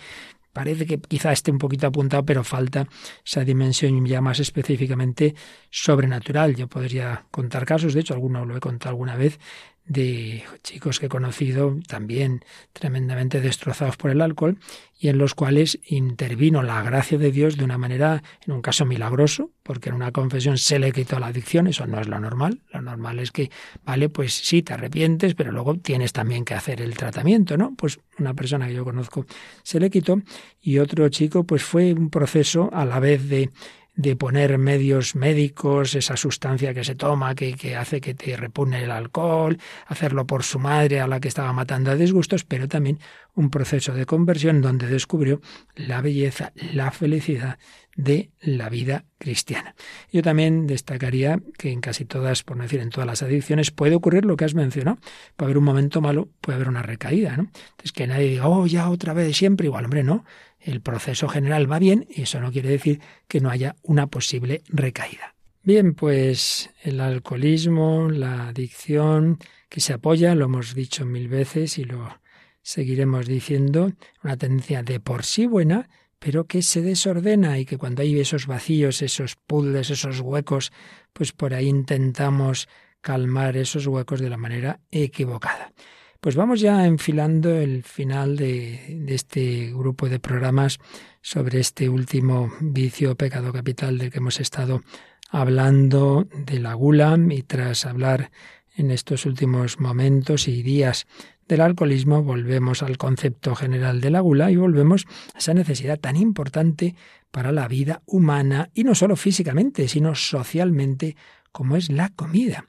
parece 0.55 0.85
que 0.85 0.97
quizá 1.01 1.33
esté 1.33 1.51
un 1.51 1.59
poquito 1.59 1.85
apuntado, 1.85 2.23
pero 2.23 2.41
falta 2.45 2.87
esa 3.27 3.43
dimensión 3.43 4.05
ya 4.05 4.21
más 4.21 4.39
específicamente 4.39 5.35
sobrenatural. 5.69 6.55
Yo 6.55 6.69
podría 6.69 7.25
contar 7.29 7.65
casos, 7.65 7.93
de 7.93 7.99
hecho, 7.99 8.13
alguno 8.13 8.45
lo 8.45 8.55
he 8.55 8.61
contado 8.61 8.91
alguna 8.91 9.17
vez, 9.17 9.37
de 9.85 10.43
chicos 10.63 10.99
que 10.99 11.05
he 11.05 11.09
conocido 11.09 11.77
también 11.87 12.43
tremendamente 12.73 13.39
destrozados 13.39 13.97
por 13.97 14.09
el 14.09 14.21
alcohol 14.21 14.57
y 14.97 15.09
en 15.09 15.17
los 15.17 15.35
cuales 15.35 15.79
intervino 15.85 16.63
la 16.63 16.81
gracia 16.81 17.17
de 17.17 17.31
Dios 17.31 17.57
de 17.57 17.65
una 17.65 17.77
manera, 17.77 18.23
en 18.45 18.53
un 18.53 18.61
caso 18.61 18.85
milagroso, 18.85 19.51
porque 19.61 19.89
en 19.89 19.95
una 19.95 20.11
confesión 20.11 20.57
se 20.57 20.79
le 20.79 20.91
quitó 20.91 21.19
la 21.19 21.27
adicción, 21.27 21.67
eso 21.67 21.85
no 21.85 21.99
es 21.99 22.07
lo 22.07 22.19
normal, 22.19 22.61
lo 22.71 22.81
normal 22.81 23.19
es 23.19 23.31
que, 23.31 23.51
vale, 23.83 24.09
pues 24.09 24.33
sí, 24.33 24.63
te 24.63 24.73
arrepientes, 24.73 25.35
pero 25.35 25.51
luego 25.51 25.75
tienes 25.75 26.13
también 26.13 26.45
que 26.45 26.53
hacer 26.53 26.81
el 26.81 26.95
tratamiento, 26.95 27.57
¿no? 27.57 27.75
Pues 27.75 27.99
una 28.17 28.33
persona 28.33 28.67
que 28.67 28.73
yo 28.73 28.85
conozco 28.85 29.25
se 29.63 29.79
le 29.79 29.89
quitó 29.89 30.21
y 30.61 30.79
otro 30.79 31.07
chico 31.09 31.43
pues 31.43 31.63
fue 31.63 31.93
un 31.93 32.09
proceso 32.09 32.69
a 32.73 32.85
la 32.85 32.99
vez 32.99 33.27
de 33.29 33.51
de 33.95 34.15
poner 34.15 34.57
medios 34.57 35.15
médicos, 35.15 35.95
esa 35.95 36.17
sustancia 36.17 36.73
que 36.73 36.83
se 36.83 36.95
toma 36.95 37.33
que, 37.35 37.53
que, 37.53 37.75
hace 37.75 38.01
que 38.01 38.13
te 38.13 38.35
repune 38.35 38.83
el 38.83 38.91
alcohol, 38.91 39.57
hacerlo 39.87 40.27
por 40.27 40.43
su 40.43 40.59
madre 40.59 40.99
a 40.99 41.07
la 41.07 41.19
que 41.19 41.29
estaba 41.29 41.53
matando 41.53 41.91
a 41.91 41.95
disgustos, 41.95 42.43
pero 42.43 42.67
también 42.67 42.99
un 43.35 43.49
proceso 43.49 43.93
de 43.93 44.05
conversión 44.05 44.61
donde 44.61 44.87
descubrió 44.87 45.41
la 45.75 46.01
belleza, 46.01 46.51
la 46.73 46.91
felicidad 46.91 47.57
de 47.95 48.29
la 48.41 48.69
vida 48.69 49.05
cristiana. 49.17 49.73
Yo 50.11 50.21
también 50.21 50.67
destacaría 50.67 51.39
que 51.57 51.71
en 51.71 51.81
casi 51.81 52.05
todas, 52.05 52.43
por 52.43 52.57
no 52.57 52.63
decir 52.63 52.81
en 52.81 52.89
todas 52.89 53.07
las 53.07 53.23
adicciones, 53.23 53.71
puede 53.71 53.95
ocurrir 53.95 54.25
lo 54.25 54.35
que 54.35 54.45
has 54.45 54.53
mencionado. 54.53 54.97
Puede 55.35 55.47
haber 55.47 55.57
un 55.57 55.63
momento 55.63 56.01
malo, 56.01 56.29
puede 56.41 56.57
haber 56.57 56.67
una 56.67 56.81
recaída, 56.81 57.37
¿no? 57.37 57.43
Entonces 57.43 57.91
que 57.93 58.07
nadie 58.07 58.29
diga, 58.29 58.47
oh, 58.47 58.67
ya 58.67 58.89
otra 58.89 59.13
vez, 59.13 59.35
siempre 59.35 59.67
igual, 59.67 59.85
hombre, 59.85 60.03
no 60.03 60.25
el 60.65 60.81
proceso 60.81 61.29
general 61.29 61.71
va 61.71 61.79
bien 61.79 62.07
y 62.09 62.23
eso 62.23 62.41
no 62.41 62.51
quiere 62.51 62.69
decir 62.69 62.99
que 63.27 63.39
no 63.39 63.49
haya 63.49 63.75
una 63.83 64.07
posible 64.07 64.63
recaída. 64.67 65.35
Bien, 65.63 65.93
pues 65.93 66.71
el 66.83 66.99
alcoholismo, 66.99 68.09
la 68.09 68.49
adicción 68.49 69.37
que 69.69 69.79
se 69.79 69.93
apoya, 69.93 70.35
lo 70.35 70.45
hemos 70.45 70.75
dicho 70.75 71.05
mil 71.05 71.27
veces 71.27 71.77
y 71.77 71.85
lo 71.85 72.19
seguiremos 72.61 73.27
diciendo, 73.27 73.91
una 74.23 74.37
tendencia 74.37 74.83
de 74.83 74.99
por 74.99 75.23
sí 75.23 75.45
buena, 75.45 75.87
pero 76.25 76.47
que 76.47 76.63
se 76.63 76.81
desordena 76.81 77.59
y 77.59 77.65
que 77.65 77.77
cuando 77.77 78.01
hay 78.01 78.19
esos 78.19 78.47
vacíos, 78.47 79.03
esos 79.03 79.35
puzzles, 79.35 79.91
esos 79.91 80.21
huecos, 80.21 80.71
pues 81.13 81.33
por 81.33 81.53
ahí 81.53 81.67
intentamos 81.67 82.67
calmar 82.99 83.57
esos 83.57 83.85
huecos 83.85 84.21
de 84.21 84.31
la 84.31 84.37
manera 84.37 84.79
equivocada. 84.89 85.71
Pues 86.19 86.35
vamos 86.35 86.61
ya 86.61 86.83
enfilando 86.87 87.55
el 87.55 87.83
final 87.83 88.37
de, 88.37 89.05
este 89.07 89.71
grupo 89.71 90.09
de 90.09 90.19
programas 90.19 90.79
sobre 91.21 91.59
este 91.59 91.89
último 91.89 92.51
vicio 92.59 93.13
pecado 93.13 93.53
capital 93.53 93.99
del 93.99 94.09
que 94.09 94.17
hemos 94.17 94.39
estado 94.39 94.81
hablando 95.29 96.27
de 96.33 96.57
la 96.57 96.73
gula 96.73 97.19
y 97.29 97.43
tras 97.43 97.85
hablar 97.85 98.31
en 98.75 98.89
estos 98.89 99.27
últimos 99.27 99.79
momentos 99.79 100.47
y 100.47 100.63
días 100.63 101.05
del 101.47 101.61
alcoholismo, 101.61 102.23
volvemos 102.23 102.83
al 102.83 102.97
concepto 102.97 103.55
general 103.55 104.01
de 104.01 104.09
la 104.09 104.19
gula 104.19 104.51
y 104.51 104.55
volvemos 104.55 105.05
a 105.33 105.37
esa 105.37 105.53
necesidad 105.53 105.99
tan 105.99 106.15
importante 106.15 106.95
para 107.31 107.51
la 107.51 107.67
vida 107.67 108.01
humana 108.05 108.69
y 108.73 108.83
no 108.83 108.95
solo 108.95 109.15
físicamente, 109.15 109.87
sino 109.87 110.15
socialmente, 110.15 111.15
como 111.51 111.75
es 111.75 111.89
la 111.89 112.09
comida. 112.09 112.65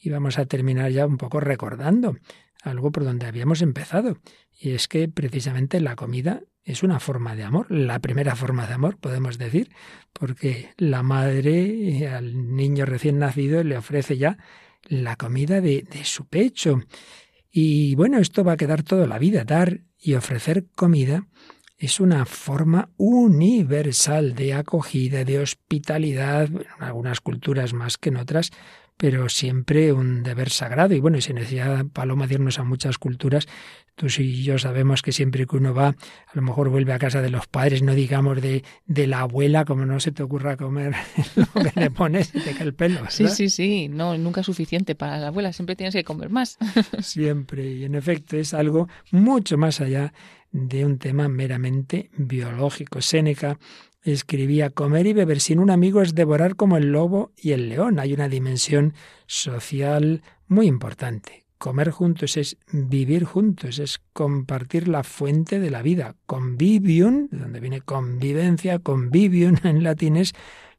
Y 0.00 0.10
vamos 0.10 0.38
a 0.38 0.46
terminar 0.46 0.90
ya 0.90 1.06
un 1.06 1.16
poco 1.16 1.40
recordando 1.40 2.16
algo 2.62 2.90
por 2.90 3.04
donde 3.04 3.26
habíamos 3.26 3.62
empezado, 3.62 4.18
y 4.60 4.70
es 4.70 4.88
que 4.88 5.08
precisamente 5.08 5.80
la 5.80 5.96
comida 5.96 6.42
es 6.64 6.82
una 6.82 7.00
forma 7.00 7.34
de 7.34 7.44
amor, 7.44 7.70
la 7.70 7.98
primera 8.00 8.36
forma 8.36 8.66
de 8.66 8.74
amor, 8.74 8.98
podemos 8.98 9.38
decir, 9.38 9.70
porque 10.12 10.70
la 10.76 11.02
madre 11.02 11.62
eh, 11.62 12.08
al 12.08 12.54
niño 12.56 12.84
recién 12.84 13.18
nacido 13.18 13.62
le 13.64 13.78
ofrece 13.78 14.18
ya 14.18 14.36
la 14.84 15.16
comida 15.16 15.60
de, 15.60 15.82
de 15.82 16.04
su 16.04 16.26
pecho. 16.26 16.80
Y 17.50 17.94
bueno, 17.94 18.18
esto 18.18 18.44
va 18.44 18.52
a 18.52 18.56
quedar 18.56 18.82
toda 18.82 19.06
la 19.06 19.18
vida. 19.18 19.44
Dar 19.44 19.80
y 19.98 20.14
ofrecer 20.14 20.66
comida 20.74 21.26
es 21.78 22.00
una 22.00 22.24
forma 22.24 22.90
universal 22.96 24.34
de 24.34 24.54
acogida, 24.54 25.24
de 25.24 25.38
hospitalidad, 25.38 26.46
en 26.46 26.82
algunas 26.82 27.20
culturas 27.20 27.72
más 27.72 27.98
que 27.98 28.08
en 28.08 28.16
otras, 28.16 28.50
pero 28.98 29.28
siempre 29.28 29.92
un 29.92 30.24
deber 30.24 30.50
sagrado. 30.50 30.92
Y 30.92 31.00
bueno, 31.00 31.16
y 31.16 31.22
sin 31.22 31.36
necesidad, 31.36 31.86
Paloma, 31.86 32.26
de 32.26 32.34
irnos 32.34 32.58
a 32.58 32.64
muchas 32.64 32.98
culturas, 32.98 33.46
tú 33.94 34.06
y 34.18 34.42
yo 34.42 34.58
sabemos 34.58 35.02
que 35.02 35.12
siempre 35.12 35.46
que 35.46 35.56
uno 35.56 35.72
va, 35.72 35.88
a 35.88 36.34
lo 36.34 36.42
mejor 36.42 36.68
vuelve 36.68 36.92
a 36.92 36.98
casa 36.98 37.22
de 37.22 37.30
los 37.30 37.46
padres, 37.46 37.82
no 37.82 37.94
digamos 37.94 38.42
de, 38.42 38.64
de 38.86 39.06
la 39.06 39.20
abuela, 39.20 39.64
como 39.64 39.86
no 39.86 40.00
se 40.00 40.10
te 40.10 40.22
ocurra 40.24 40.56
comer 40.56 40.94
lo 41.36 41.62
que 41.62 41.80
le 41.80 41.90
pones 41.90 42.34
y 42.34 42.40
te 42.40 42.52
cae 42.54 42.64
el 42.64 42.74
pelo. 42.74 43.00
Sí, 43.08 43.28
sí, 43.28 43.48
sí, 43.48 43.88
no, 43.88 44.18
nunca 44.18 44.40
es 44.40 44.46
suficiente 44.46 44.96
para 44.96 45.18
la 45.18 45.28
abuela, 45.28 45.52
siempre 45.52 45.76
tienes 45.76 45.94
que 45.94 46.04
comer 46.04 46.28
más. 46.28 46.58
siempre, 47.00 47.70
y 47.70 47.84
en 47.84 47.94
efecto 47.94 48.36
es 48.36 48.52
algo 48.52 48.88
mucho 49.12 49.56
más 49.56 49.80
allá 49.80 50.12
de 50.50 50.84
un 50.84 50.98
tema 50.98 51.28
meramente 51.28 52.10
biológico. 52.16 53.00
Séneca 53.00 53.58
escribía, 54.12 54.70
comer 54.70 55.06
y 55.06 55.12
beber 55.12 55.40
sin 55.40 55.58
un 55.58 55.70
amigo 55.70 56.02
es 56.02 56.14
devorar 56.14 56.56
como 56.56 56.76
el 56.76 56.92
lobo 56.92 57.32
y 57.36 57.52
el 57.52 57.68
león. 57.68 57.98
Hay 57.98 58.12
una 58.12 58.28
dimensión 58.28 58.94
social 59.26 60.22
muy 60.46 60.66
importante. 60.66 61.44
Comer 61.58 61.90
juntos 61.90 62.36
es 62.36 62.56
vivir 62.70 63.24
juntos, 63.24 63.78
es 63.80 64.00
compartir 64.12 64.86
la 64.86 65.02
fuente 65.02 65.58
de 65.58 65.70
la 65.70 65.82
vida. 65.82 66.14
Convivium, 66.26 67.28
de 67.30 67.38
donde 67.38 67.60
viene 67.60 67.80
convivencia, 67.80 68.78
convivium 68.78 69.56
en 69.64 69.82
latín 69.82 70.16
es 70.16 70.34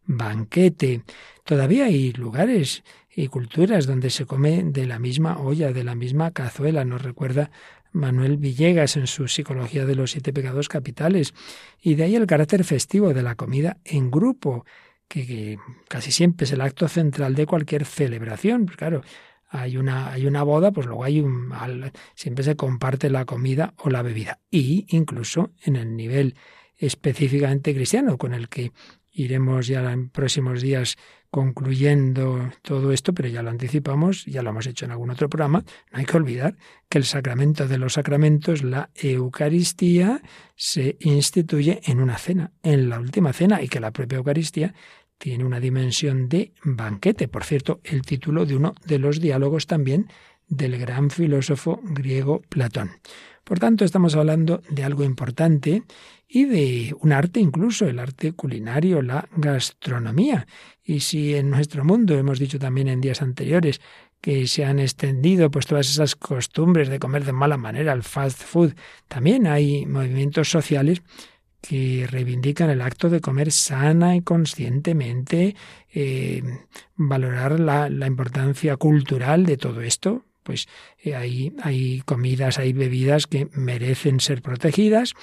banquete. 0.06 1.04
Todavía 1.44 1.86
hay 1.86 2.14
lugares 2.14 2.84
y 3.14 3.28
culturas 3.28 3.86
donde 3.86 4.10
se 4.10 4.26
come 4.26 4.64
de 4.64 4.88
la 4.88 5.00
misma 5.00 5.38
olla, 5.40 5.74
de 5.74 5.84
la 5.84 5.96
misma 5.96 6.32
cazuela. 6.32 6.86
Nos 6.86 7.02
recuerda 7.02 7.52
Manuel 7.92 8.38
Villegas 8.38 8.98
en 8.98 9.08
su 9.08 9.28
Psicología 9.28 9.86
de 9.86 9.96
los 9.96 10.12
Siete 10.12 10.34
Pecados 10.34 10.70
Capitales. 10.70 11.34
Y 11.82 11.96
de 11.96 12.04
ahí 12.04 12.16
el 12.16 12.28
carácter 12.28 12.64
festivo 12.64 13.14
de 13.14 13.24
la 13.24 13.36
comida 13.36 13.78
en 13.86 14.12
grupo, 14.12 14.66
que, 15.08 15.58
casi 15.88 16.12
siempre 16.12 16.46
es 16.46 16.52
el 16.52 16.62
acto 16.62 16.88
central 16.88 17.36
de 17.36 17.46
cualquier 17.46 17.86
celebración. 17.86 18.66
Pues 18.66 18.78
claro, 18.78 19.02
hay 19.50 19.78
una, 19.78 20.12
hay 20.12 20.28
una 20.28 20.44
boda, 20.44 20.72
pues 20.72 20.86
luego 20.86 21.04
hay 21.04 21.20
un, 21.22 21.52
siempre 22.14 22.44
se 22.44 22.56
comparte 22.56 23.10
la 23.10 23.26
comida 23.26 23.74
o 23.78 23.90
la 23.90 24.02
bebida. 24.02 24.40
Y 24.52 24.86
incluso 24.90 25.52
en 25.64 25.76
el 25.76 25.96
nivel 25.96 26.36
específicamente 26.78 27.74
cristiano, 27.74 28.18
con 28.18 28.34
el 28.34 28.48
que 28.48 28.72
iremos 29.12 29.68
ya 29.68 29.92
en 29.92 30.10
próximos 30.10 30.62
días 30.62 30.96
concluyendo 31.32 32.52
todo 32.62 32.92
esto, 32.92 33.14
pero 33.14 33.30
ya 33.30 33.44
lo 33.44 33.50
anticipamos, 33.50 34.26
ya 34.26 34.42
lo 34.42 34.50
hemos 34.50 34.66
hecho 34.66 34.86
en 34.86 34.92
algún 34.92 35.12
otro 35.12 35.30
programa, 35.30 35.64
no 35.92 36.00
hay 36.00 36.06
que 36.06 36.18
olvidar 36.18 36.58
que 36.90 36.98
el 36.98 37.06
sacramento 37.06 37.68
de 37.68 37.78
los 37.78 37.94
sacramentos, 37.94 38.64
la 38.64 38.90
Eucaristía, 38.96 40.22
se 40.56 40.98
instituye 41.02 41.82
en 41.86 42.02
una 42.02 42.18
cena, 42.18 42.52
en 42.64 42.90
la 42.90 43.00
última 43.00 43.34
cena, 43.34 43.62
y 43.62 43.68
que 43.68 43.80
la 43.80 43.92
propia 43.92 44.18
Eucaristía 44.18 44.74
tiene 45.20 45.44
una 45.44 45.60
dimensión 45.60 46.30
de 46.30 46.54
banquete. 46.64 47.28
Por 47.28 47.44
cierto, 47.44 47.82
el 47.84 48.02
título 48.02 48.46
de 48.46 48.56
uno 48.56 48.74
de 48.86 49.00
los 49.00 49.20
diálogos 49.20 49.68
también 49.68 50.08
del 50.48 50.78
gran 50.80 51.12
filósofo 51.12 51.80
griego 51.84 52.42
Platón. 52.50 52.92
Por 53.50 53.58
tanto, 53.58 53.84
estamos 53.84 54.16
hablando 54.16 54.62
de 54.70 54.84
algo 54.84 55.04
importante 55.04 55.82
y 56.28 56.46
de 56.46 56.96
un 57.02 57.12
arte 57.12 57.40
incluso, 57.40 57.88
el 57.88 57.98
arte 57.98 58.34
culinario, 58.34 59.02
la 59.02 59.28
gastronomía. 59.36 60.46
Y 60.84 61.00
si 61.00 61.34
en 61.34 61.50
nuestro 61.50 61.84
mundo, 61.84 62.16
hemos 62.16 62.38
dicho 62.38 62.60
también 62.60 62.90
en 62.90 63.02
días 63.02 63.24
anteriores, 63.24 63.82
que 64.22 64.46
se 64.46 64.66
han 64.66 64.78
extendido 64.78 65.50
pues 65.50 65.66
todas 65.66 65.90
esas 65.90 66.16
costumbres 66.16 66.90
de 66.90 67.00
comer 67.00 67.26
de 67.26 67.32
mala 67.32 67.58
manera, 67.58 67.92
el 67.94 68.04
fast 68.04 68.40
food, 68.44 68.76
también 69.08 69.48
hay 69.48 69.88
movimientos 69.88 70.48
sociales 70.48 71.02
que 71.60 72.06
reivindican 72.08 72.70
el 72.70 72.82
acto 72.82 73.10
de 73.10 73.20
comer 73.20 73.52
sana 73.52 74.16
y 74.16 74.22
conscientemente, 74.22 75.56
eh, 75.92 76.44
valorar 76.96 77.60
la, 77.60 77.90
la, 77.90 78.06
importancia 78.06 78.78
cultural 78.78 79.48
de 79.48 79.58
todo 79.58 79.82
esto. 79.82 80.29
Pues 80.44 80.68
eh, 81.04 81.16
hay, 81.16 81.54
hay 81.62 82.02
comidas, 82.06 82.60
hay 82.60 82.74
bebidas 82.74 83.28
que 83.28 83.48
merecen 83.54 84.20
ser 84.20 84.42
protegidas 84.42 85.14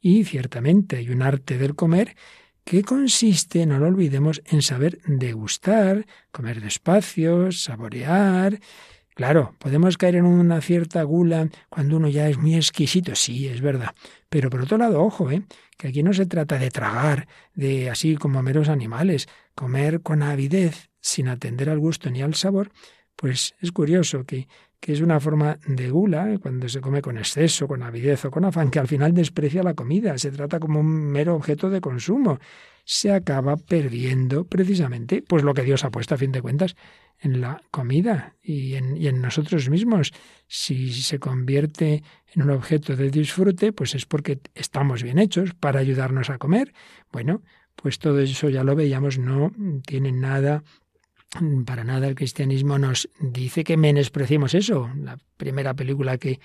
y 0.00 0.24
ciertamente 0.24 0.96
hay 0.96 1.10
un 1.10 1.22
arte 1.22 1.58
del 1.58 1.74
comer 1.74 2.16
que 2.64 2.82
consiste, 2.82 3.64
no 3.64 3.78
lo 3.78 3.86
olvidemos, 3.86 4.42
en 4.46 4.60
saber 4.60 4.98
degustar, 5.06 6.04
comer 6.32 6.60
despacio, 6.60 7.52
saborear, 7.52 8.58
Claro, 9.16 9.54
podemos 9.58 9.96
caer 9.96 10.16
en 10.16 10.26
una 10.26 10.60
cierta 10.60 11.02
gula 11.02 11.48
cuando 11.70 11.96
uno 11.96 12.08
ya 12.08 12.28
es 12.28 12.36
muy 12.36 12.54
exquisito, 12.54 13.14
sí, 13.14 13.48
es 13.48 13.62
verdad. 13.62 13.94
Pero 14.28 14.50
por 14.50 14.60
otro 14.60 14.76
lado, 14.76 15.02
ojo, 15.02 15.30
¿eh? 15.30 15.42
que 15.78 15.88
aquí 15.88 16.02
no 16.02 16.12
se 16.12 16.26
trata 16.26 16.58
de 16.58 16.70
tragar, 16.70 17.26
de 17.54 17.88
así 17.88 18.16
como 18.16 18.42
meros 18.42 18.68
animales, 18.68 19.26
comer 19.54 20.02
con 20.02 20.22
avidez, 20.22 20.90
sin 21.00 21.28
atender 21.28 21.70
al 21.70 21.78
gusto 21.78 22.10
ni 22.10 22.20
al 22.20 22.34
sabor, 22.34 22.72
pues 23.16 23.54
es 23.62 23.72
curioso 23.72 24.24
que, 24.24 24.48
que 24.80 24.92
es 24.92 25.00
una 25.00 25.20
forma 25.20 25.58
de 25.66 25.90
gula, 25.90 26.32
¿eh? 26.32 26.38
cuando 26.38 26.68
se 26.68 26.80
come 26.80 27.02
con 27.02 27.18
exceso, 27.18 27.66
con 27.66 27.82
avidez 27.82 28.24
o 28.24 28.30
con 28.30 28.44
afán, 28.44 28.70
que 28.70 28.78
al 28.78 28.88
final 28.88 29.12
desprecia 29.12 29.62
la 29.62 29.74
comida, 29.74 30.16
se 30.18 30.30
trata 30.30 30.60
como 30.60 30.80
un 30.80 30.86
mero 30.86 31.34
objeto 31.34 31.70
de 31.70 31.80
consumo. 31.80 32.38
Se 32.84 33.10
acaba 33.10 33.56
perdiendo 33.56 34.44
precisamente 34.44 35.20
pues 35.20 35.42
lo 35.42 35.54
que 35.54 35.62
Dios 35.62 35.84
ha 35.84 35.90
puesto 35.90 36.14
a 36.14 36.18
fin 36.18 36.30
de 36.30 36.40
cuentas 36.40 36.76
en 37.18 37.40
la 37.40 37.60
comida 37.72 38.36
y 38.40 38.74
en, 38.74 38.96
y 38.96 39.08
en, 39.08 39.20
nosotros 39.20 39.68
mismos. 39.68 40.12
Si 40.46 40.92
se 40.92 41.18
convierte 41.18 42.04
en 42.32 42.42
un 42.42 42.50
objeto 42.50 42.94
de 42.94 43.10
disfrute, 43.10 43.72
pues 43.72 43.96
es 43.96 44.06
porque 44.06 44.38
estamos 44.54 45.02
bien 45.02 45.18
hechos 45.18 45.54
para 45.54 45.80
ayudarnos 45.80 46.30
a 46.30 46.38
comer. 46.38 46.72
Bueno, 47.10 47.42
pues 47.74 47.98
todo 47.98 48.20
eso 48.20 48.48
ya 48.48 48.64
lo 48.64 48.74
veíamos, 48.74 49.18
no 49.18 49.52
tiene 49.84 50.12
nada, 50.12 50.62
para 51.64 51.84
nada 51.84 52.06
el 52.08 52.14
cristianismo 52.14 52.78
nos 52.78 53.08
dice 53.20 53.64
que 53.64 53.76
menospreciemos 53.76 54.54
eso. 54.54 54.90
La 54.96 55.18
primera 55.36 55.74
película 55.74 56.18
que 56.18 56.40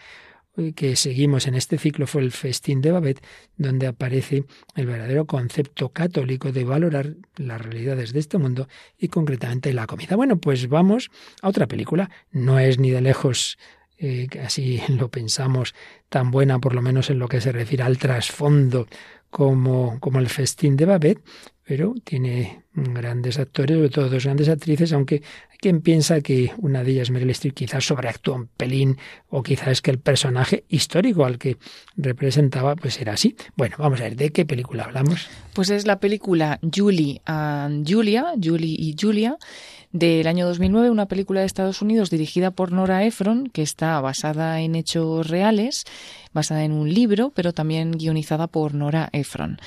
que 0.76 0.96
seguimos 0.96 1.48
en 1.48 1.56
este 1.56 1.78
ciclo 1.78 2.08
fue 2.08 2.22
el 2.22 2.32
Festín 2.32 2.82
de 2.82 2.92
Babet, 2.92 3.24
donde 3.58 3.88
aparece 3.88 4.44
el 4.76 4.86
verdadero 4.86 5.26
concepto 5.26 5.90
católico 5.90 6.52
de 6.52 6.66
valorar 6.66 7.16
las 7.38 7.62
realidades 7.62 8.12
de 8.12 8.20
este 8.20 8.38
mundo 8.38 8.68
y 8.98 9.08
concretamente 9.08 9.74
la 9.74 9.88
comida. 9.88 10.16
Bueno, 10.16 10.38
pues 10.38 10.68
vamos 10.68 11.10
a 11.42 11.48
otra 11.48 11.68
película. 11.68 12.10
No 12.32 12.60
es 12.60 12.80
ni 12.80 12.92
de 12.92 13.02
lejos 13.02 13.58
eh, 14.02 14.28
así 14.44 14.82
lo 14.90 15.10
pensamos, 15.10 15.76
tan 16.10 16.32
buena 16.32 16.60
por 16.60 16.74
lo 16.74 16.82
menos 16.82 17.10
en 17.10 17.20
lo 17.20 17.28
que 17.28 17.40
se 17.40 17.52
refiere 17.52 17.84
al 17.84 17.98
trasfondo 17.98 18.88
como, 19.30 20.00
como 20.00 20.20
el 20.20 20.28
festín 20.28 20.76
de 20.76 20.86
Babet, 20.86 21.22
pero 21.64 21.94
tiene 22.04 22.64
grandes 22.74 23.40
actores, 23.40 23.78
sobre 23.78 23.90
todo 23.90 24.10
dos 24.10 24.26
grandes 24.26 24.50
actrices, 24.50 24.92
aunque 24.92 25.22
hay 25.52 25.58
quien 25.58 25.82
piensa 25.82 26.20
que 26.20 26.52
una 26.58 26.84
de 26.84 26.92
ellas, 26.92 27.12
Meryl 27.12 27.30
Streep, 27.30 27.54
quizás 27.54 27.86
sobreactúa 27.86 28.36
un 28.36 28.48
pelín, 28.48 28.98
o 29.30 29.44
quizás 29.44 29.70
es 29.70 29.82
que 29.82 29.92
el 29.92 30.00
personaje 30.00 30.66
histórico 30.68 31.24
al 31.24 31.38
que 31.38 31.58
representaba, 31.96 32.76
pues 32.76 33.00
era 33.00 33.14
así. 33.14 33.36
Bueno, 33.56 33.78
vamos 33.80 34.02
a 34.02 34.04
ver, 34.04 34.16
¿de 34.18 34.32
qué 34.32 34.46
película 34.46 34.84
hablamos? 34.84 35.30
Pues 35.54 35.70
es 35.70 35.86
la 35.86 36.00
película 36.00 36.60
Julie 36.62 37.22
and 37.26 37.90
Julia, 37.90 38.34
Julie 38.42 38.76
y 38.78 38.96
Julia, 39.00 39.38
del 39.92 40.28
año 40.28 40.48
2009, 40.48 40.90
una 40.90 41.08
película 41.08 41.42
de 41.42 41.46
Estados 41.46 41.82
Unidos 41.82 42.10
dirigida 42.10 42.52
por 42.52 42.72
Nora 42.72 43.04
Ephron, 43.04 43.48
que 43.48 43.62
está 43.62 44.00
basada 44.00 44.62
en 44.62 44.76
hechos 44.76 45.28
reales, 45.28 45.86
basada 46.34 46.64
en 46.64 46.72
un 46.72 46.94
libro, 46.94 47.32
pero 47.36 47.54
también 47.54 47.92
guionizada 47.92 48.48
por 48.48 48.74
Nora 48.74 49.10
Ephron. 49.12 49.60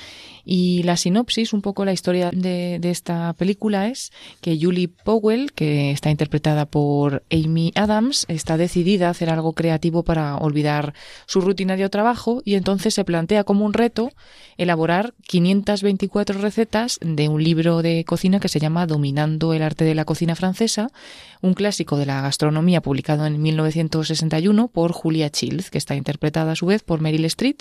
Y 0.45 0.83
la 0.83 0.95
sinopsis, 0.95 1.53
un 1.53 1.61
poco 1.61 1.85
la 1.85 1.93
historia 1.93 2.29
de, 2.31 2.79
esta 2.83 3.33
película 3.33 3.87
es 3.87 4.11
que 4.41 4.57
Julie 4.61 4.87
Powell, 4.87 5.51
que 5.53 5.89
está 5.89 6.11
interpretada 6.11 6.67
por 6.67 7.23
Amy 7.31 7.71
Adams, 7.75 8.25
está 8.27 8.55
decidida 8.55 9.07
a 9.07 9.11
hacer 9.11 9.31
algo 9.31 9.53
creativo 9.53 10.03
para 10.03 10.37
olvidar 10.37 10.93
su 11.25 11.41
rutinario 11.41 11.89
trabajo 11.89 12.43
y 12.45 12.53
entonces 12.53 12.93
se 12.93 13.03
plantea 13.03 13.43
como 13.43 13.65
un 13.65 13.73
reto 13.73 14.11
elaborar 14.57 15.15
524 15.27 16.39
recetas 16.39 16.99
de 17.01 17.27
un 17.27 17.43
libro 17.43 17.81
de 17.81 18.05
cocina 18.05 18.39
que 18.39 18.47
se 18.47 18.59
llama 18.59 18.85
Dominando 18.85 19.53
el 19.53 19.63
arte 19.63 19.83
de 19.83 19.95
la 19.95 20.05
cocina 20.05 20.35
francesa, 20.35 20.89
un 21.41 21.55
clásico 21.55 21.97
de 21.97 22.05
la 22.05 22.21
gastronomía 22.21 22.81
publicado 22.81 23.25
en 23.25 23.41
1961 23.41 24.67
por 24.67 24.91
Julia 24.91 25.29
Childs, 25.29 25.71
que 25.71 25.77
está 25.77 25.95
interpretada 25.95 26.54
a 26.55 26.57
su 26.57 26.65
vez 26.65 26.83
por 26.83 27.01
Meryl 27.01 27.25
Streep 27.25 27.59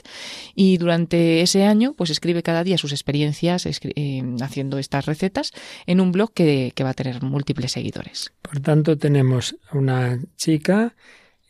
y 0.54 0.78
durante 0.78 1.42
ese 1.42 1.64
año 1.64 1.94
pues 1.94 2.10
escribe 2.10 2.42
cada 2.42 2.64
día 2.64 2.78
sus 2.78 2.92
experiencias 2.92 3.66
eh, 3.66 4.22
haciendo 4.40 4.78
estas 4.78 5.06
recetas 5.06 5.52
en 5.86 6.00
un 6.00 6.12
blog 6.12 6.32
que, 6.32 6.72
va 6.82 6.90
a 6.90 6.94
tener 6.94 7.22
múltiples 7.22 7.72
seguidores. 7.72 8.32
Por 8.42 8.60
tanto, 8.60 8.98
tenemos 8.98 9.56
una 9.72 10.20
chica 10.36 10.94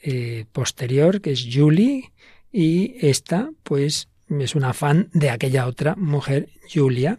eh, 0.03 0.47
posterior 0.53 1.21
que 1.21 1.33
es 1.33 1.49
Julie 1.53 2.13
y 2.53 2.95
esta 3.01 3.51
pues 3.63 4.09
es 4.29 4.55
una 4.55 4.73
fan 4.73 5.11
de 5.13 5.31
aquella 5.31 5.67
otra 5.67 5.97
mujer, 5.97 6.49
Julia, 6.73 7.19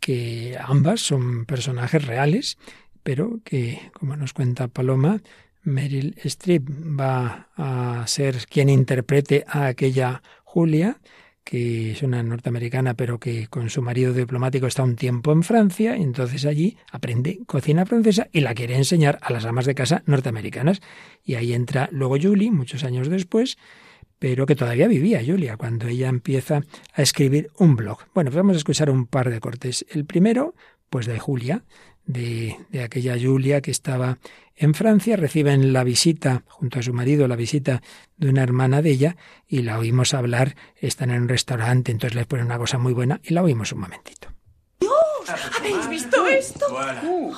que 0.00 0.56
ambas 0.60 1.00
son 1.00 1.46
personajes 1.46 2.04
reales, 2.04 2.58
pero 3.02 3.40
que, 3.44 3.90
como 3.92 4.16
nos 4.16 4.32
cuenta 4.32 4.68
Paloma, 4.68 5.20
Meryl 5.66 6.16
Streep 6.24 6.68
va 6.98 7.48
a 7.56 8.06
ser 8.06 8.46
quien 8.46 8.68
interprete 8.68 9.44
a 9.46 9.66
aquella 9.66 10.22
Julia 10.44 10.98
que 11.46 11.92
es 11.92 12.02
una 12.02 12.24
norteamericana, 12.24 12.94
pero 12.94 13.20
que 13.20 13.46
con 13.46 13.70
su 13.70 13.80
marido 13.80 14.12
diplomático 14.12 14.66
está 14.66 14.82
un 14.82 14.96
tiempo 14.96 15.30
en 15.30 15.44
Francia, 15.44 15.96
y 15.96 16.02
entonces 16.02 16.44
allí 16.44 16.76
aprende 16.90 17.38
cocina 17.46 17.86
francesa 17.86 18.26
y 18.32 18.40
la 18.40 18.52
quiere 18.52 18.74
enseñar 18.74 19.20
a 19.22 19.32
las 19.32 19.44
amas 19.44 19.64
de 19.64 19.76
casa 19.76 20.02
norteamericanas. 20.06 20.80
Y 21.22 21.36
ahí 21.36 21.52
entra 21.52 21.88
luego 21.92 22.16
Julie, 22.20 22.50
muchos 22.50 22.82
años 22.82 23.08
después, 23.08 23.58
pero 24.18 24.44
que 24.44 24.56
todavía 24.56 24.88
vivía 24.88 25.22
Julia 25.24 25.56
cuando 25.56 25.86
ella 25.86 26.08
empieza 26.08 26.62
a 26.92 27.02
escribir 27.02 27.48
un 27.58 27.76
blog. 27.76 27.98
Bueno, 28.12 28.30
pues 28.30 28.38
vamos 28.38 28.54
a 28.54 28.58
escuchar 28.58 28.90
un 28.90 29.06
par 29.06 29.30
de 29.30 29.38
cortes. 29.38 29.86
El 29.88 30.04
primero, 30.04 30.56
pues 30.90 31.06
de 31.06 31.20
Julia, 31.20 31.62
de, 32.06 32.56
de 32.70 32.82
aquella 32.82 33.16
Julia 33.16 33.60
que 33.60 33.70
estaba 33.70 34.18
en 34.56 34.74
Francia, 34.74 35.16
reciben 35.16 35.72
la 35.72 35.84
visita, 35.84 36.42
junto 36.48 36.78
a 36.78 36.82
su 36.82 36.92
marido, 36.92 37.28
la 37.28 37.36
visita 37.36 37.82
de 38.16 38.30
una 38.30 38.42
hermana 38.42 38.82
de 38.82 38.90
ella, 38.90 39.16
y 39.46 39.62
la 39.62 39.78
oímos 39.78 40.14
hablar, 40.14 40.56
están 40.76 41.10
en 41.10 41.22
un 41.22 41.28
restaurante, 41.28 41.92
entonces 41.92 42.14
les 42.16 42.26
ponen 42.26 42.46
una 42.46 42.58
cosa 42.58 42.78
muy 42.78 42.92
buena, 42.92 43.20
y 43.22 43.34
la 43.34 43.42
oímos 43.42 43.72
un 43.72 43.80
momentito. 43.80 44.28
¿Habéis 45.58 45.88
visto 45.88 46.24
esto? 46.26 46.66
Uh, 47.02 47.34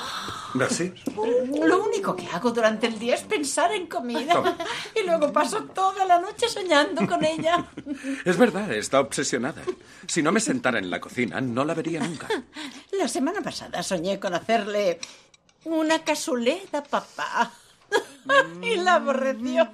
Lo 1.65 1.85
único 1.85 2.15
que 2.15 2.27
hago 2.27 2.51
durante 2.51 2.87
el 2.87 2.99
día 2.99 3.15
es 3.15 3.23
pensar 3.23 3.73
en 3.73 3.87
comida. 3.87 4.57
Y 4.95 5.07
luego 5.07 5.33
paso 5.33 5.65
toda 5.65 6.05
la 6.05 6.21
noche 6.21 6.49
soñando 6.49 7.07
con 7.07 7.25
ella. 7.25 7.67
Es 8.25 8.37
verdad, 8.37 8.71
está 8.73 9.01
obsesionada. 9.01 9.63
Si 10.07 10.23
no 10.23 10.33
me 10.33 10.41
sentara 10.41 10.79
en 10.79 10.91
la 10.91 11.01
cocina, 11.01 11.41
no 11.41 11.65
la 11.65 11.75
vería 11.75 12.01
nunca. 12.01 12.29
La 12.93 13.09
semana 13.09 13.41
pasada 13.41 13.83
soñé 13.83 14.21
con 14.21 14.35
hacerle 14.35 14.99
una 15.65 16.05
casuleta, 16.05 16.83
papá. 16.83 17.53
Y 18.63 18.77
la 18.77 18.97
aborreció. 18.97 19.71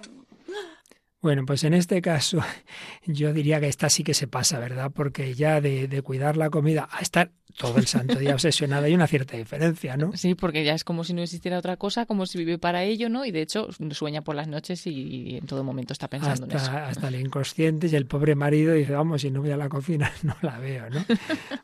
Bueno, 1.25 1.47
pues 1.47 1.65
en 1.65 1.73
este 1.73 2.03
caso 2.03 2.41
yo 3.07 3.33
diría 3.33 3.59
que 3.59 3.69
esta 3.69 3.89
sí 3.89 4.05
que 4.05 4.13
se 4.13 4.27
pasa, 4.27 4.59
¿verdad? 4.59 4.93
Porque 4.95 5.33
ya 5.33 5.63
de, 5.63 5.89
de 5.89 6.03
cuidar 6.03 6.37
la 6.37 6.51
comida 6.51 6.87
a 6.93 7.01
estar 7.01 7.31
todo 7.57 7.79
el 7.79 7.87
santo 7.87 8.19
día 8.19 8.35
obsesionada 8.35 8.87
hay 8.87 8.95
una 8.95 9.07
cierta 9.07 9.37
diferencia, 9.37 9.97
¿no? 9.97 10.13
Sí, 10.17 10.35
porque 10.35 10.65
ya 10.65 10.75
es 10.75 10.83
como 10.83 11.05
si 11.05 11.15
no 11.15 11.23
existiera 11.23 11.59
otra 11.59 11.77
cosa, 11.77 12.05
como 12.07 12.27
si 12.27 12.39
vive 12.39 12.59
para 12.59 12.83
ello, 12.83 13.09
¿no? 13.09 13.25
Y 13.25 13.31
de 13.31 13.43
hecho 13.43 13.69
sueña 13.91 14.23
por 14.23 14.35
las 14.35 14.49
noches 14.49 14.87
y, 14.87 15.37
en 15.37 15.47
todo 15.47 15.63
momento 15.63 15.93
está 15.93 16.09
pensando 16.09 16.47
hasta, 16.47 16.59
en 16.59 16.63
eso. 16.63 16.73
Hasta 16.73 17.09
el 17.09 17.17
inconsciente 17.17 17.87
y 17.87 17.95
el 17.95 18.07
pobre 18.07 18.35
marido 18.35 18.75
dice, 18.75 18.93
vamos, 18.93 19.23
si 19.23 19.31
no 19.31 19.41
voy 19.41 19.51
a 19.51 19.57
la 19.57 19.69
cocina 19.69 20.11
no 20.23 20.37
la 20.43 20.59
veo, 20.59 20.91
¿no? 20.91 21.05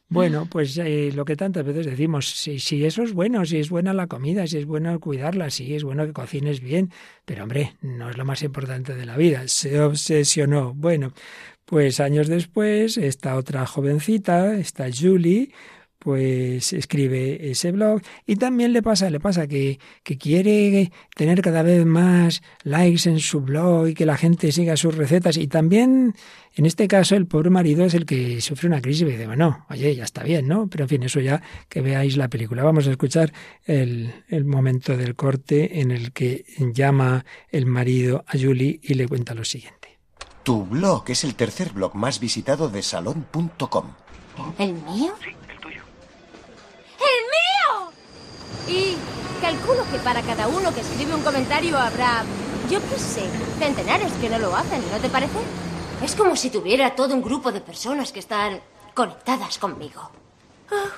bueno, 0.09 0.47
pues 0.51 0.77
eh, 0.79 1.11
lo 1.15 1.25
que 1.25 1.37
tantas 1.37 1.65
veces 1.65 1.87
decimos, 1.87 2.29
si, 2.29 2.61
si 2.61 2.85
eso 2.85 3.03
es 3.03 3.13
bueno, 3.13 3.45
si 3.45 3.59
es 3.59 3.69
buena 3.69 3.93
la 3.93 4.07
comida, 4.07 4.47
si 4.47 4.59
es 4.59 4.67
bueno 4.67 4.99
cuidarla, 5.01 5.51
si 5.51 5.75
es 5.75 5.83
bueno 5.83 6.07
que 6.07 6.13
cocines 6.13 6.61
bien, 6.61 6.93
pero 7.25 7.43
hombre, 7.43 7.75
no 7.83 8.11
es 8.11 8.17
lo 8.17 8.25
más 8.25 8.43
importante 8.43 8.95
de 8.95 9.07
la 9.07 9.17
vida. 9.17 9.49
Se 9.51 9.81
obsesionó. 9.81 10.75
Bueno, 10.75 11.13
pues 11.65 12.01
años 12.01 12.29
después, 12.29 12.97
esta 12.97 13.37
otra 13.37 13.67
jovencita, 13.67 14.55
esta 14.55 14.87
Julie, 14.93 15.53
pues 16.01 16.73
escribe 16.73 17.51
ese 17.51 17.73
blog 17.73 18.01
y 18.27 18.37
también 18.37 18.73
le 18.73 18.83
pasa, 18.83 19.11
le 19.11 19.21
pasa 19.21 19.47
que, 19.47 19.79
que, 20.03 20.17
quiere 20.17 20.91
tener 21.15 21.43
cada 21.43 21.63
vez 21.63 21.85
más 21.85 22.43
likes 22.65 23.09
en 23.09 23.21
su 23.21 23.43
blog 23.43 23.89
y 23.89 23.95
que 23.95 24.07
la 24.07 24.17
gente 24.17 24.51
siga 24.51 24.77
sus 24.77 24.97
recetas 24.97 25.37
y 25.37 25.47
también 25.47 26.15
en 26.57 26.67
este 26.67 26.89
caso 26.89 27.17
el 27.17 27.27
pobre 27.27 27.51
marido 27.51 27.85
es 27.85 27.93
el 27.93 28.07
que 28.07 28.41
sufre 28.41 28.67
una 28.67 28.81
crisis 28.81 29.03
y 29.03 29.13
dice, 29.13 29.27
bueno, 29.27 29.67
oye, 29.69 29.95
ya 29.95 30.05
está 30.05 30.23
bien, 30.23 30.49
¿no? 30.49 30.69
Pero 30.69 30.85
en 30.85 30.89
fin, 30.89 31.03
eso 31.03 31.21
ya 31.21 31.43
que 31.69 31.83
veáis 31.83 32.17
la 32.17 32.29
película. 32.29 32.65
Vamos 32.65 32.89
a 32.89 32.91
escuchar 32.91 33.33
el, 33.67 34.25
el 34.29 34.47
momento 34.47 34.97
del 34.97 35.15
corte 35.15 35.81
en 35.81 35.91
el 35.91 36.13
que 36.13 36.45
llama 36.73 37.27
el 37.51 37.67
marido 37.67 38.25
a 38.27 38.39
Julie 38.39 38.81
y 38.83 38.95
le 38.95 39.07
cuenta 39.07 39.35
lo 39.35 39.45
siguiente. 39.45 39.99
Tu 40.43 40.65
blog 40.65 41.05
es 41.09 41.25
el 41.25 41.35
tercer 41.35 41.73
blog 41.73 41.95
más 41.95 42.19
visitado 42.19 42.71
de 42.71 42.83
salón.com. 42.83 43.93
¿El 44.59 44.73
mío? 44.73 45.13
Sí, 45.23 45.35
el 47.11 47.25
tuyo. 47.31 47.93
¡El 48.67 48.75
mío! 48.75 48.81
Y 48.81 48.97
calculo 49.41 49.85
que 49.91 49.99
para 49.99 50.23
cada 50.23 50.49
uno 50.49 50.73
que 50.75 50.81
escribe 50.81 51.15
un 51.15 51.23
comentario 51.23 51.79
habrá, 51.79 52.25
yo 52.71 52.81
qué 52.81 52.99
sé, 52.99 53.29
centenares 53.59 54.13
que 54.21 54.29
no 54.29 54.39
lo 54.39 54.55
hacen, 54.55 54.83
¿no 54.91 54.99
te 54.99 55.09
parece? 55.09 55.39
Es 56.03 56.15
como 56.15 56.37
si 56.37 56.51
tuviera 56.51 56.95
todo 56.95 57.15
un 57.15 57.23
grupo 57.23 57.53
de 57.53 57.61
personas 57.61 58.13
que 58.13 58.21
están 58.21 58.61
conectadas 58.95 59.59
conmigo. 59.59 60.11
Oh, 60.71 60.89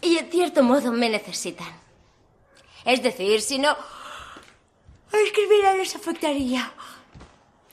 y 0.00 0.18
en 0.18 0.30
cierto 0.30 0.62
modo 0.62 0.92
me 0.92 1.08
necesitan. 1.08 1.72
Es 2.84 3.02
decir, 3.02 3.40
si 3.40 3.58
no... 3.58 3.76
Escribir 5.12 5.64
les 5.78 5.94
afectaría. 5.94 6.72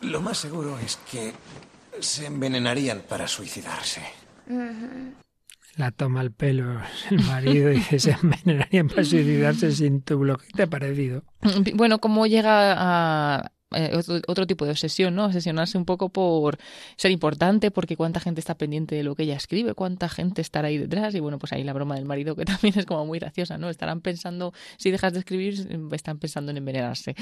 Lo 0.01 0.21
más 0.21 0.37
seguro 0.37 0.77
es 0.77 0.97
que 1.09 1.33
se 1.99 2.27
envenenarían 2.27 3.01
para 3.01 3.27
suicidarse. 3.27 4.01
Uh 4.47 4.53
-huh. 4.53 5.13
La 5.77 5.91
toma 5.91 6.21
el 6.21 6.31
pelo 6.31 6.81
el 7.09 7.23
marido 7.23 7.71
y 7.71 7.75
dice, 7.75 7.99
se 7.99 8.11
envenenarían 8.11 8.89
para 8.89 9.03
suicidarse 9.03 9.71
sin 9.71 10.01
tu 10.01 10.19
blog. 10.19 10.41
¿Qué 10.41 10.53
te 10.53 10.63
ha 10.63 10.67
parecido? 10.67 11.23
Bueno, 11.75 11.99
cómo 11.99 12.27
llega 12.27 12.75
a, 12.77 13.51
eh, 13.73 13.91
otro, 13.95 14.19
otro, 14.27 14.47
tipo 14.47 14.65
de 14.65 14.71
obsesión, 14.71 15.15
¿no? 15.15 15.25
Obsesionarse 15.25 15.77
un 15.77 15.85
poco 15.85 16.09
por 16.09 16.57
ser 16.97 17.11
importante, 17.11 17.71
porque 17.71 17.95
cuánta 17.95 18.19
gente 18.19 18.41
está 18.41 18.55
pendiente 18.55 18.95
de 18.95 19.03
lo 19.03 19.15
que 19.15 19.23
ella 19.23 19.37
escribe, 19.37 19.73
cuánta 19.73 20.09
gente 20.09 20.41
estará 20.41 20.67
ahí 20.67 20.77
detrás. 20.77 21.15
Y 21.15 21.21
bueno, 21.21 21.39
pues 21.39 21.53
ahí 21.53 21.63
la 21.63 21.71
broma 21.71 21.95
del 21.95 22.05
marido, 22.05 22.35
que 22.35 22.43
también 22.45 22.77
es 22.77 22.85
como 22.85 23.05
muy 23.05 23.19
graciosa, 23.19 23.57
¿no? 23.57 23.69
Estarán 23.69 24.01
pensando, 24.01 24.53
si 24.77 24.91
dejas 24.91 25.13
de 25.13 25.19
escribir, 25.19 25.67
están 25.93 26.19
pensando 26.19 26.51
en 26.51 26.57
envenenarse. 26.57 27.15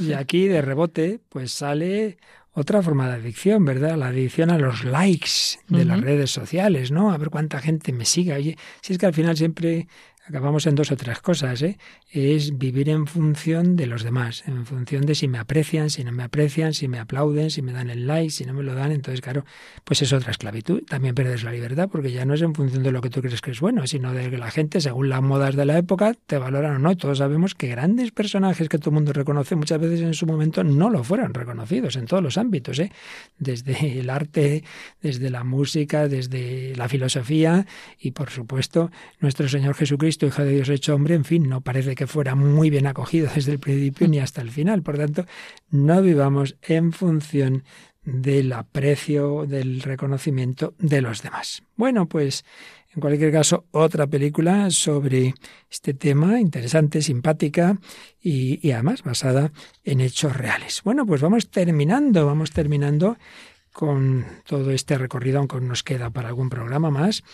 Y 0.00 0.12
aquí, 0.12 0.48
de 0.48 0.60
rebote, 0.60 1.20
pues 1.28 1.52
sale 1.52 2.18
otra 2.54 2.82
forma 2.82 3.08
de 3.08 3.14
adicción, 3.14 3.64
¿verdad? 3.64 3.96
La 3.96 4.08
adicción 4.08 4.50
a 4.50 4.58
los 4.58 4.84
likes 4.84 5.58
de 5.68 5.76
uh 5.76 5.80
-huh. 5.80 5.84
las 5.86 6.00
redes 6.00 6.30
sociales, 6.30 6.90
¿no? 6.90 7.12
A 7.12 7.18
ver 7.18 7.30
cuánta 7.30 7.60
gente 7.60 7.92
me 7.92 8.04
siga. 8.04 8.36
Oye, 8.36 8.56
si 8.82 8.92
es 8.92 8.98
que 8.98 9.06
al 9.06 9.14
final 9.14 9.36
siempre 9.36 9.88
acabamos 10.24 10.66
en 10.66 10.74
dos 10.74 10.92
o 10.92 10.96
tres 10.96 11.20
cosas, 11.20 11.62
¿eh? 11.62 11.78
Es 12.10 12.56
vivir 12.56 12.88
en 12.88 13.06
función 13.06 13.76
de 13.76 13.86
los 13.86 14.04
demás, 14.04 14.44
en 14.46 14.66
función 14.66 15.04
de 15.04 15.14
si 15.14 15.26
me 15.26 15.38
aprecian, 15.38 15.90
si 15.90 16.04
no 16.04 16.12
me 16.12 16.22
aprecian, 16.22 16.74
si 16.74 16.86
me 16.86 16.98
aplauden, 16.98 17.50
si 17.50 17.60
me 17.62 17.72
dan 17.72 17.90
el 17.90 18.06
like, 18.06 18.30
si 18.30 18.44
no 18.44 18.54
me 18.54 18.62
lo 18.62 18.74
dan. 18.74 18.92
Entonces, 18.92 19.20
claro, 19.20 19.44
pues 19.84 20.00
es 20.02 20.12
otra 20.12 20.30
esclavitud. 20.30 20.82
También 20.84 21.14
pierdes 21.14 21.42
la 21.42 21.52
libertad 21.52 21.88
porque 21.90 22.12
ya 22.12 22.24
no 22.24 22.34
es 22.34 22.42
en 22.42 22.54
función 22.54 22.82
de 22.82 22.92
lo 22.92 23.00
que 23.00 23.10
tú 23.10 23.20
crees 23.20 23.40
que 23.40 23.50
es 23.50 23.60
bueno, 23.60 23.86
sino 23.86 24.12
de 24.12 24.30
que 24.30 24.38
la 24.38 24.50
gente, 24.50 24.80
según 24.80 25.08
las 25.08 25.22
modas 25.22 25.56
de 25.56 25.64
la 25.64 25.76
época, 25.78 26.14
te 26.26 26.38
valoran 26.38 26.76
o 26.76 26.78
no. 26.78 26.96
Todos 26.96 27.18
sabemos 27.18 27.54
que 27.54 27.68
grandes 27.68 28.12
personajes 28.12 28.68
que 28.68 28.78
todo 28.78 28.90
el 28.90 28.94
mundo 28.94 29.12
reconoce 29.12 29.56
muchas 29.56 29.80
veces 29.80 30.02
en 30.02 30.14
su 30.14 30.26
momento 30.26 30.62
no 30.62 30.88
lo 30.88 31.02
fueron 31.02 31.34
reconocidos 31.34 31.96
en 31.96 32.06
todos 32.06 32.22
los 32.22 32.38
ámbitos, 32.38 32.78
¿eh? 32.78 32.92
Desde 33.38 33.98
el 33.98 34.08
arte, 34.08 34.62
desde 35.00 35.30
la 35.30 35.42
música, 35.42 36.06
desde 36.06 36.76
la 36.76 36.88
filosofía 36.88 37.66
y, 37.98 38.12
por 38.12 38.30
supuesto, 38.30 38.90
nuestro 39.18 39.48
Señor 39.48 39.74
Jesucristo 39.74 40.11
Cristo, 40.12 40.26
Hijo 40.26 40.44
de 40.44 40.52
Dios 40.52 40.68
hecho 40.68 40.94
hombre, 40.94 41.14
en 41.14 41.24
fin, 41.24 41.48
no 41.48 41.62
parece 41.62 41.94
que 41.94 42.06
fuera 42.06 42.34
muy 42.34 42.68
bien 42.68 42.86
acogido 42.86 43.30
desde 43.34 43.52
el 43.52 43.58
principio 43.58 44.08
ni 44.08 44.18
hasta 44.18 44.42
el 44.42 44.50
final. 44.50 44.82
Por 44.82 44.98
tanto, 44.98 45.24
no 45.70 46.02
vivamos 46.02 46.56
en 46.60 46.92
función 46.92 47.64
del 48.04 48.52
aprecio, 48.52 49.46
del 49.46 49.80
reconocimiento 49.80 50.74
de 50.78 51.00
los 51.00 51.22
demás. 51.22 51.62
Bueno, 51.76 52.10
pues 52.10 52.44
en 52.94 53.00
cualquier 53.00 53.32
caso, 53.32 53.64
otra 53.70 54.06
película 54.06 54.70
sobre 54.70 55.32
este 55.70 55.94
tema, 55.94 56.38
interesante, 56.38 57.00
simpática 57.00 57.78
y, 58.20 58.60
y 58.66 58.72
además 58.72 59.04
basada 59.04 59.50
en 59.82 60.02
hechos 60.02 60.36
reales. 60.36 60.82
Bueno, 60.84 61.06
pues 61.06 61.22
vamos 61.22 61.48
terminando, 61.48 62.26
vamos 62.26 62.50
terminando 62.50 63.16
con 63.72 64.26
todo 64.44 64.72
este 64.72 64.98
recorrido, 64.98 65.38
aunque 65.38 65.58
nos 65.60 65.82
queda 65.82 66.10
para 66.10 66.28
algún 66.28 66.50
programa 66.50 66.90
más. 66.90 67.24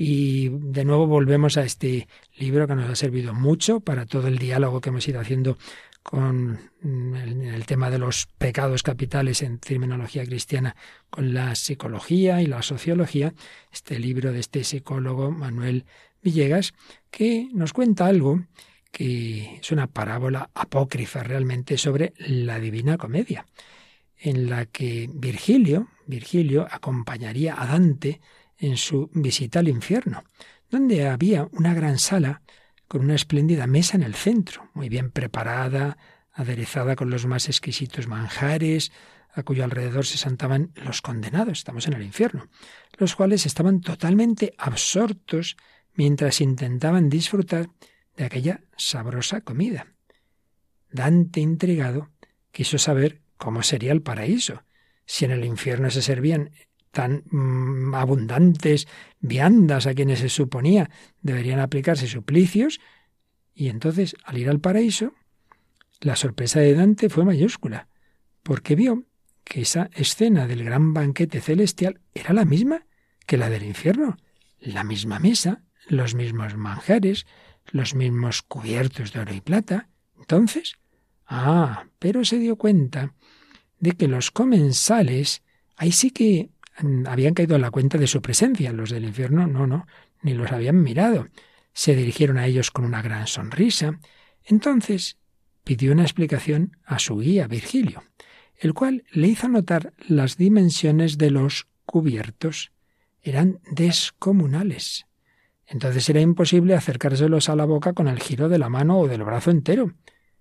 Y 0.00 0.50
de 0.50 0.84
nuevo 0.84 1.08
volvemos 1.08 1.56
a 1.56 1.64
este 1.64 2.06
libro 2.36 2.68
que 2.68 2.76
nos 2.76 2.88
ha 2.88 2.94
servido 2.94 3.34
mucho 3.34 3.80
para 3.80 4.06
todo 4.06 4.28
el 4.28 4.38
diálogo 4.38 4.80
que 4.80 4.90
hemos 4.90 5.08
ido 5.08 5.18
haciendo 5.18 5.58
con 6.04 6.70
el, 6.84 7.42
el, 7.42 7.66
tema 7.66 7.90
de 7.90 7.98
los 7.98 8.28
pecados 8.38 8.84
capitales 8.84 9.42
en 9.42 9.58
terminología 9.58 10.24
cristiana 10.24 10.76
con 11.10 11.34
la 11.34 11.56
psicología 11.56 12.40
y 12.40 12.46
la 12.46 12.62
sociología, 12.62 13.34
este 13.72 13.98
libro 13.98 14.30
de 14.30 14.38
este 14.38 14.62
psicólogo 14.62 15.32
Manuel 15.32 15.84
Villegas, 16.22 16.74
que 17.10 17.48
nos 17.52 17.72
cuenta 17.72 18.06
algo 18.06 18.44
que 18.92 19.56
es 19.60 19.72
una 19.72 19.88
parábola 19.88 20.48
apócrifa 20.54 21.24
realmente 21.24 21.76
sobre 21.76 22.12
la 22.18 22.60
Divina 22.60 22.98
Comedia, 22.98 23.46
en 24.16 24.48
la 24.48 24.66
que 24.66 25.10
Virgilio, 25.12 25.88
Virgilio 26.06 26.68
acompañaría 26.70 27.60
a 27.60 27.66
Dante 27.66 28.20
en 28.58 28.76
su 28.76 29.10
visita 29.14 29.60
al 29.60 29.68
infierno, 29.68 30.24
donde 30.70 31.08
había 31.08 31.48
una 31.52 31.74
gran 31.74 31.98
sala 31.98 32.42
con 32.86 33.02
una 33.02 33.14
espléndida 33.14 33.66
mesa 33.66 33.96
en 33.96 34.02
el 34.02 34.14
centro, 34.14 34.70
muy 34.74 34.88
bien 34.88 35.10
preparada, 35.10 35.96
aderezada 36.32 36.96
con 36.96 37.10
los 37.10 37.26
más 37.26 37.48
exquisitos 37.48 38.06
manjares, 38.06 38.92
a 39.32 39.42
cuyo 39.42 39.64
alrededor 39.64 40.06
se 40.06 40.18
sentaban 40.18 40.72
los 40.74 41.02
condenados, 41.02 41.58
estamos 41.58 41.86
en 41.86 41.92
el 41.92 42.02
infierno, 42.02 42.48
los 42.96 43.14
cuales 43.14 43.46
estaban 43.46 43.80
totalmente 43.80 44.54
absortos 44.58 45.56
mientras 45.94 46.40
intentaban 46.40 47.08
disfrutar 47.08 47.68
de 48.16 48.24
aquella 48.24 48.62
sabrosa 48.76 49.42
comida. 49.42 49.86
Dante, 50.90 51.40
intrigado, 51.40 52.10
quiso 52.50 52.78
saber 52.78 53.20
cómo 53.36 53.62
sería 53.62 53.92
el 53.92 54.02
paraíso, 54.02 54.64
si 55.04 55.24
en 55.24 55.30
el 55.30 55.44
infierno 55.44 55.90
se 55.90 56.02
servían 56.02 56.50
tan 56.98 57.22
mmm, 57.30 57.94
abundantes 57.94 58.88
viandas 59.20 59.86
a 59.86 59.94
quienes 59.94 60.18
se 60.18 60.28
suponía 60.28 60.90
deberían 61.22 61.60
aplicarse 61.60 62.08
suplicios, 62.08 62.80
y 63.54 63.68
entonces, 63.68 64.16
al 64.24 64.36
ir 64.36 64.50
al 64.50 64.58
paraíso, 64.58 65.12
la 66.00 66.16
sorpresa 66.16 66.58
de 66.58 66.74
Dante 66.74 67.08
fue 67.08 67.24
mayúscula, 67.24 67.86
porque 68.42 68.74
vio 68.74 69.04
que 69.44 69.60
esa 69.60 69.90
escena 69.94 70.48
del 70.48 70.64
gran 70.64 70.92
banquete 70.92 71.40
celestial 71.40 72.00
era 72.14 72.32
la 72.32 72.44
misma 72.44 72.84
que 73.26 73.36
la 73.36 73.48
del 73.48 73.62
infierno, 73.62 74.16
la 74.58 74.82
misma 74.82 75.20
mesa, 75.20 75.62
los 75.86 76.16
mismos 76.16 76.56
manjares, 76.56 77.26
los 77.66 77.94
mismos 77.94 78.42
cubiertos 78.42 79.12
de 79.12 79.20
oro 79.20 79.34
y 79.34 79.40
plata. 79.40 79.88
Entonces, 80.18 80.74
ah, 81.26 81.84
pero 82.00 82.24
se 82.24 82.38
dio 82.38 82.56
cuenta 82.56 83.14
de 83.78 83.92
que 83.92 84.08
los 84.08 84.32
comensales, 84.32 85.42
ahí 85.76 85.92
sí 85.92 86.10
que 86.10 86.50
mm, 86.50 86.57
habían 87.06 87.34
caído 87.34 87.56
en 87.56 87.62
la 87.62 87.70
cuenta 87.70 87.98
de 87.98 88.06
su 88.06 88.22
presencia. 88.22 88.72
Los 88.72 88.90
del 88.90 89.04
infierno 89.04 89.46
no, 89.46 89.66
no, 89.66 89.86
ni 90.22 90.34
los 90.34 90.50
habían 90.52 90.82
mirado. 90.82 91.28
Se 91.72 91.94
dirigieron 91.94 92.38
a 92.38 92.46
ellos 92.46 92.70
con 92.70 92.84
una 92.84 93.02
gran 93.02 93.26
sonrisa. 93.26 93.98
Entonces 94.44 95.16
pidió 95.64 95.92
una 95.92 96.02
explicación 96.02 96.76
a 96.84 96.98
su 96.98 97.18
guía, 97.18 97.46
Virgilio, 97.46 98.02
el 98.56 98.74
cual 98.74 99.04
le 99.12 99.28
hizo 99.28 99.48
notar 99.48 99.92
las 100.06 100.36
dimensiones 100.36 101.18
de 101.18 101.30
los 101.30 101.66
cubiertos. 101.84 102.72
Eran 103.20 103.60
descomunales. 103.70 105.06
Entonces 105.66 106.08
era 106.08 106.20
imposible 106.20 106.74
acercárselos 106.74 107.48
a 107.48 107.56
la 107.56 107.66
boca 107.66 107.92
con 107.92 108.08
el 108.08 108.18
giro 108.20 108.48
de 108.48 108.58
la 108.58 108.70
mano 108.70 108.98
o 108.98 109.08
del 109.08 109.24
brazo 109.24 109.50
entero. 109.50 109.92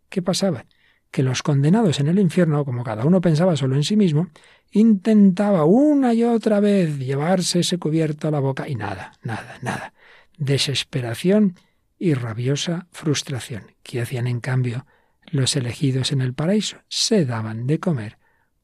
¿Qué 0.10 0.22
pasaba? 0.22 0.66
Que 1.12 1.24
los 1.24 1.44
condenados 1.44 2.00
en 2.00 2.08
el 2.08 2.20
infierno, 2.20 2.66
como 2.66 2.84
cada 2.84 3.06
uno 3.06 3.22
pensaba 3.22 3.56
solo 3.56 3.76
en 3.76 3.84
sí 3.84 3.96
mismo, 3.96 4.28
intentaba 4.72 5.66
una 5.66 6.14
y 6.14 6.24
otra 6.24 6.60
vez 6.60 6.98
llevarse 7.00 7.62
ese 7.62 7.78
cubierto 7.78 8.28
a 8.28 8.32
la 8.32 8.40
boca 8.40 8.68
y 8.68 8.76
nada, 8.76 9.14
nada, 9.24 9.58
nada. 9.62 9.94
Desesperación 10.38 11.56
y 11.98 12.14
rabiosa 12.14 12.88
frustración. 12.92 13.72
¿Qué 13.84 14.02
hacían 14.02 14.28
en 14.28 14.40
cambio 14.40 14.86
los 15.26 15.56
elegidos 15.56 16.12
en 16.12 16.22
el 16.22 16.34
paraíso? 16.34 16.78
Se 16.88 17.26
daban 17.26 17.68
de 17.68 17.80
comer 17.80 18.18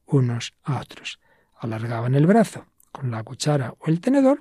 unos 0.06 0.54
a 0.62 0.80
otros. 0.80 1.20
Alargaban 1.58 2.14
el 2.14 2.26
brazo 2.26 2.66
con 2.92 3.10
la 3.10 3.22
cuchara 3.22 3.74
o 3.78 3.86
el 3.86 4.00
tenedor 4.00 4.38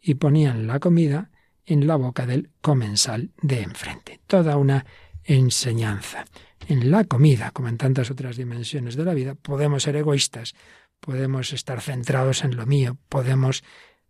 y 0.00 0.14
ponían 0.14 0.66
la 0.66 0.80
comida 0.80 1.30
en 1.64 1.86
la 1.86 1.96
boca 1.96 2.26
del 2.26 2.50
comensal 2.60 3.30
de 3.40 3.62
enfrente. 3.62 4.20
Toda 4.26 4.56
una 4.56 4.84
enseñanza. 5.22 6.26
En 6.68 6.90
la 6.90 7.04
comida, 7.04 7.50
como 7.50 7.68
en 7.68 7.76
tantas 7.76 8.10
otras 8.10 8.36
dimensiones 8.36 8.96
de 8.96 9.04
la 9.04 9.14
vida, 9.14 9.34
podemos 9.34 9.82
ser 9.82 9.96
egoístas, 9.96 10.54
podemos 11.00 11.52
estar 11.52 11.80
centrados 11.80 12.44
en 12.44 12.56
lo 12.56 12.66
mío, 12.66 12.96
podemos, 13.08 13.62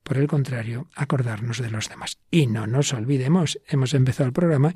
por 0.03 0.19
el 0.19 0.29
contrario, 0.29 0.89
acordarnos 0.95 1.61
de 1.61 1.71
los 1.71 1.89
demás. 1.89 2.19
Y 2.31 2.47
no 2.47 2.67
nos 2.67 2.93
olvidemos, 2.93 3.59
hemos 3.67 3.95
empezado 3.95 4.27
el 4.27 4.33
programa 4.33 4.75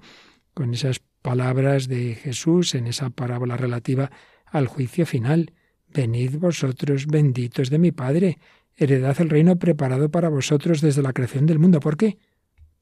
con 0.55 0.75
esas 0.75 1.01
palabras 1.23 1.89
de 1.89 2.15
Jesús 2.15 2.75
en 2.75 2.87
esa 2.87 3.11
parábola 3.11 3.57
relativa 3.57 4.11
al 4.47 4.67
juicio 4.67 5.07
final. 5.07 5.53
Venid 5.89 6.37
vosotros 6.39 7.07
benditos 7.07 7.71
de 7.71 7.79
mi 7.79 7.93
Padre, 7.93 8.39
heredad 8.77 9.21
el 9.21 9.31
reino 9.31 9.57
preparado 9.57 10.11
para 10.11 10.29
vosotros 10.29 10.81
desde 10.81 11.03
la 11.03 11.13
creación 11.13 11.47
del 11.47 11.59
mundo. 11.59 11.81
¿Por 11.81 11.97
qué? 11.97 12.19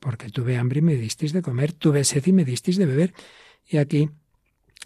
porque 0.00 0.28
tuve 0.28 0.56
hambre 0.56 0.78
y 0.78 0.82
me 0.82 0.94
disteis 0.94 1.32
de 1.32 1.42
comer, 1.42 1.72
tuve 1.72 2.04
sed 2.04 2.24
y 2.26 2.32
me 2.32 2.44
disteis 2.44 2.76
de 2.76 2.86
beber. 2.86 3.14
Y 3.64 3.78
aquí 3.78 4.10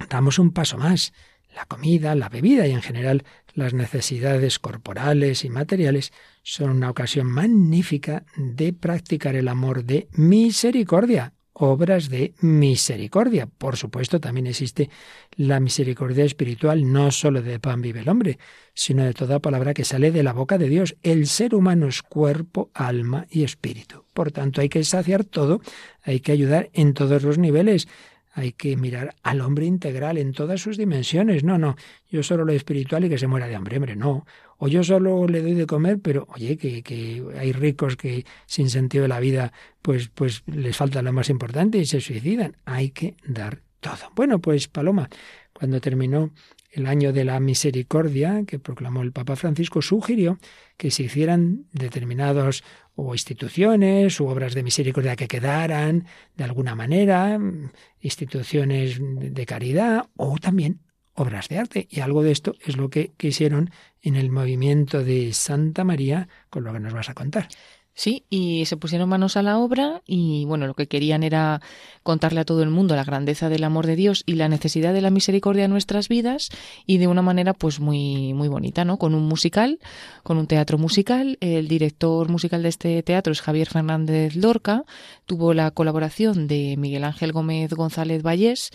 damos 0.09 0.39
un 0.39 0.53
paso 0.53 0.79
más. 0.79 1.13
La 1.55 1.65
comida, 1.65 2.15
la 2.15 2.29
bebida 2.29 2.67
y 2.67 2.73
en 2.73 2.83
general 2.83 3.25
las 3.55 3.75
necesidades 3.75 4.59
corporales 4.59 5.45
y 5.45 5.51
materiales 5.51 6.13
son 6.43 6.71
una 6.71 6.91
ocasión 6.91 7.27
magnífica 7.27 8.25
de 8.37 8.73
practicar 8.73 9.35
el 9.35 9.49
amor 9.49 9.85
de 9.85 10.09
misericordia, 10.13 11.35
obras 11.53 12.09
de 12.09 12.35
misericordia. 12.41 13.47
Por 13.47 13.77
supuesto, 13.77 14.21
también 14.21 14.47
existe 14.47 14.91
la 15.37 15.61
misericordia 15.61 16.25
espiritual, 16.25 16.91
no 16.91 17.11
sólo 17.11 17.43
de 17.43 17.59
pan 17.59 17.83
vive 17.83 18.01
el 18.01 18.09
hombre, 18.09 18.39
sino 18.73 19.05
de 19.05 19.13
toda 19.13 19.41
palabra 19.41 19.75
que 19.75 19.85
sale 19.85 20.11
de 20.11 20.23
la 20.23 20.33
boca 20.33 20.57
de 20.57 20.69
Dios. 20.69 20.97
El 21.03 21.27
ser 21.27 21.55
humano 21.55 21.89
es 21.89 22.03
cuerpo, 22.03 22.71
alma 22.73 23.27
y 23.31 23.43
espíritu. 23.43 24.05
Por 24.15 24.33
tanto, 24.33 24.61
hay 24.61 24.69
que 24.69 24.85
saciar 24.85 25.25
todo, 25.25 25.61
hay 26.03 26.21
que 26.21 26.33
ayudar 26.33 26.71
en 26.73 26.95
todos 26.95 27.23
los 27.23 27.39
niveles. 27.39 27.89
Hay 28.33 28.53
que 28.53 28.77
mirar 28.77 29.17
al 29.23 29.41
hombre 29.41 29.67
integral 29.67 30.17
en 30.17 30.33
todas 30.33 30.61
sus 30.61 30.77
dimensiones. 30.77 31.43
No, 31.43 31.59
no, 31.59 31.77
yo 32.09 32.23
solo 32.23 32.45
lo 32.45 32.53
espiritual 32.53 33.05
y 33.05 33.09
que 33.09 33.19
se 33.19 33.27
muera 33.27 33.49
de 33.49 33.57
hambre, 33.57 33.77
hombre, 33.77 33.97
no. 33.97 34.25
O 34.59 34.69
yo 34.69 34.85
solo 34.85 35.27
le 35.27 35.43
doy 35.43 35.55
de 35.55 35.67
comer, 35.67 35.99
pero 36.01 36.27
oye, 36.35 36.57
que, 36.57 36.83
que 36.83 37.25
hay 37.39 37.53
ricos 37.53 37.97
que 37.97 38.25
sin 38.47 38.71
sentido 38.71 39.03
de 39.03 39.09
la 39.09 39.21
vida, 39.21 39.53
pues, 39.83 40.09
pues 40.09 40.43
les 40.47 40.77
falta 40.77 41.03
lo 41.03 41.13
más 41.13 41.29
importante 41.29 41.79
y 41.79 41.87
se 41.87 42.01
suicidan. 42.01 42.57
Hay 42.65 42.91
que 42.91 43.17
dar 43.27 43.63
todo. 43.81 44.11
Bueno, 44.15 44.39
pues 44.39 44.69
Paloma, 44.69 45.09
cuando 45.53 45.81
terminó 45.81 46.31
el 46.73 46.87
año 46.87 47.13
de 47.13 47.25
la 47.25 47.41
misericordia 47.41 48.45
que 48.47 48.59
proclamó 48.59 49.03
el 49.03 49.13
Papa 49.13 49.37
Francisco, 49.37 49.83
sugirió 49.83 50.39
que 50.77 50.91
se 50.91 51.05
hicieran 51.05 51.67
determinados 51.73 52.63
o 52.95 53.15
instituciones 53.15 54.21
u 54.21 54.27
obras 54.27 54.55
de 54.55 54.63
misericordia 54.63 55.17
que 55.17 55.29
quedaran 55.29 56.07
de 56.37 56.45
alguna 56.45 56.75
manera, 56.75 57.39
instituciones 58.01 58.99
de 59.01 59.47
caridad 59.47 60.09
o 60.17 60.37
también 60.39 60.81
obras 61.15 61.49
de 61.49 61.59
arte. 61.59 61.89
Y 61.91 62.01
algo 62.01 62.23
de 62.23 62.33
esto 62.33 62.55
es 62.65 62.77
lo 62.77 62.91
que 62.91 63.13
quisieron 63.17 63.71
en 64.03 64.17
el 64.17 64.31
movimiento 64.31 65.05
de 65.05 65.33
Santa 65.33 65.85
María, 65.85 66.29
con 66.49 66.65
lo 66.65 66.73
que 66.73 66.81
nos 66.81 66.93
vas 66.93 67.09
a 67.11 67.15
contar. 67.15 67.49
Sí, 68.01 68.25
y 68.31 68.65
se 68.65 68.79
pusieron 68.79 69.11
manos 69.11 69.37
a 69.37 69.43
la 69.43 69.59
obra 69.59 70.01
y 70.07 70.47
bueno, 70.47 70.67
lo 70.67 70.73
que 70.73 70.89
querían 70.89 71.23
era 71.23 71.61
contarle 72.03 72.41
a 72.41 72.47
todo 72.47 72.63
el 72.63 72.71
mundo 72.71 72.97
la 72.97 73.05
grandeza 73.05 73.51
del 73.51 73.63
amor 73.63 73.87
de 73.87 73.95
Dios 73.95 74.23
y 74.25 74.37
la 74.37 74.49
necesidad 74.49 74.95
de 74.95 75.03
la 75.03 75.11
misericordia 75.11 75.67
en 75.67 75.71
nuestras 75.71 76.09
vidas 76.09 76.49
y 76.87 76.97
de 76.97 77.09
una 77.09 77.21
manera 77.21 77.53
pues 77.53 77.79
muy 77.79 78.33
muy 78.33 78.49
bonita, 78.49 78.87
¿no? 78.87 78.97
Con 78.97 79.15
un 79.15 79.25
musical, 79.25 79.81
con 80.23 80.39
un 80.39 80.47
teatro 80.47 80.79
musical, 80.79 81.37
el 81.43 81.69
director 81.69 82.31
musical 82.31 82.63
de 82.63 82.71
este 82.71 83.03
teatro 83.03 83.35
es 83.35 83.43
Javier 83.43 83.69
Fernández 83.69 84.35
Lorca, 84.35 84.85
tuvo 85.27 85.53
la 85.53 85.71
colaboración 85.71 86.47
de 86.47 86.77
Miguel 86.79 87.05
Ángel 87.05 87.33
Gómez 87.33 87.75
González 87.75 88.23
Vallés 88.23 88.71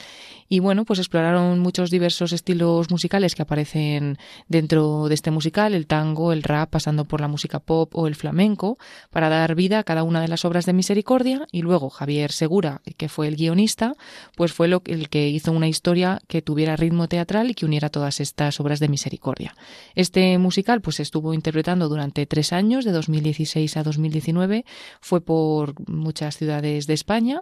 y 0.48 0.60
bueno, 0.60 0.86
pues 0.86 1.00
exploraron 1.00 1.60
muchos 1.60 1.90
diversos 1.90 2.32
estilos 2.32 2.92
musicales 2.92 3.34
que 3.34 3.42
aparecen 3.42 4.18
dentro 4.48 5.08
de 5.08 5.16
este 5.16 5.32
musical, 5.32 5.74
el 5.74 5.88
tango, 5.88 6.32
el 6.32 6.44
rap, 6.44 6.70
pasando 6.70 7.06
por 7.06 7.20
la 7.20 7.28
música 7.28 7.60
pop 7.60 7.96
o 7.96 8.08
el 8.08 8.16
flamenco 8.16 8.78
para 9.10 9.30
dar 9.30 9.56
vida 9.56 9.80
a 9.80 9.84
cada 9.84 10.04
una 10.04 10.22
de 10.22 10.28
las 10.28 10.46
obras 10.46 10.66
de 10.66 10.74
misericordia 10.74 11.48
y 11.52 11.62
luego 11.62 11.90
Javier 11.90 12.32
Segura, 12.32 12.82
que 12.98 13.10
fue 13.10 13.28
el 13.28 13.36
guionista, 13.36 13.96
pues 14.36 14.54
fue 14.54 14.68
lo, 14.68 14.84
el 14.86 15.10
que 15.10 15.30
hizo 15.30 15.52
una 15.52 15.68
historia 15.68 16.22
que 16.28 16.42
tuviera 16.42 16.76
ritmo 16.76 17.08
teatral 17.08 17.50
y 17.50 17.56
que 17.56 17.66
uniera 17.66 17.90
todas 17.90 18.20
estas 18.20 18.60
obras 18.60 18.80
de 18.80 18.88
misericordia. 18.88 19.56
Este 19.96 20.38
musical 20.38 20.82
pues 20.82 21.00
estuvo 21.00 21.34
interpretando 21.34 21.90
durante 21.90 22.26
tres 22.28 22.54
años, 22.54 22.86
de 22.86 22.92
2016 22.92 23.78
a 23.78 23.84
2019, 23.84 24.66
fue 25.02 25.22
por 25.22 25.74
muchas 25.90 26.38
ciudades 26.38 26.86
de 26.86 26.94
España 26.94 27.42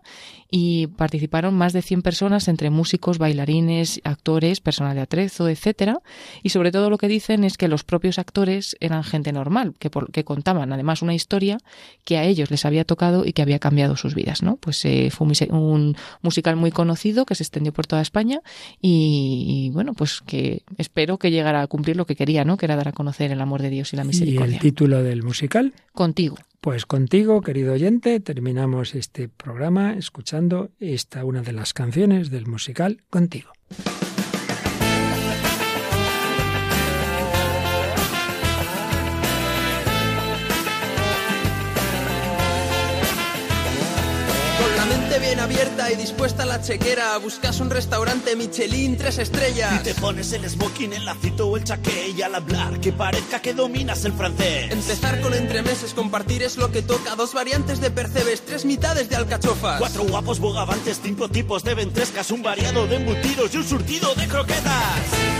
y 0.49 0.87
participaron 0.87 1.53
más 1.53 1.73
de 1.73 1.81
100 1.81 2.01
personas 2.01 2.47
entre 2.47 2.69
músicos, 2.69 2.92
bailarines, 3.17 4.01
actores, 4.03 4.61
personal 4.61 4.95
de 4.95 5.01
atrezo, 5.01 5.49
etcétera, 5.49 5.99
y 6.41 6.49
sobre 6.49 6.71
todo 6.71 6.89
lo 6.89 6.97
que 6.97 7.07
dicen 7.07 7.43
es 7.43 7.57
que 7.57 7.67
los 7.67 7.83
propios 7.83 8.19
actores 8.19 8.75
eran 8.79 9.03
gente 9.03 9.31
normal, 9.31 9.73
que, 9.79 9.89
que 10.11 10.23
contaban 10.23 10.73
además 10.73 11.01
una 11.01 11.13
historia 11.13 11.57
que 12.03 12.17
a 12.17 12.23
ellos 12.23 12.51
les 12.51 12.65
había 12.65 12.85
tocado 12.85 13.25
y 13.25 13.33
que 13.33 13.41
había 13.41 13.59
cambiado 13.59 13.95
sus 13.95 14.15
vidas, 14.15 14.43
¿no? 14.43 14.57
Pues 14.57 14.83
eh, 14.85 15.09
fue 15.11 15.27
un, 15.49 15.95
musical 16.21 16.55
muy 16.55 16.71
conocido 16.71 17.25
que 17.25 17.35
se 17.35 17.43
extendió 17.43 17.73
por 17.73 17.87
toda 17.87 18.01
España 18.01 18.41
y, 18.81 19.71
bueno, 19.73 19.93
pues 19.93 20.21
que 20.21 20.63
espero 20.77 21.17
que 21.17 21.31
llegara 21.31 21.61
a 21.61 21.67
cumplir 21.67 21.97
lo 21.97 22.05
que 22.05 22.15
quería, 22.15 22.45
¿no? 22.45 22.57
Que 22.57 22.65
era 22.65 22.75
dar 22.75 22.89
a 22.89 22.91
conocer 22.91 23.31
el 23.31 23.41
amor 23.41 23.61
de 23.61 23.69
Dios 23.69 23.93
y 23.93 23.97
la 23.97 24.03
misericordia. 24.03 24.53
¿Y 24.53 24.55
el 24.55 24.61
título 24.61 25.03
del 25.03 25.23
musical? 25.23 25.73
Contigo. 25.93 26.37
Pues 26.63 26.85
contigo, 26.85 27.41
querido 27.41 27.73
oyente, 27.73 28.21
terminamos 28.21 28.95
este 28.95 29.27
programa 29.27 29.95
escuchando 29.95 30.69
esta 30.79 31.25
una 31.25 31.41
de 31.41 31.51
las 31.51 31.73
canciones 31.73 32.31
del 32.31 32.47
musical 32.47 33.01
Contigo. 33.09 33.51
Bien 45.19 45.39
abierta 45.39 45.91
y 45.91 45.95
dispuesta 45.95 46.43
a 46.43 46.45
la 46.45 46.61
chequera. 46.61 47.17
Buscas 47.17 47.59
un 47.59 47.69
restaurante 47.69 48.35
Michelin, 48.35 48.97
tres 48.97 49.17
estrellas. 49.17 49.73
Y 49.79 49.83
te 49.83 49.93
pones 49.95 50.31
el 50.33 50.49
smoking, 50.49 50.93
el 50.93 51.05
lacito 51.05 51.47
o 51.47 51.57
el 51.57 51.63
chaqué 51.63 52.13
y 52.15 52.21
al 52.21 52.35
hablar 52.35 52.79
que 52.79 52.91
parezca 52.91 53.41
que 53.41 53.53
dominas 53.53 54.05
el 54.05 54.13
francés. 54.13 54.71
Empezar 54.71 55.21
con 55.21 55.33
entremeses, 55.33 55.93
compartir 55.93 56.43
es 56.43 56.57
lo 56.57 56.71
que 56.71 56.81
toca. 56.81 57.15
Dos 57.15 57.33
variantes 57.33 57.81
de 57.81 57.91
percebes, 57.91 58.45
tres 58.45 58.65
mitades 58.65 59.09
de 59.09 59.15
alcachofas. 59.15 59.79
Cuatro 59.79 60.03
guapos 60.05 60.39
bogavantes, 60.39 60.99
cinco 61.03 61.29
tipos 61.29 61.63
de 61.63 61.75
ventrescas, 61.75 62.31
un 62.31 62.43
variado 62.43 62.87
de 62.87 62.95
embutidos 62.97 63.53
y 63.53 63.57
un 63.57 63.63
surtido 63.63 64.13
de 64.15 64.27
croquetas. 64.27 65.32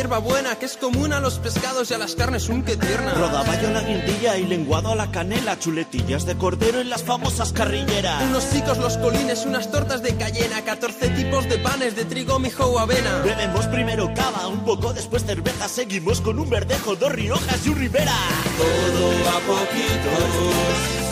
Hierba 0.00 0.16
buena 0.16 0.58
que 0.58 0.64
es 0.64 0.78
común 0.78 1.12
a 1.12 1.20
los 1.20 1.38
pescados 1.40 1.90
y 1.90 1.94
a 1.94 1.98
las 1.98 2.14
carnes, 2.14 2.48
un 2.48 2.62
que 2.62 2.74
tierna. 2.74 3.12
Rodaballo 3.12 3.68
a 3.68 3.70
la 3.70 3.82
guindilla 3.82 4.38
y 4.38 4.46
lenguado 4.46 4.92
a 4.92 4.94
la 4.94 5.10
canela, 5.10 5.58
chuletillas 5.58 6.24
de 6.24 6.38
cordero 6.38 6.80
en 6.80 6.88
las 6.88 7.02
famosas 7.02 7.52
carrilleras. 7.52 8.22
Unos 8.22 8.50
chicos 8.50 8.78
los 8.78 8.96
colines, 8.96 9.44
unas 9.44 9.70
tortas 9.70 10.02
de 10.02 10.16
cayena, 10.16 10.64
14 10.64 11.10
tipos 11.10 11.46
de 11.50 11.58
panes 11.58 11.96
de 11.96 12.06
trigo, 12.06 12.38
mijo 12.38 12.64
o 12.64 12.78
avena. 12.78 13.18
Bebemos 13.22 13.66
primero 13.66 14.10
cava, 14.14 14.48
un 14.48 14.64
poco 14.64 14.94
después 14.94 15.22
cerveza, 15.26 15.68
seguimos 15.68 16.22
con 16.22 16.38
un 16.38 16.48
verdejo, 16.48 16.96
dos 16.96 17.12
riojas 17.12 17.66
y 17.66 17.68
un 17.68 17.78
ribera. 17.78 18.16
Todo 18.56 19.28
a 19.28 19.38
poquitos, 19.50 20.32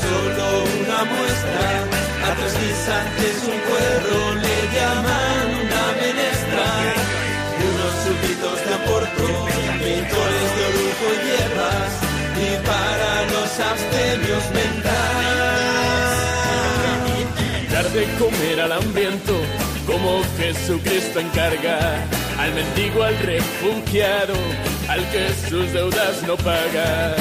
solo 0.01 0.64
una 0.80 1.05
muestra. 1.05 1.84
A 2.24 2.34
tres 2.36 2.55
guisantes 2.55 3.43
un 3.45 3.61
cuerro 3.68 4.47
los 13.89 13.95
abstemios 13.95 14.45
mentales. 14.53 14.93
Dar 17.72 17.89
de 17.91 18.05
comer 18.18 18.61
al 18.61 18.72
hambriento, 18.72 19.41
como 19.86 20.22
Jesucristo 20.39 21.20
encarga. 21.20 22.05
Al 22.39 22.55
mendigo, 22.55 23.03
al 23.03 23.18
refugiado, 23.18 24.34
al 24.89 25.01
que 25.11 25.28
sus 25.49 25.72
deudas 25.72 26.22
no 26.26 26.36
paga. 26.36 27.16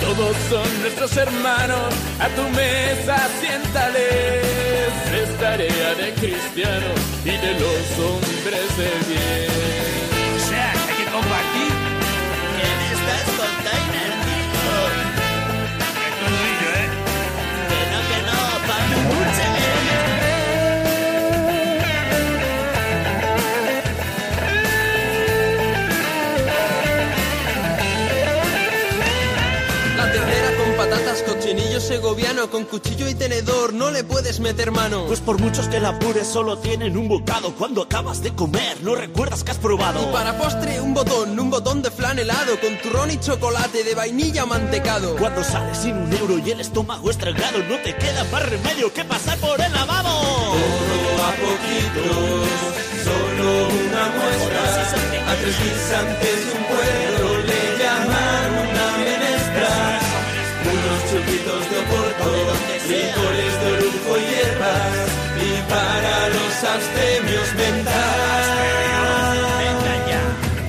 Todos 0.00 0.36
son 0.48 0.80
nuestros 0.80 1.16
hermanos, 1.16 1.94
a 2.18 2.28
tu 2.28 2.42
mesa 2.50 3.28
siéntales. 3.40 4.42
Es 5.14 5.38
tarea 5.38 5.94
de 5.94 6.12
cristianos 6.14 7.00
y 7.24 7.30
de 7.30 7.54
los 7.54 7.98
hombres 7.98 8.76
de 8.76 8.90
bien. 9.08 9.67
Segoviano, 31.88 32.50
con 32.50 32.64
cuchillo 32.66 33.08
y 33.08 33.14
tenedor, 33.14 33.72
no 33.72 33.90
le 33.90 34.04
puedes 34.04 34.40
meter 34.40 34.70
mano. 34.70 35.06
Pues 35.06 35.20
por 35.20 35.40
muchos 35.40 35.68
que 35.68 35.80
la 35.80 35.88
apures 35.88 36.28
solo 36.28 36.58
tienen 36.58 36.98
un 36.98 37.08
bocado. 37.08 37.54
Cuando 37.54 37.80
acabas 37.80 38.22
de 38.22 38.34
comer, 38.34 38.82
no 38.82 38.94
recuerdas 38.94 39.42
que 39.42 39.52
has 39.52 39.56
probado. 39.56 40.02
Y 40.02 40.12
para 40.12 40.36
postre 40.36 40.82
un 40.82 40.92
botón, 40.92 41.40
un 41.40 41.48
botón 41.48 41.80
de 41.80 41.90
flan 41.90 42.18
helado, 42.18 42.60
con 42.60 42.76
turrón 42.82 43.10
y 43.10 43.18
chocolate 43.18 43.84
de 43.84 43.94
vainilla 43.94 44.44
mantecado. 44.44 45.16
Cuando 45.16 45.42
sales 45.42 45.78
sin 45.78 45.96
un 45.96 46.12
euro 46.12 46.38
y 46.38 46.50
el 46.50 46.60
estómago 46.60 47.10
estrangado, 47.10 47.58
no 47.66 47.78
te 47.78 47.96
queda 47.96 48.22
más 48.30 48.46
remedio 48.46 48.92
que 48.92 49.04
pasar 49.06 49.38
por 49.38 49.58
el 49.58 49.72
lavabo. 49.72 50.10
Todo 50.10 51.24
a 51.24 51.30
poquitos, 51.40 52.48
solo 53.02 53.48
una 53.66 54.04
muestra. 54.14 55.32
A 55.32 55.34
tres 55.36 55.56
guisantes 55.58 56.38
un 56.54 56.64
cuerro 56.64 57.17
chupitos 61.10 61.62
de 61.70 61.76
oporto, 61.84 62.28
licores 62.86 63.54
de 63.60 63.66
orujo 63.72 64.12
y 64.18 64.24
hierbas. 64.28 64.92
Y 65.40 65.52
para 65.70 66.14
los 66.34 66.52
abstemios 66.74 67.48
mentales. 67.56 68.68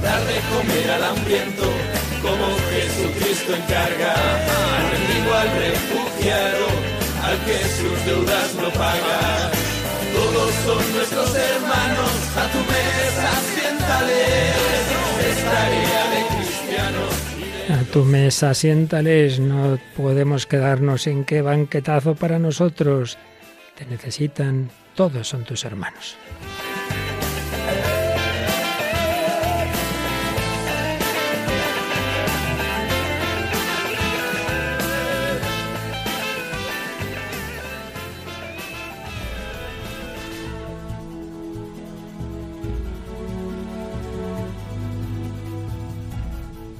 Dar 0.01 0.23
de 0.25 0.39
comer 0.51 0.91
al 0.91 1.03
hambriento, 1.03 1.65
como 2.21 2.45
Jesucristo 2.71 3.55
encarga. 3.55 4.13
Al 4.79 4.99
al 5.29 5.49
refugiado, 5.51 6.65
al 7.23 7.37
que 7.45 7.59
sus 7.77 8.05
deudas 8.05 8.53
no 8.55 8.69
paga. 8.71 9.51
Todos 10.15 10.51
son 10.65 10.93
nuestros 10.93 11.35
hermanos, 11.35 12.11
a 12.35 12.43
tu 12.51 12.59
mesa 12.71 13.29
siéntales. 13.53 14.55
Es 15.29 15.37
tarea 15.45 16.08
tu 17.91 18.05
mesa 18.05 18.53
siéntales, 18.53 19.39
no 19.39 19.79
podemos 19.95 20.45
quedarnos 20.45 21.07
en 21.07 21.25
qué 21.25 21.41
banquetazo 21.41 22.13
para 22.15 22.37
nosotros. 22.37 23.17
Te 23.75 23.85
necesitan, 23.85 24.69
todos 24.95 25.27
son 25.27 25.43
tus 25.43 25.65
hermanos. 25.65 26.15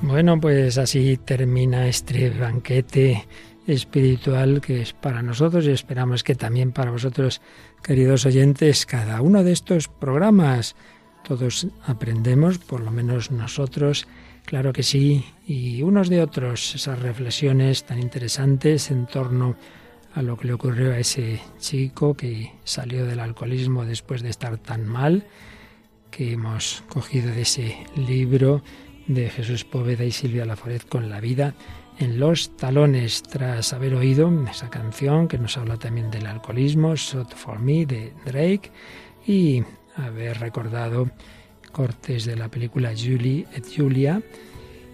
Bueno, 0.10 0.42
pues 0.42 0.80
así 0.80 1.18
termina 1.18 1.88
este 1.88 2.32
banquete 2.32 3.28
espiritual 3.68 4.60
que 4.60 4.82
es 4.82 4.92
para 4.92 5.22
nosotros 5.22 5.68
y 5.68 5.70
esperamos 5.70 6.24
que 6.24 6.34
también 6.34 6.72
para 6.72 6.90
vosotros, 6.90 7.42
queridos 7.84 8.26
oyentes, 8.26 8.88
cada 8.88 9.22
uno 9.22 9.44
de 9.44 9.52
estos 9.52 9.88
programas. 9.88 10.76
Todos 11.24 11.68
aprendemos, 11.86 12.58
por 12.58 12.82
lo 12.82 12.90
menos 12.90 13.30
nosotros, 13.30 14.08
claro 14.46 14.74
que 14.74 14.82
sí, 14.82 15.26
y 15.46 15.84
unos 15.84 16.10
de 16.10 16.24
otros, 16.24 16.74
esas 16.74 16.98
reflexiones 16.98 17.84
tan 17.84 18.00
interesantes 18.00 18.90
en 18.90 19.06
torno 19.06 19.58
a 20.16 20.24
lo 20.24 20.38
que 20.38 20.48
le 20.48 20.54
ocurrió 20.54 20.92
a 20.92 20.98
ese 20.98 21.40
chico 21.60 22.16
que 22.16 22.52
salió 22.64 23.06
del 23.06 23.20
alcoholismo 23.20 23.86
después 23.86 24.24
de 24.24 24.32
estar 24.32 24.58
tan 24.58 24.88
mal, 24.88 25.28
que 26.10 26.34
hemos 26.34 26.84
cogido 26.90 27.30
de 27.32 27.44
ese 27.44 27.78
libro 27.96 28.64
de 29.10 29.30
Jesús 29.30 29.66
Poveda 29.66 30.06
y 30.06 30.12
Silvia 30.12 30.46
Laforet 30.46 30.88
con 30.88 31.10
la 31.10 31.20
vida 31.20 31.56
en 31.98 32.20
los 32.20 32.56
talones, 32.56 33.24
tras 33.24 33.74
haber 33.74 33.96
oído 33.96 34.32
esa 34.50 34.70
canción 34.70 35.28
que 35.28 35.38
nos 35.38 35.58
habla 35.58 35.78
también 35.78 36.12
del 36.12 36.28
alcoholismo, 36.28 36.96
Shot 36.96 37.36
for 37.36 37.60
Me, 37.60 37.86
de 37.86 38.14
Drake, 38.26 38.72
y 39.28 39.64
haber 39.96 40.40
recordado 40.40 41.10
cortes 41.72 42.26
de 42.26 42.38
la 42.38 42.50
película 42.50 42.94
Julie 42.96 43.48
et 43.54 43.66
Julia 43.76 44.22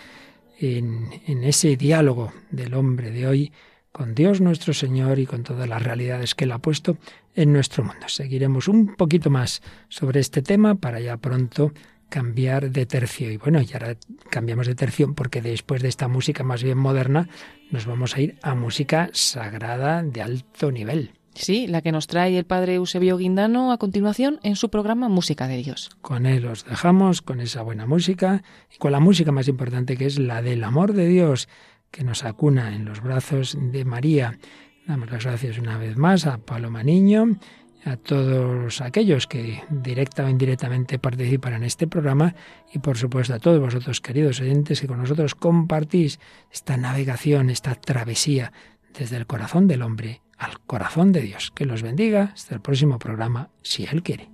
en, 0.58 1.10
ese 1.44 1.76
diálogo 1.76 2.32
del 2.50 2.74
hombre 2.74 3.10
de 3.10 3.26
hoy 3.26 3.52
con 3.90 4.14
Dios 4.14 4.40
nuestro 4.40 4.72
Señor 4.72 5.18
y 5.18 5.26
con 5.26 5.42
todas 5.42 5.68
las 5.68 5.82
realidades 5.82 6.34
que 6.34 6.44
Él 6.44 6.52
ha 6.52 6.58
puesto 6.58 6.96
en 7.34 7.52
nuestro 7.52 7.84
mundo. 7.84 8.08
Seguiremos 8.08 8.68
un 8.68 8.94
poquito 8.96 9.28
más 9.28 9.62
sobre 9.88 10.20
este 10.20 10.42
tema 10.42 10.74
para 10.76 11.00
ya 11.00 11.16
pronto 11.18 11.72
cambiar 12.08 12.70
de 12.70 12.86
tercio. 12.86 13.30
Y 13.30 13.38
bueno, 13.38 13.60
ya 13.62 13.78
ahora 13.78 13.96
cambiamos 14.30 14.66
de 14.66 14.74
tercio 14.74 15.14
porque 15.14 15.40
después 15.40 15.82
de 15.82 15.88
esta 15.88 16.08
música 16.08 16.44
más 16.44 16.62
bien 16.62 16.78
moderna 16.78 17.28
nos 17.70 17.86
vamos 17.86 18.16
a 18.16 18.20
ir 18.20 18.38
a 18.42 18.54
música 18.54 19.10
sagrada 19.12 20.02
de 20.02 20.22
alto 20.22 20.70
nivel. 20.70 21.12
Sí, 21.34 21.66
la 21.66 21.80
que 21.80 21.92
nos 21.92 22.06
trae 22.06 22.36
el 22.36 22.44
padre 22.44 22.74
Eusebio 22.74 23.16
Guindano 23.16 23.72
a 23.72 23.78
continuación 23.78 24.38
en 24.42 24.56
su 24.56 24.70
programa 24.70 25.08
Música 25.08 25.48
de 25.48 25.56
Dios. 25.58 25.90
Con 26.00 26.26
él 26.26 26.46
os 26.46 26.64
dejamos, 26.64 27.22
con 27.22 27.40
esa 27.40 27.62
buena 27.62 27.86
música 27.86 28.42
y 28.74 28.78
con 28.78 28.92
la 28.92 29.00
música 29.00 29.32
más 29.32 29.48
importante 29.48 29.96
que 29.96 30.06
es 30.06 30.18
la 30.18 30.42
del 30.42 30.62
amor 30.62 30.92
de 30.92 31.08
Dios 31.08 31.48
que 31.90 32.04
nos 32.04 32.24
acuna 32.24 32.74
en 32.74 32.84
los 32.84 33.02
brazos 33.02 33.56
de 33.58 33.84
María. 33.84 34.38
Damos 34.86 35.10
las 35.10 35.24
gracias 35.24 35.58
una 35.58 35.78
vez 35.78 35.96
más 35.96 36.26
a 36.26 36.38
Paloma 36.38 36.82
Niño, 36.82 37.38
a 37.84 37.96
todos 37.96 38.80
aquellos 38.80 39.26
que 39.26 39.62
directa 39.70 40.24
o 40.24 40.28
indirectamente 40.28 40.98
participan 40.98 41.54
en 41.54 41.64
este 41.64 41.86
programa 41.86 42.34
y 42.72 42.78
por 42.78 42.96
supuesto 42.96 43.34
a 43.34 43.38
todos 43.38 43.60
vosotros 43.60 44.00
queridos 44.00 44.40
oyentes 44.40 44.80
que 44.80 44.86
con 44.86 44.98
nosotros 44.98 45.34
compartís 45.34 46.20
esta 46.50 46.76
navegación, 46.76 47.50
esta 47.50 47.74
travesía 47.74 48.52
desde 48.98 49.16
el 49.16 49.26
corazón 49.26 49.66
del 49.66 49.82
hombre 49.82 50.22
al 50.38 50.58
corazón 50.60 51.12
de 51.12 51.22
Dios. 51.22 51.52
Que 51.54 51.66
los 51.66 51.82
bendiga 51.82 52.32
hasta 52.34 52.54
el 52.54 52.60
próximo 52.60 52.98
programa, 52.98 53.50
si 53.62 53.84
Él 53.84 54.02
quiere. 54.02 54.28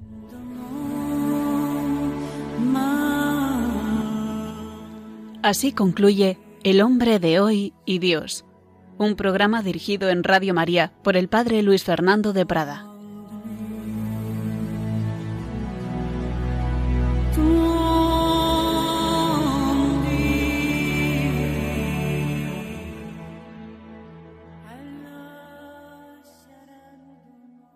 Así 5.43 5.73
concluye 5.73 6.39
El 6.65 6.81
hombre 6.81 7.19
de 7.21 7.41
hoy 7.41 7.73
y 7.87 8.01
Dios, 8.01 8.45
un 8.99 9.15
programa 9.15 9.63
dirigido 9.63 10.09
en 10.11 10.25
Radio 10.25 10.53
María 10.53 10.93
por 11.05 11.17
el 11.17 11.29
Padre 11.29 11.63
Luis 11.63 11.85
Fernando 11.85 12.33
de 12.33 12.45
Prada. 12.45 12.88